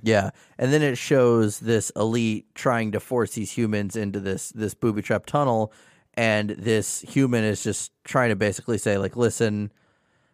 [0.03, 4.75] Yeah, and then it shows this elite trying to force these humans into this this
[4.75, 5.73] booby trap tunnel,
[6.15, 9.73] and this human is just trying to basically say like, listen,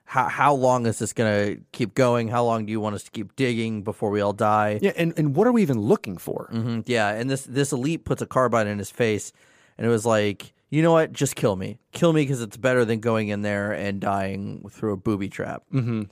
[0.04, 2.28] how how long is this gonna keep going?
[2.28, 4.78] How long do you want us to keep digging before we all die?
[4.82, 6.48] Yeah, and, and what are we even looking for?
[6.52, 9.32] Mhm, Yeah, and this this elite puts a carbine in his face,
[9.78, 11.12] and it was like, you know what?
[11.12, 14.92] Just kill me, kill me because it's better than going in there and dying through
[14.94, 15.62] a booby trap.
[15.72, 16.02] Mm-hmm.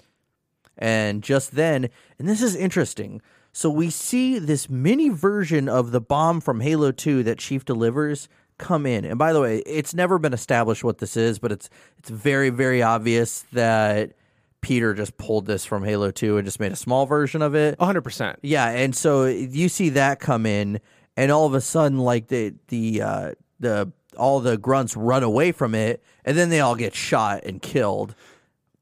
[0.79, 1.89] And just then,
[2.19, 3.21] and this is interesting.
[3.53, 8.29] So we see this mini version of the bomb from Halo Two that Chief delivers
[8.59, 9.05] come in.
[9.05, 11.69] And by the way, it's never been established what this is, but it's
[11.99, 14.13] it's very very obvious that
[14.61, 17.79] Peter just pulled this from Halo Two and just made a small version of it.
[17.79, 18.37] 100%.
[18.43, 20.81] Yeah, and so you see that come in,
[21.17, 25.53] and all of a sudden, like the the uh, the all the grunts run away
[25.53, 28.15] from it, and then they all get shot and killed.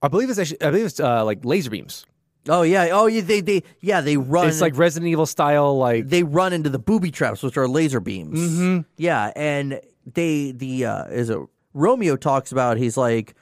[0.07, 2.07] I believe it's actually, I believe it's uh, like laser beams.
[2.49, 4.47] Oh yeah, oh yeah, they they yeah they run.
[4.49, 7.99] It's like Resident Evil style, like they run into the booby traps, which are laser
[7.99, 8.39] beams.
[8.39, 8.81] Mm-hmm.
[8.97, 11.41] Yeah, and they the uh, is it
[11.75, 12.77] Romeo talks about?
[12.77, 13.35] He's like,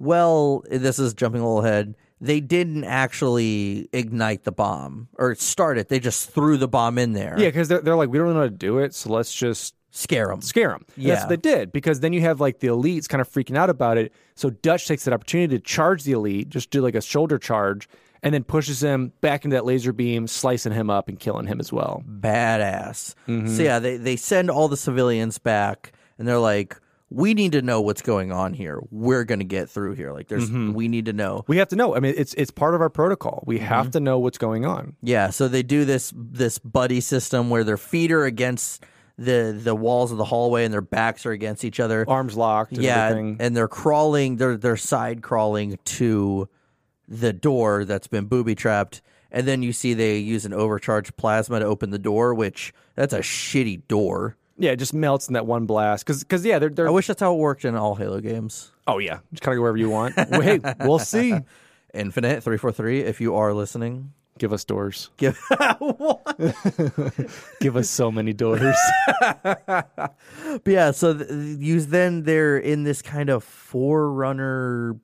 [0.00, 1.94] well, this is jumping a little ahead.
[2.20, 5.88] They didn't actually ignite the bomb or start it.
[5.88, 7.36] They just threw the bomb in there.
[7.38, 9.76] yeah, because they're, they're like, we don't know how to do it, so let's just
[9.90, 10.40] scare them.
[10.42, 10.84] scare them.
[10.96, 11.14] Yeah.
[11.14, 13.70] That's what they did because then you have like the elites kind of freaking out
[13.70, 14.12] about it.
[14.34, 17.88] So Dutch takes that opportunity to charge the elite, just do like a shoulder charge,
[18.22, 21.60] and then pushes him back into that laser beam, slicing him up and killing him
[21.60, 22.02] as well.
[22.08, 23.14] badass.
[23.28, 23.48] Mm-hmm.
[23.48, 26.76] So yeah, they they send all the civilians back, and they're like,
[27.10, 28.80] "We need to know what's going on here.
[28.90, 30.12] We're gonna get through here.
[30.12, 30.72] Like, there's Mm-hmm.
[30.74, 31.94] we need to know." We have to know.
[31.96, 33.42] I mean, it's it's part of our protocol.
[33.46, 33.64] We Mm-hmm.
[33.66, 34.96] have to know what's going on.
[35.02, 38.84] Yeah, so they do this this buddy system where their feet are against
[39.18, 42.04] the the walls of the hallway, and their backs are against each other.
[42.08, 42.72] Arms locked.
[42.72, 43.36] And yeah, everything.
[43.40, 44.36] and they're crawling.
[44.36, 46.48] They're they're side crawling to
[47.08, 49.02] the door that's been booby trapped.
[49.30, 53.12] And then you see they use an overcharged plasma to open the door, which that's
[53.12, 54.36] a shitty door.
[54.56, 56.06] yeah, it just melts in that one blast.
[56.06, 56.88] Because cause, yeah, they're they're.
[56.88, 58.70] I wish that's how it worked in all Halo games.
[58.86, 60.14] oh yeah, just kind of go wherever you want.
[60.30, 61.34] Wait, we'll see.
[61.94, 63.00] Infinite three four three.
[63.00, 65.10] If you are listening, Give us doors.
[65.16, 65.38] give
[67.60, 68.76] Give us so many doors.
[70.64, 70.90] But yeah.
[70.92, 74.96] So th- you then they're in this kind of forerunner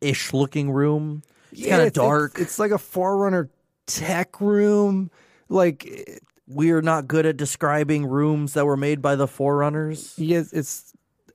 [0.00, 1.22] ish looking room.
[1.52, 2.38] It's kind of dark.
[2.38, 3.50] It's, like a forerunner
[3.86, 5.10] tech room.
[5.48, 10.14] Like We're not good at describing rooms that were made by the forerunners.
[10.18, 10.92] yes, it's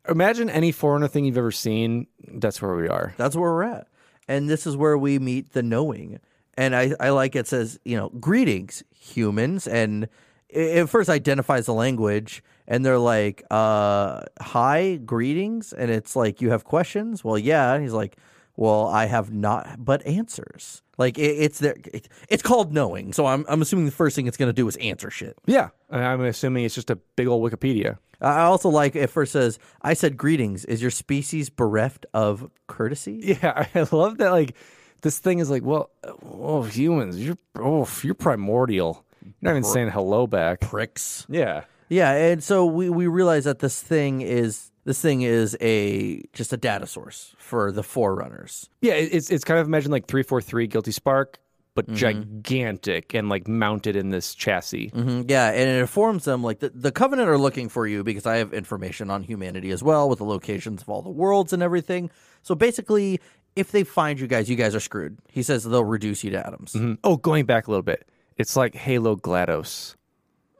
[0.07, 2.07] imagine any forerunner thing you've ever seen.
[2.27, 3.13] That's where we are.
[3.17, 3.87] That's where we're at.
[4.27, 6.19] And this is where we meet the knowing.
[6.57, 9.67] And I, I like it says, you know, greetings, humans.
[9.67, 10.05] And
[10.49, 12.43] it, it first identifies the language.
[12.67, 15.73] And they're like, uh, hi, greetings.
[15.73, 17.23] And it's like, you have questions?
[17.23, 17.73] Well, yeah.
[17.73, 18.17] And he's like,
[18.55, 20.81] well, I have not, but answers.
[20.97, 21.75] Like, it, it's there.
[21.93, 23.11] It, it's called knowing.
[23.11, 25.37] So I'm, I'm assuming the first thing it's going to do is answer shit.
[25.45, 27.97] Yeah, I'm assuming it's just a big old Wikipedia.
[28.21, 30.63] I also like it first says, I said greetings.
[30.65, 33.37] Is your species bereft of courtesy?
[33.41, 34.31] Yeah, I love that.
[34.31, 34.55] Like
[35.05, 35.91] this thing is like, well,
[36.25, 39.05] oh, humans, you're oh, you're primordial.
[39.23, 40.61] You're not even saying hello back.
[40.61, 41.25] pricks.
[41.29, 41.65] Yeah.
[41.89, 46.51] Yeah, and so we we realize that this thing is this thing is a just
[46.53, 48.67] a data source for the forerunners.
[48.81, 51.37] Yeah, it's it's kind of imagine like three four three Guilty Spark,
[51.75, 54.89] but gigantic and like mounted in this chassis.
[54.91, 58.25] Mhm, Yeah, and it informs them like the, the Covenant are looking for you because
[58.25, 61.61] I have information on humanity as well with the locations of all the worlds and
[61.61, 62.09] everything.
[62.41, 63.19] So basically,
[63.55, 65.17] if they find you guys, you guys are screwed.
[65.31, 66.73] He says they'll reduce you to atoms.
[66.73, 66.97] Mhm.
[67.03, 68.07] Oh, going back a little bit,
[68.37, 69.95] it's like Halo GLaDOS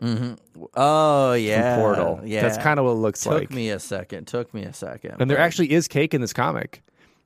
[0.01, 2.19] Oh from yeah, Portal.
[2.23, 3.41] Yeah, That's kind of what it looks took like.
[3.43, 4.27] Took me a second.
[4.27, 5.15] Took me a second.
[5.19, 6.81] and there actually is cake in this comic.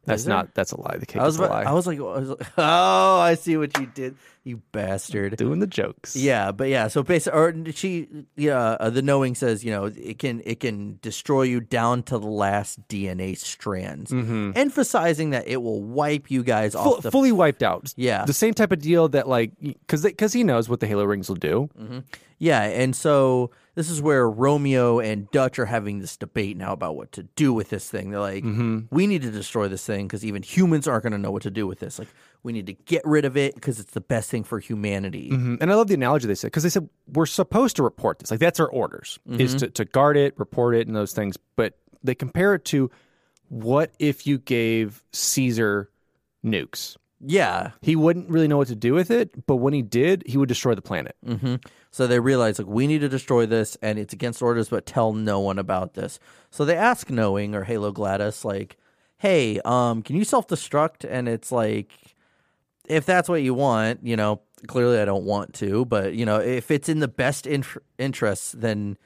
[0.09, 0.35] That's there?
[0.35, 0.53] not.
[0.53, 0.97] That's a lie.
[0.97, 1.63] The cake I was is a lie.
[1.63, 5.37] I was like, I was like, oh, I see what you did, you bastard.
[5.37, 6.15] doing the jokes.
[6.15, 10.19] Yeah, but yeah, so basically, or she, yeah, uh, the knowing says, you know, it
[10.19, 14.11] can it can destroy you down to the last DNA strands,
[14.55, 17.11] emphasizing that it will wipe you guys Full, off the.
[17.11, 17.93] fully wiped out.
[17.95, 18.25] Yeah.
[18.25, 21.29] the same type of deal that like because because he knows what the Halo rings
[21.29, 21.69] will do.
[22.37, 26.97] yeah, and so this is where Romeo and Dutch are having this debate now about
[26.97, 28.11] what to do with this thing.
[28.11, 28.43] They're like,
[28.91, 31.49] we need to destroy this thing because even humans aren't going to know what to
[31.51, 31.97] do with this.
[31.97, 32.09] Like,
[32.43, 35.29] we need to get rid of it because it's the best thing for humanity.
[35.31, 35.59] Mhm.
[35.61, 38.31] And I love the analogy they said because they said we're supposed to report this.
[38.31, 41.37] Like that's our orders is to, to guard it, report it, and those things.
[41.55, 42.91] But they compare it to
[43.47, 45.89] what if you gave Caesar
[46.45, 46.97] nukes?
[47.21, 50.37] Yeah, He wouldn't really know what to do with it, but when he did, he
[50.37, 51.17] would destroy the planet.
[51.91, 55.11] So they realize like we need to destroy this, and it's against orders, but tell
[55.11, 56.19] no one about this.
[56.49, 58.77] So they ask Knowing or Halo GLaDOS like,
[59.17, 61.91] "Hey, um, can you self destruct?" And it's like,
[62.87, 66.39] if that's what you want, you know, clearly I don't want to, but you know,
[66.39, 68.97] if it's in the best int- interests, then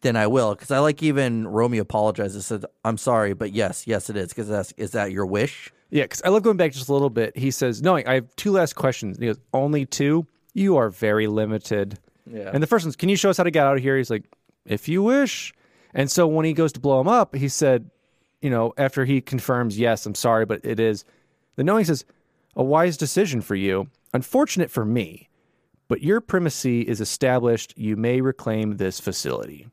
[0.00, 0.54] then I will.
[0.54, 4.48] Because I like even Romeo apologizes, said, "I'm sorry, but yes, yes, it is." Because
[4.48, 5.72] that's is that your wish?
[5.90, 7.36] Yeah, because I love going back just a little bit.
[7.36, 10.26] He says, "No, I have two last questions." And he goes, "Only two?
[10.52, 12.50] You are very limited." Yeah.
[12.52, 14.10] And the first one's, "Can you show us how to get out of here?" He's
[14.10, 14.24] like,
[14.64, 15.54] "If you wish."
[15.92, 17.90] And so when he goes to blow him up, he said,
[18.40, 21.04] "You know, after he confirms, yes, I'm sorry, but it is."
[21.56, 22.04] The knowing says,
[22.56, 23.88] "A wise decision for you.
[24.12, 25.28] Unfortunate for me."
[25.86, 27.74] But your primacy is established.
[27.76, 29.66] You may reclaim this facility.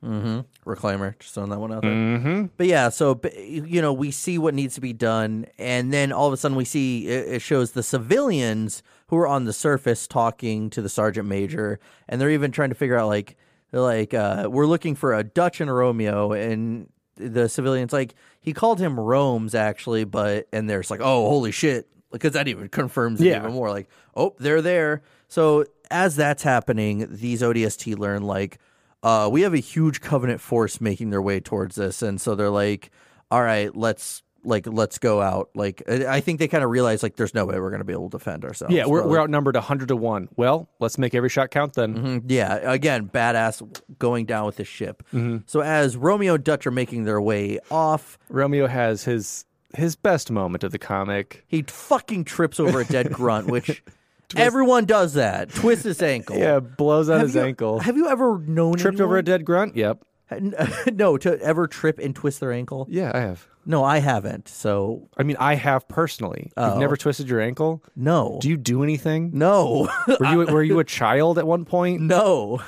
[0.65, 1.91] Reclaimer, just throwing that one out there.
[1.91, 2.45] Mm-hmm.
[2.57, 6.27] But yeah, so you know, we see what needs to be done, and then all
[6.27, 10.05] of a sudden we see it, it shows the civilians who are on the surface
[10.07, 11.79] talking to the sergeant major,
[12.09, 13.37] and they're even trying to figure out like
[13.71, 18.51] like uh, we're looking for a Dutch and a Romeo, and the civilians like he
[18.53, 23.21] called him Rome's actually, but and there's like oh holy shit because that even confirms
[23.21, 23.37] it Yeah.
[23.39, 25.01] even more like oh they're there.
[25.29, 28.57] So as that's happening, these ODST learn like
[29.03, 32.49] uh, we have a huge covenant force making their way towards this, and so they're
[32.49, 32.91] like,
[33.31, 37.15] "All right, let's like let's go out." Like, I think they kind of realize like
[37.15, 38.73] there's no way we're going to be able to defend ourselves.
[38.73, 40.29] Yeah, we're, we're like, outnumbered 100 to 1.
[40.35, 41.95] Well, let's make every shot count then.
[41.95, 43.61] mhm, yeah, again, badass
[43.97, 45.01] going down with the ship.
[45.13, 45.37] Mm-hmm.
[45.47, 50.29] So as Romeo and Dutch are making their way off, Romeo has his his best
[50.29, 51.43] moment of the comic.
[51.47, 53.81] he fucking trips over a dead grunt, which
[54.35, 55.49] everyone does that.
[55.53, 56.37] Twist his ankle.
[56.37, 57.79] Yeah, blows out Have his you- ankle.
[57.79, 59.75] Have you ever known Tripped over a dead grunt?
[59.75, 60.03] Yep.
[60.31, 62.87] Uh, uh, no, to ever trip and twist their ankle?
[62.89, 63.47] Yeah, I have.
[63.65, 64.47] No, I haven't.
[64.47, 66.51] So I mean, I have personally.
[66.57, 66.79] You've Oh.
[66.79, 67.83] never twisted your ankle?
[67.95, 68.39] no.
[68.41, 69.31] Do you do anything?
[69.33, 69.87] No.
[70.19, 72.01] Were you were you a child at one point?
[72.01, 72.61] no.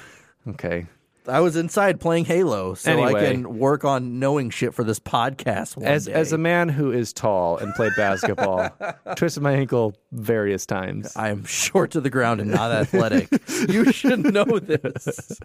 [0.48, 0.88] Okay.
[1.28, 5.82] I was inside playing Halo, so I can work on knowing shit for this podcast
[5.84, 6.14] As day.
[6.14, 8.70] as a man who is tall and played basketball,
[9.16, 11.14] twisted my ankle various times.
[11.16, 13.30] I am short to the ground and not athletic.
[13.70, 15.40] you should know this.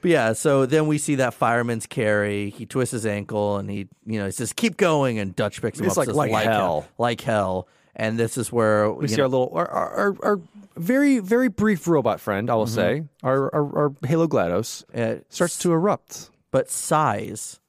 [0.00, 2.50] But yeah, so then we see that fireman's carry.
[2.50, 5.80] He twists his ankle and he, you know, he says, "Keep going." And Dutch picks
[5.80, 5.98] him It's up.
[5.98, 6.86] like- says, like hell.
[6.98, 7.68] like hell.
[7.96, 10.40] And this is where We see know, our little our, our, our
[10.76, 12.50] very very brief robot friend.
[12.50, 16.30] I will say our, our our Halo GLaDOS uh, starts to erupt.
[16.50, 17.60] but sighs,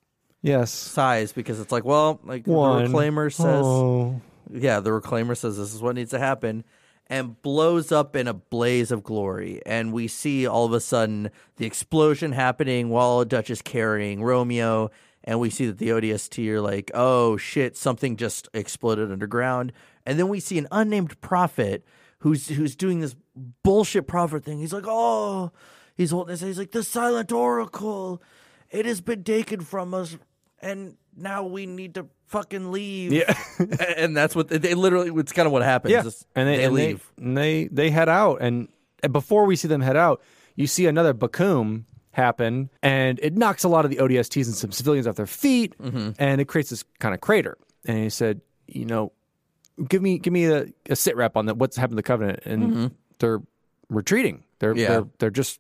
[0.42, 0.72] Yes.
[0.72, 2.84] sighs because it's like, well, like One.
[2.84, 4.22] the reclaimer says, Oh.
[4.52, 6.64] yeah, the reclaimer says this is what needs to happen
[7.08, 9.62] and blows up in a blaze of glory.
[9.66, 14.90] And we see all of a sudden the explosion happening while Dutch is carrying Romeo.
[15.24, 19.72] And we see that the ODST are like, oh shit, something just exploded underground.
[20.06, 21.84] And then we see an unnamed prophet
[22.26, 23.16] who's who's doing this
[23.62, 24.58] bullshit prophet thing.
[24.58, 25.52] He's like, oh,
[25.96, 26.42] he's holding this.
[26.42, 28.20] He's like, the silent oracle,
[28.72, 30.18] it has been taken from us,
[30.60, 33.14] and now we need to fucking leave.
[33.14, 33.32] Yeah.
[33.96, 35.12] and that's what they literally.
[35.22, 35.92] It's kind of what happens.
[35.92, 37.12] Yeah, is and they, they and leave.
[37.18, 38.70] They, and they they head out, and,
[39.04, 40.24] and before we see them head out,
[40.56, 44.72] you see another Bakum happen, and it knocks a lot of the ODSTs and some
[44.72, 46.12] civilians off their feet, Mm-hmm.
[46.18, 47.56] and it creates this kind of crater.
[47.88, 49.12] And he said, you know,
[49.88, 51.58] give me give me a, a sit rep on that.
[51.58, 52.40] What's happened to the Covenant?
[52.46, 52.88] And Mm-hmm.
[53.20, 53.42] they're
[53.90, 54.44] retreating.
[54.60, 54.88] They're They're Yeah.
[54.90, 55.60] they're they're just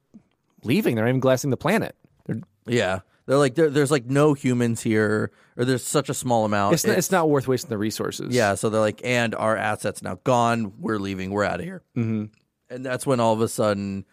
[0.63, 0.95] leaving.
[0.95, 1.95] They're not even glassing the planet.
[2.25, 6.45] They're, Yeah, they're like there, there's like no humans here, or there's such a small
[6.45, 6.73] amount.
[6.73, 8.33] it's, not, it's not worth wasting the resources.
[8.33, 10.73] Yeah, so they're like, and our assets now gone.
[10.79, 11.31] We're leaving.
[11.31, 11.81] We're out of here.
[11.95, 12.25] Mm-hmm.
[12.73, 14.05] And that's when all of a sudden,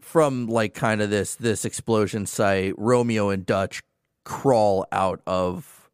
[0.00, 3.82] from like kind of this this explosion site, Romeo and Dutch
[4.24, 5.88] crawl out of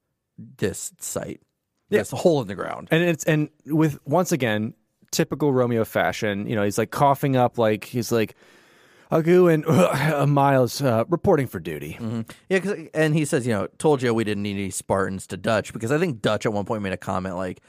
[0.59, 1.41] this site.
[1.99, 2.89] This hole in the ground.
[2.91, 4.75] and it's and with once again
[5.11, 6.47] typical Romeo fashion.
[6.47, 8.35] You know, he's like coughing up, like he's like,
[9.11, 11.99] Agu and uh, Miles uh, reporting for duty.
[12.49, 15.37] Yeah, 'cause- and he says, you know, told you we didn't need any Spartans to
[15.37, 17.61] Dutch because I think Dutch at one point made a comment like,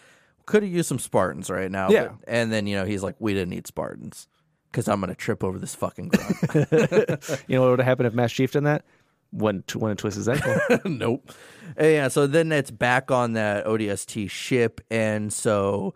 [0.45, 1.89] could have used some Spartans right now.
[1.89, 2.07] Yeah.
[2.07, 4.27] but- and then you know he's like, we didn't need Spartans
[4.71, 6.67] because I'm gonna trip over this fucking ground.
[7.47, 8.85] You know what would have happened if Master Chief done that?
[9.33, 10.55] Wouldn't wouldn't twist his ankle.
[10.85, 11.31] nope.
[11.75, 15.95] And yeah, so then it's back on that ODST ship, and so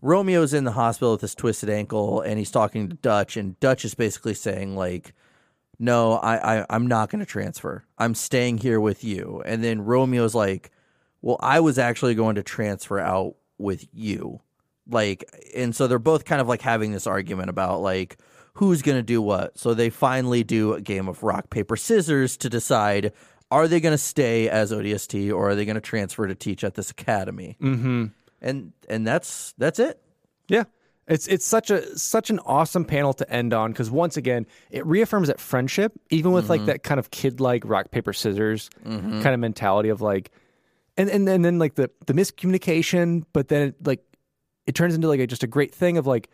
[0.00, 3.84] Romeo's in the hospital with his twisted ankle, and he's talking to Dutch, and Dutch
[3.84, 5.12] is basically saying like,
[5.78, 7.84] "No, I, I I'm not going to transfer.
[7.98, 10.70] I'm staying here with you." And then Romeo's like,
[11.20, 14.40] "Well, I was actually going to transfer out with you."
[14.88, 15.24] Like,
[15.54, 18.18] and so they're both kind of like having this argument about like
[18.58, 19.56] who's going to do what.
[19.56, 23.12] So they finally do a game of rock, paper, scissors to decide
[23.52, 26.64] are they going to stay as ODST or are they going to transfer to teach
[26.64, 27.56] at this academy?
[27.62, 28.06] Mm-hmm.
[28.42, 30.02] And and that's that's it.
[30.48, 30.64] Yeah.
[31.06, 34.84] It's it's such a such an awesome panel to end on because once again it
[34.84, 39.28] reaffirms that friendship, even with like that kind of kid like rock paper scissors kind
[39.28, 40.32] of mentality of like,
[40.96, 44.02] and and, and then like the the miscommunication, but then like
[44.66, 46.28] it turns into like a, just a great thing of like,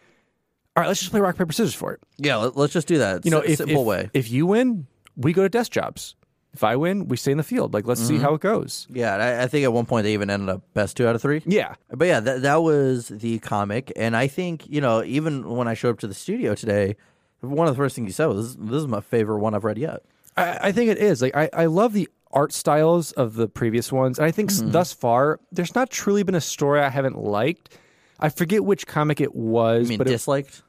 [0.76, 2.00] all right, let's just play rock paper scissors for it.
[2.16, 3.24] Yeah, let, us just do that.
[3.24, 4.10] You know, if, simple if, way.
[4.12, 4.86] if you win,
[5.16, 6.16] we go to desk jobs.
[6.52, 7.74] If I win, we stay in the field.
[7.74, 8.22] Like let's see mm-hmm.
[8.22, 8.86] how it goes.
[8.90, 11.22] yeah, I, I think at one point they even ended up best two out of
[11.22, 11.42] three.
[11.46, 15.66] Yeah, But yeah, that that was the comic, and I think you know even when
[15.66, 16.96] I showed up to the studio today,
[17.40, 19.78] one of the first things you said was, "This is my favorite one I've read
[19.78, 20.04] yet."
[20.36, 21.22] I, I think it is.
[21.22, 24.60] Like I, I love the art styles of the previous ones, and I think s
[24.60, 24.70] mm-hmm.
[24.70, 27.78] thus far there's not truly been a story I haven't liked.
[28.24, 30.62] I forget which comic it was, but it, disliked.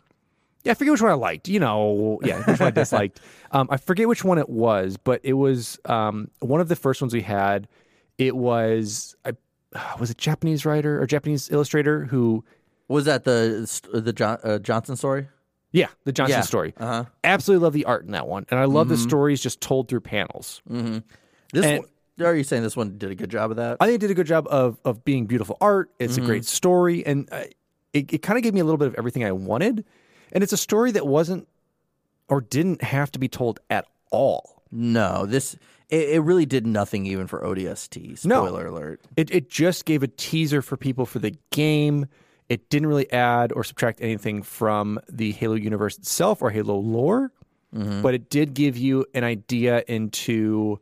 [0.64, 1.48] yeah, I forget which one I liked.
[1.48, 3.22] You know, yeah, which one I disliked.
[3.52, 7.02] Um, I forget which one it was, but it was um, one of the first
[7.02, 7.70] ones we had.
[8.18, 9.32] It was I
[9.98, 12.44] was it Japanese writer or Japanese illustrator who
[12.90, 15.30] Was that the the John, uh, Johnson story?
[15.72, 16.74] Yeah, the Johnson Yeah, story.
[16.78, 17.06] uh-huh.
[17.24, 20.02] Absolutely love the art in that one, and I love the stories just told through
[20.02, 20.62] panels.
[20.66, 21.88] This And- one,
[22.24, 23.78] are you saying this one did a good job of that?
[23.80, 25.90] I think it did a good job of of being beautiful art.
[26.00, 27.44] It's a great story, and uh,
[27.94, 29.84] it it kind of gave me a little bit of everything I wanted.
[30.32, 31.48] And it's a story that wasn't
[32.28, 34.64] or didn't have to be told at all.
[34.72, 35.56] no, this
[35.90, 38.26] it, it really did nothing even for ODST.
[38.26, 38.46] No.
[38.46, 39.02] Spoiler alert.
[39.16, 42.08] It it just gave a teaser for people for the game.
[42.50, 47.32] It didn't really add or subtract anything from the Halo universe itself or Halo lore,
[47.72, 50.80] but it did give you an idea into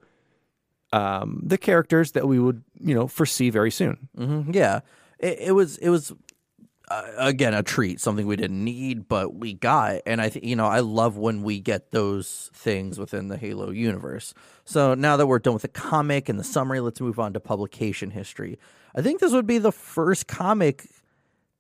[0.94, 4.08] um, the characters that we would, you know, foresee very soon.
[4.18, 4.82] Mhm, Yeah,
[5.20, 6.14] it, it was it was
[6.90, 10.02] uh, again a treat, something we didn't need, but we got.
[10.06, 14.34] And I you know I love when we get those things within the Halo universe.
[14.66, 17.40] So now that we're done with the comic and the summary, let's move on to
[17.40, 18.60] publication history.
[18.96, 20.86] I think this would be the first comic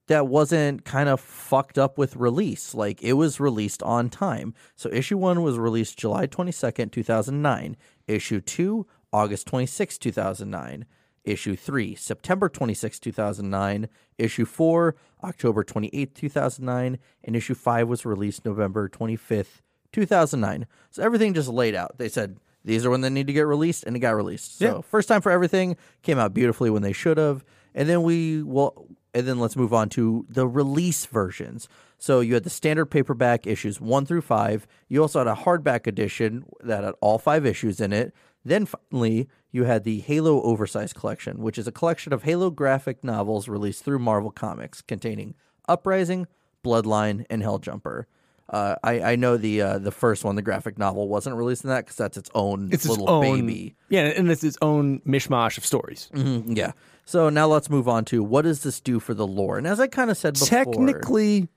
[0.07, 2.75] that wasn't kind of fucked up with release.
[2.75, 4.53] Like it was released on time.
[4.75, 7.77] So issue one was released July 22nd, 2009.
[8.07, 10.85] Issue two, August 26, 2009.
[11.23, 13.87] Issue three, September 26, 2009.
[14.17, 16.97] Issue four, October 28, 2009.
[17.23, 19.61] And issue five was released November 25th,
[19.93, 20.67] 2009.
[20.89, 21.97] So everything just laid out.
[21.97, 24.57] They said, these are when they need to get released, and it got released.
[24.57, 24.81] So Yeah.
[24.81, 27.43] first time for everything came out beautifully when they should have.
[27.75, 31.67] And then we will, and then let's move on to the release versions.
[31.97, 34.65] So you had the standard paperback issues one through five.
[34.89, 38.13] You also had a hardback edition that had all five issues in it.
[38.45, 43.03] Then finally, you had the Halo Oversized Collection, which is a collection of Halo graphic
[43.03, 45.35] novels released through Marvel Comics, containing
[45.67, 46.27] Uprising,
[46.63, 48.05] Bloodline, and Helljumper.
[48.49, 51.69] Uh, I, I know the uh, the first one, the graphic novel, wasn't released in
[51.69, 53.75] that because that's its own It's its little own baby.
[53.87, 56.09] Yeah, and it's its own mishmash of stories.
[56.13, 56.73] Mhm, yeah.
[57.05, 59.57] So now let's move on to what does this do for the lore?
[59.57, 61.47] And as I kind of said before, Technically,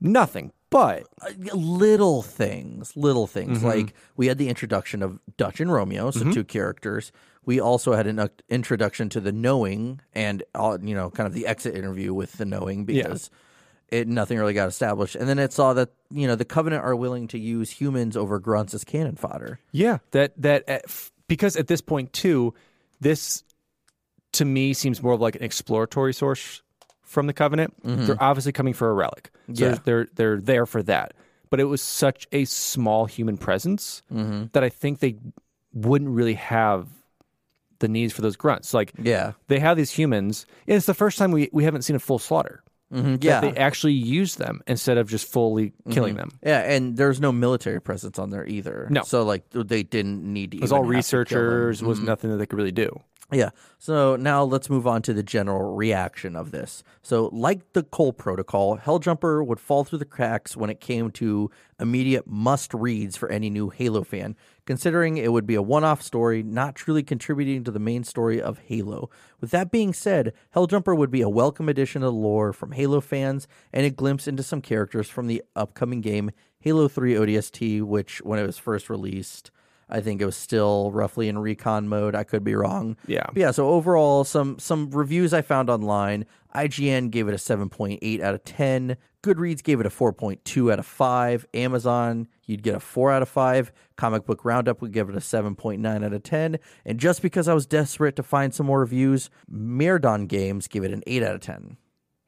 [0.00, 3.58] nothing, but uh, little things, little things.
[3.58, 3.66] Mm-hmm.
[3.66, 7.12] Like we had the introduction of Dutch and Romeo, so two characters.
[7.44, 11.32] We also had an uh, introduction to the Knowing, and uh, you know, kind of
[11.32, 13.30] the exit interview with the Knowing because
[13.88, 15.14] it nothing really got established.
[15.14, 18.40] And then it saw that you know the Covenant are willing to use humans over
[18.40, 19.60] grunts as cannon fodder.
[19.70, 22.52] yeah, that that uh, f- because at this point too,
[23.00, 23.44] this
[24.32, 26.63] to me seems more of like an exploratory source
[27.14, 27.72] from the Covenant.
[27.82, 29.78] They're obviously coming for a relic, so Yeah.
[29.84, 31.14] they're they're there for that.
[31.50, 35.14] but it was such a small human presence that I think they
[35.72, 36.88] wouldn't really have
[37.78, 38.74] the needs for those grunts.
[38.74, 39.32] Like, Yeah.
[39.46, 42.18] they have these humans, and it's the first time we, we haven't seen a full
[42.18, 42.62] slaughter.
[42.92, 43.40] Mhm, Yeah.
[43.40, 46.30] That they actually use them instead of just fully killing them.
[46.42, 48.88] Yeah, and there's no military presence on there either.
[48.90, 49.02] No.
[49.02, 50.96] So like they didn't need to It was all have to kill them.
[50.96, 52.04] researchers, was Mhm.
[52.04, 53.00] nothing that they could really do.
[53.32, 53.50] Yeah.
[53.78, 56.82] So now let's move on to the general reaction of this.
[57.02, 61.50] So, like the Cole Protocol, Helljumper would fall through the cracks when it came to
[61.80, 64.36] immediate must reads for any new Halo fan,
[64.66, 68.40] considering it would be a one off story, not truly contributing to the main story
[68.40, 69.08] of Halo.
[69.40, 73.00] With that being said, Helljumper would be a welcome addition to the lore from Halo
[73.00, 76.30] fans and a glimpse into some characters from the upcoming game
[76.60, 79.50] Halo 3 ODST, which, when it was first released,
[79.88, 82.14] I think it was still roughly in recon mode.
[82.14, 82.96] I could be wrong.
[83.06, 83.26] Yeah.
[83.26, 83.50] But yeah.
[83.50, 86.26] So overall, some some reviews I found online.
[86.54, 88.96] IGN gave it a seven point eight out of ten.
[89.22, 91.46] Goodreads gave it a four point two out of five.
[91.54, 93.72] Amazon, you'd get a four out of five.
[93.96, 96.58] Comic Book Roundup would give it a seven point nine out of ten.
[96.84, 100.92] And just because I was desperate to find some more reviews, Merdon Games gave it
[100.92, 101.76] an eight out of ten.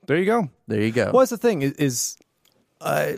[0.06, 0.48] There you go.
[0.68, 1.10] There you go.
[1.12, 2.16] Well, that's the thing is, is
[2.80, 3.14] uh,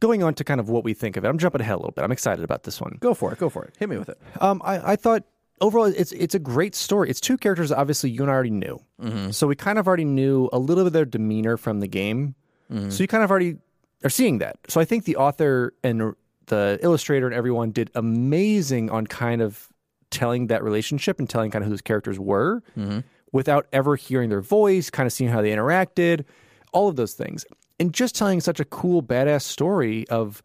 [0.00, 1.28] going on to kind of what we think of it.
[1.28, 2.04] I'm jumping ahead a little bit.
[2.04, 2.96] I'm excited about this one.
[3.00, 3.38] Go for it.
[3.38, 3.74] Go for it.
[3.78, 4.18] Hit me with it.
[4.40, 5.24] Um, I, I thought
[5.60, 7.10] overall it's it's a great story.
[7.10, 9.30] It's two characters obviously you and I already knew, mm-hmm.
[9.30, 12.34] so we kind of already knew a little bit of their demeanor from the game.
[12.72, 12.90] Mm-hmm.
[12.90, 13.56] So you kind of already
[14.04, 14.58] are seeing that.
[14.68, 16.14] So I think the author and
[16.46, 19.68] the illustrator and everyone did amazing on kind of
[20.10, 23.00] telling that relationship and telling kind of who those characters were mm-hmm.
[23.32, 26.24] without ever hearing their voice, kind of seeing how they interacted,
[26.72, 27.44] all of those things.
[27.78, 30.42] And just telling such a cool, badass story of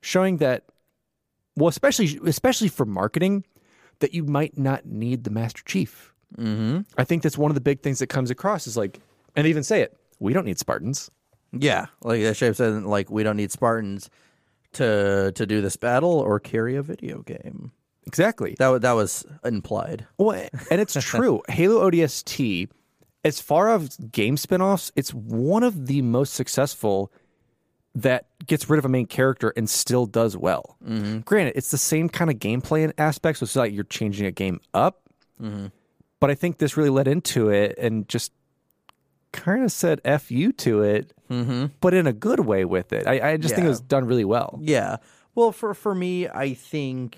[0.00, 0.64] showing that,
[1.56, 3.44] well, especially especially for marketing,
[4.00, 6.12] that you might not need the Master Chief.
[6.36, 6.80] Mm-hmm.
[6.98, 9.00] I think that's one of the big things that comes across is like,
[9.34, 11.10] and they even say it, we don't need Spartans.
[11.52, 14.10] Yeah, like that shape said, like we don't need Spartans
[14.72, 17.72] to to do this battle or carry a video game.
[18.06, 18.54] Exactly.
[18.58, 20.06] That that was implied.
[20.18, 21.42] Well, and it's true.
[21.48, 22.68] Halo ODST,
[23.26, 27.12] as far as game spin-offs, it's one of the most successful
[27.92, 30.76] that gets rid of a main character and still does well.
[30.86, 31.20] Mm-hmm.
[31.20, 34.30] Granted, it's the same kind of gameplay and aspects, so it's like you're changing a
[34.30, 35.02] game up.
[35.42, 35.66] Mm-hmm.
[36.20, 38.30] But I think this really led into it and just
[39.32, 41.66] kind of said "f you" to it, mm-hmm.
[41.80, 43.08] but in a good way with it.
[43.08, 44.56] I, I just think it was done really well.
[44.62, 44.98] Yeah.
[45.34, 47.16] Well, for for me, I think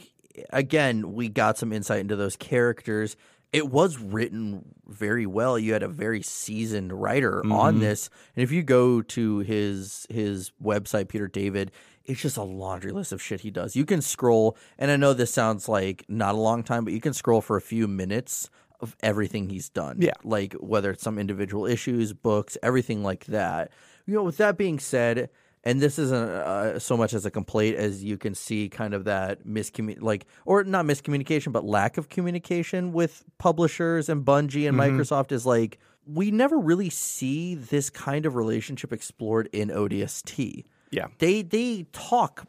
[0.50, 3.14] again we got some insight into those characters.
[3.52, 5.58] It was written very well.
[5.58, 7.80] You had a very seasoned writer on mm-hmm.
[7.80, 11.72] this, and if you go to his his website, Peter David,
[12.04, 13.74] it's just a laundry list of shit he does.
[13.74, 17.00] You can scroll, and I know this sounds like not a long time, but you
[17.00, 18.50] can scroll for a few minutes
[18.80, 19.96] of everything he's done.
[20.00, 20.12] Yeah.
[20.24, 23.70] like whether it's some individual issues, books, everything like that.
[24.06, 25.30] You know, with that being said,
[25.64, 29.04] and this isn't uh, so much as a complaint as you can see kind of
[29.04, 34.78] that miscommun like or not miscommunication but lack of communication with publishers and Bungie and
[34.78, 35.78] Microsoft is like
[36.08, 40.64] we never really see this kind of relationship explored in ODST.
[40.90, 41.08] Yeah.
[41.18, 42.46] They they talk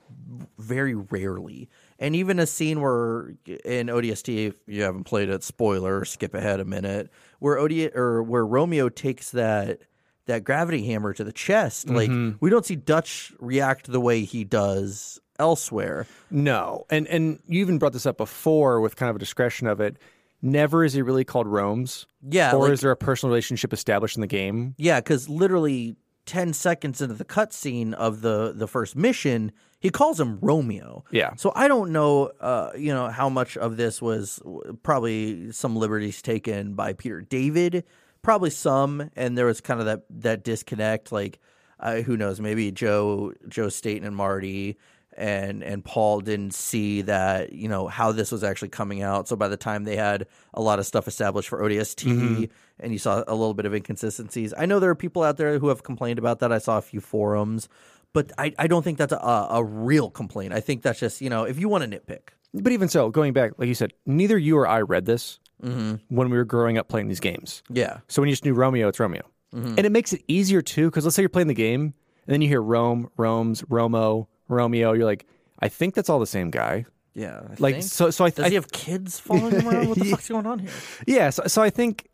[0.58, 1.70] very rarely.
[2.00, 3.34] And even a scene where
[3.66, 7.10] in ODST, if you haven't played it, spoiler, skip ahead a minute,
[7.40, 9.82] where OD or where Romeo takes that
[10.30, 14.44] that gravity hammer to the chest, like we don't see Dutch react the way he
[14.44, 16.08] does elsewhere.
[16.32, 19.80] No, and and you even brought this up before with kind of a discretion of
[19.82, 19.98] it.
[20.42, 22.06] Never is he really called Rome's.
[22.28, 24.76] Yeah, or like- is there a personal relationship established in the game?
[24.78, 25.96] Yeah, because literally
[26.26, 31.04] ten seconds into the cutscene of the the first mission, he calls him Romeo.
[31.12, 31.34] Yeah.
[31.36, 34.40] So I don't know, uh, you know, how much of this was
[34.84, 37.84] probably some liberties taken by Peter David,
[38.22, 41.12] probably some, and there was kind of that that disconnect.
[41.12, 41.40] Like,
[41.80, 42.40] uh, who knows?
[42.40, 44.78] Maybe Joe Joe Staten and Marty.
[45.18, 49.28] And and Paul didn't see that you know how this was actually coming out.
[49.28, 53.00] So by the time they had a lot of stuff established for ODST, and you
[53.00, 54.54] saw a little bit of inconsistencies.
[54.58, 56.54] I know there are people out there who have complained about that.
[56.54, 57.68] I saw a few forums,
[58.14, 60.54] but I, I don't think that's a, a real complaint.
[60.54, 62.30] I think that's just you know if you want to nitpick.
[62.54, 65.96] But even so, going back, like you said, neither you or I read this Mm-hmm.
[66.16, 67.64] when we were growing up playing these games.
[67.70, 69.24] Yeah, So when you just knew Romeo, it's Romeo,
[69.54, 69.76] Mm-hmm.
[69.78, 70.86] and it makes it easier too.
[70.90, 74.94] Because let's say you're playing the game, and then you hear Rome, Rome's, Romo, Romeo.
[74.94, 75.26] You're like,
[75.60, 76.86] I think that's all the same guy.
[77.16, 77.42] yeah.
[77.50, 77.84] I Like think.
[77.86, 79.90] so, so I, does I he have kids following him around?
[79.90, 80.70] What the fuck's going on here?
[81.08, 82.08] Yeah, so, so I think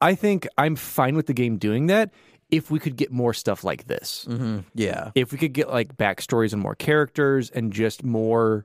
[0.00, 2.12] I think I'm fine with the game doing that
[2.50, 4.26] if we could get more stuff like this.
[4.74, 8.64] Yeah, If we could get like backstories and more characters and just more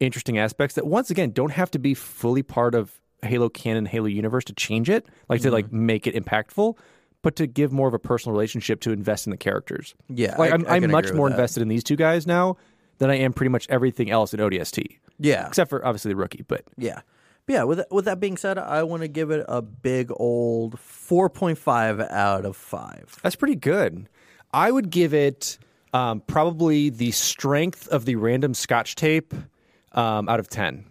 [0.00, 4.06] interesting aspects that once again don't have to be fully part of Halo canon, Halo
[4.06, 6.76] universe to change it, like to like make it impactful,
[7.22, 9.94] but to give more of a personal relationship to invest in the characters.
[10.08, 12.56] Yeah, like I- I'm, I I'm can much more invested in these two guys now
[12.98, 16.44] than I am pretty much everything else in ODST, Yeah, except for obviously the rookie.
[16.46, 17.00] But yeah,
[17.46, 17.64] but yeah.
[17.64, 21.58] With with that being said, I want to give it a big old four point
[21.58, 23.16] five out of five.
[23.22, 24.08] That's pretty good.
[24.52, 25.58] I would give it
[25.92, 29.34] um, probably the strength of the random scotch tape
[29.92, 30.84] um, out of 10.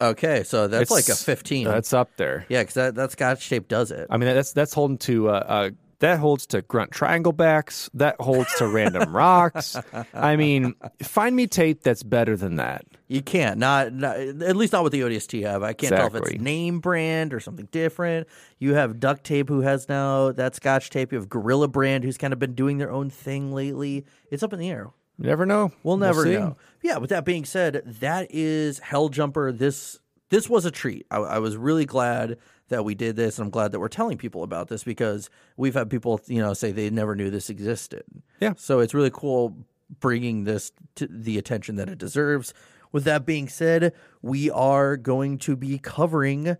[0.00, 1.64] Okay, so that's like a fifteen.
[1.64, 2.46] That's up there.
[2.48, 4.06] yeah, because that that Scotch tape does it.
[4.08, 7.90] I mean, that's that's holding to uh, uh, that holds to grunt triangle backs.
[7.94, 9.76] That holds to random rocks.
[10.14, 12.84] I mean, find me tape that's better than that.
[13.08, 15.64] You can't not, not at least not with the ODST have.
[15.64, 16.34] I can't tell if Exactly.
[16.34, 18.28] it's name brand or something different.
[18.60, 21.10] You have Duct Tape who has now that Scotch tape.
[21.10, 24.04] You have Gorilla Brand who's kind of been doing their own thing lately.
[24.30, 24.90] It's up in the air.
[25.18, 25.72] You never know.
[25.82, 26.34] We'll never see.
[26.34, 26.56] know.
[26.82, 26.98] Yeah.
[26.98, 29.56] With that being said, that is Helljumper.
[29.56, 29.98] This
[30.30, 31.06] this was a treat.
[31.10, 32.38] I, I was really glad
[32.68, 35.74] that we did this, and I'm glad that we're telling people about this because we've
[35.74, 38.04] had people, you know, say they never knew this existed.
[38.40, 38.52] Yeah.
[38.56, 39.56] So it's really cool
[40.00, 42.52] bringing this to the attention that it deserves.
[42.92, 43.92] With that being said,
[44.22, 46.56] we are going to be covering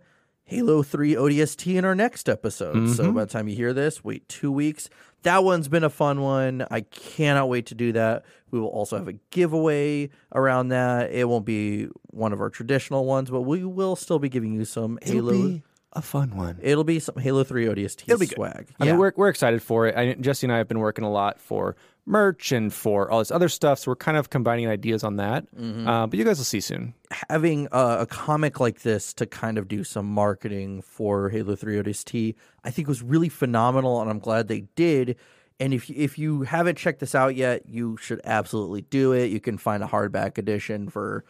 [0.49, 2.89] Halo 3 ODST in our next episode.
[2.95, 3.13] So mm-hmm.
[3.13, 4.89] by the time you hear this, wait two weeks.
[5.21, 6.65] That one's been a fun one.
[6.71, 8.25] I cannot wait to do that.
[8.49, 11.11] We will also have a giveaway around that.
[11.11, 14.65] It won't be one of our traditional ones, but we will still be giving you
[14.65, 15.33] some It'll Halo.
[15.33, 15.63] be
[15.93, 16.59] a fun one.
[16.61, 18.35] It'll be some Halo 3 ODST It'll be good.
[18.35, 18.67] swag.
[18.79, 18.91] I yeah.
[18.91, 19.95] mean, we're we're excited for it.
[19.95, 21.75] I, Jesse and I have been working a lot for
[22.05, 25.45] merch and for all this other stuff, so we're kind of combining ideas on that.
[25.59, 26.93] Uh, but you guys will see soon.
[27.29, 31.77] having a, a comic like this to kind of do some marketing for Halo 3
[31.83, 35.17] ODST, I think was really phenomenal, and I'm glad they did.
[35.59, 39.29] And if if you haven't checked this out yet, you should absolutely do it.
[39.29, 41.25] You can find a hardback edition for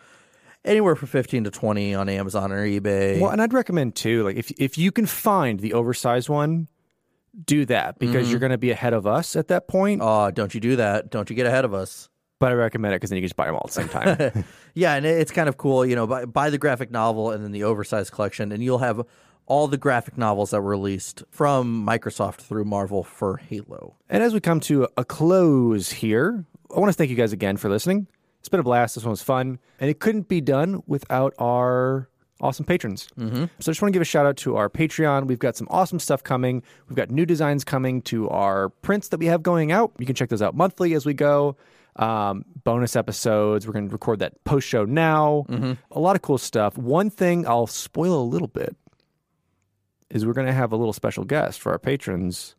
[0.65, 3.19] anywhere from 15 to 20 on Amazon or eBay.
[3.19, 6.67] Well, and I'd recommend too, like if if you can find the oversized one,
[7.45, 8.31] do that because mm-hmm.
[8.31, 10.01] you're going to be ahead of us at that point.
[10.03, 11.09] Oh, don't you do that.
[11.09, 12.09] Don't you get ahead of us.
[12.39, 13.89] But I recommend it because then you can just buy them all at the same
[13.89, 14.45] time.
[14.75, 17.51] Yeah, and it's kind of cool, you know, buy, buy the graphic novel and then
[17.51, 19.01] the oversized collection, and you'll have
[19.45, 23.97] all the graphic novels that were released from Microsoft through Marvel for Halo.
[24.09, 27.57] and as we come to a close here, I want to thank you guys again
[27.57, 28.07] for listening.
[28.49, 28.95] It's been a blast.
[28.95, 32.09] This one was fun, and it couldn't be done without our
[32.41, 33.07] awesome patrons.
[33.15, 33.43] Mm-hmm.
[33.59, 35.27] So I just want to give a shout out to our Patreon.
[35.27, 36.63] We've got some awesome stuff coming.
[36.87, 39.91] We've got new designs coming to our prints that we have going out.
[39.99, 41.57] You can check those out monthly as we go.
[41.97, 43.67] Um, bonus episodes.
[43.67, 45.45] We're going to record that post show now.
[45.91, 46.75] A lot of cool stuff.
[46.75, 48.75] One thing I'll spoil a little bit
[50.09, 52.55] is we're going to have a little special guest for our patrons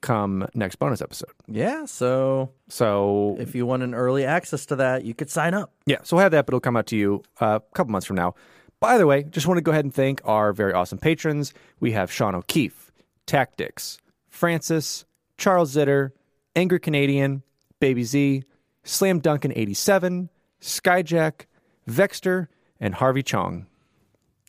[0.00, 1.30] come next bonus episode.
[1.46, 5.72] Yeah, so So if you want an early access to that, you could sign up.
[5.86, 8.06] yeah, so we'll have that, but it'll come out to you uh, a couple months
[8.06, 8.34] from now.
[8.80, 11.52] By the way, just want to go ahead and thank our very awesome patrons.
[11.80, 12.90] We have Sean O'Keefe,
[13.26, 13.98] Tactics,
[14.28, 15.04] Francis,
[15.36, 16.12] Charles Zitter,
[16.56, 17.42] Angry Canadian,
[17.78, 18.42] Baby Z,
[18.82, 20.30] Slam Duncan 87,
[20.62, 21.42] Skyjack,
[21.86, 22.48] Vexter,
[22.80, 23.66] and Harvey Chong.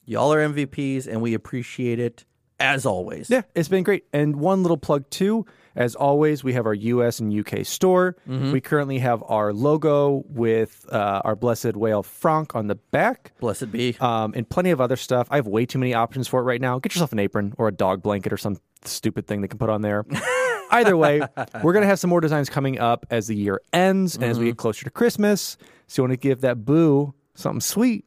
[0.06, 2.26] Y'all are MVPs, and we appreciate it
[2.62, 3.30] as always.
[3.30, 4.06] Yeah, it's been great.
[4.14, 8.16] And one little plug too, as always, we have our US and UK store.
[8.26, 13.32] We currently have our logo with uh, our blessed whale Franck on the back.
[13.40, 13.96] Blessed be.
[14.00, 15.28] Um, and plenty of other stuff.
[15.32, 16.80] I have way too many options for it right now.
[16.80, 19.70] Get yourself an apron or a dog blanket or some stupid thing they can put
[19.70, 20.06] on there.
[20.72, 21.22] Either way,
[21.64, 24.40] we're going to have some more designs coming up as the year ends and as
[24.40, 25.58] we get closer to Christmas.
[25.88, 28.06] So you want to give that boo something sweet.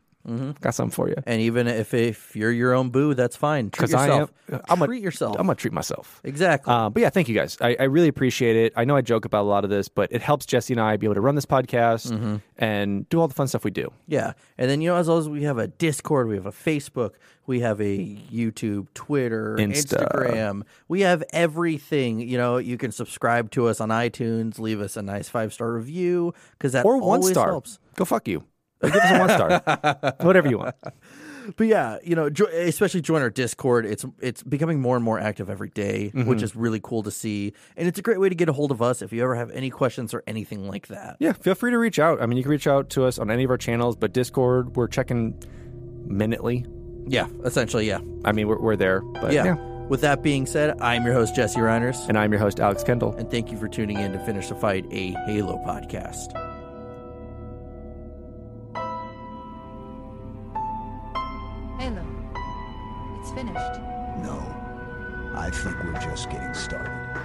[0.60, 1.16] Got something for you.
[1.26, 3.70] and even if if you're your own boo, that's fine.
[3.70, 4.30] Treat Because I am, yourself.
[4.70, 5.36] I'm treat a, yourself.
[5.38, 6.20] I'm gonna treat myself.
[6.24, 6.72] exactly.
[6.72, 7.58] Uh, but yeah, thank you guys.
[7.60, 8.72] I, I really appreciate it.
[8.74, 10.96] I know I joke about a lot of this, but it helps Jesse and I
[10.96, 12.36] be able to run this podcast Mm-hmm.
[12.58, 13.92] and do all the fun stuff we do.
[14.06, 14.32] Yeah.
[14.56, 17.12] And then, you know, as always, we have a Discord, we have a Facebook,
[17.46, 17.98] we have a
[18.32, 20.06] YouTube, Twitter, Insta.
[20.08, 20.62] Instagram.
[20.88, 22.20] We have everything.
[22.20, 25.72] You know, you can subscribe to us on iTunes, leave us a nice five star
[25.72, 27.48] review because that Or one star.
[27.48, 27.78] helps.
[27.96, 28.44] Go fuck you.
[28.84, 30.14] Or give us a one star.
[30.26, 30.74] Whatever you want.
[31.56, 33.84] But yeah, you know, jo- especially join our Discord.
[33.84, 36.24] It's it's becoming more and more active every day, Mm-hmm.
[36.28, 37.52] which is really cool to see.
[37.76, 39.50] And it's a great way to get a hold of us if you ever have
[39.50, 41.16] any questions or anything like that.
[41.20, 42.22] Yeah, feel free to reach out.
[42.22, 44.74] I mean, you can reach out to us on any of our channels, but Discord,
[44.76, 45.38] we're checking
[46.06, 46.64] minutely.
[47.06, 47.98] Yeah, essentially, yeah.
[48.24, 49.00] I mean, we're, we're there.
[49.02, 49.44] But yeah.
[49.44, 49.70] yeah.
[49.88, 52.08] With that being said, I'm your host, Jesse Reiners.
[52.08, 53.14] And I'm your host, Alex Kendall.
[53.16, 56.53] and thank you for tuning in to Finish the Fight, a Halo podcast.
[63.34, 63.80] Finished.
[64.22, 64.42] No.
[65.34, 67.23] I think we're just getting started.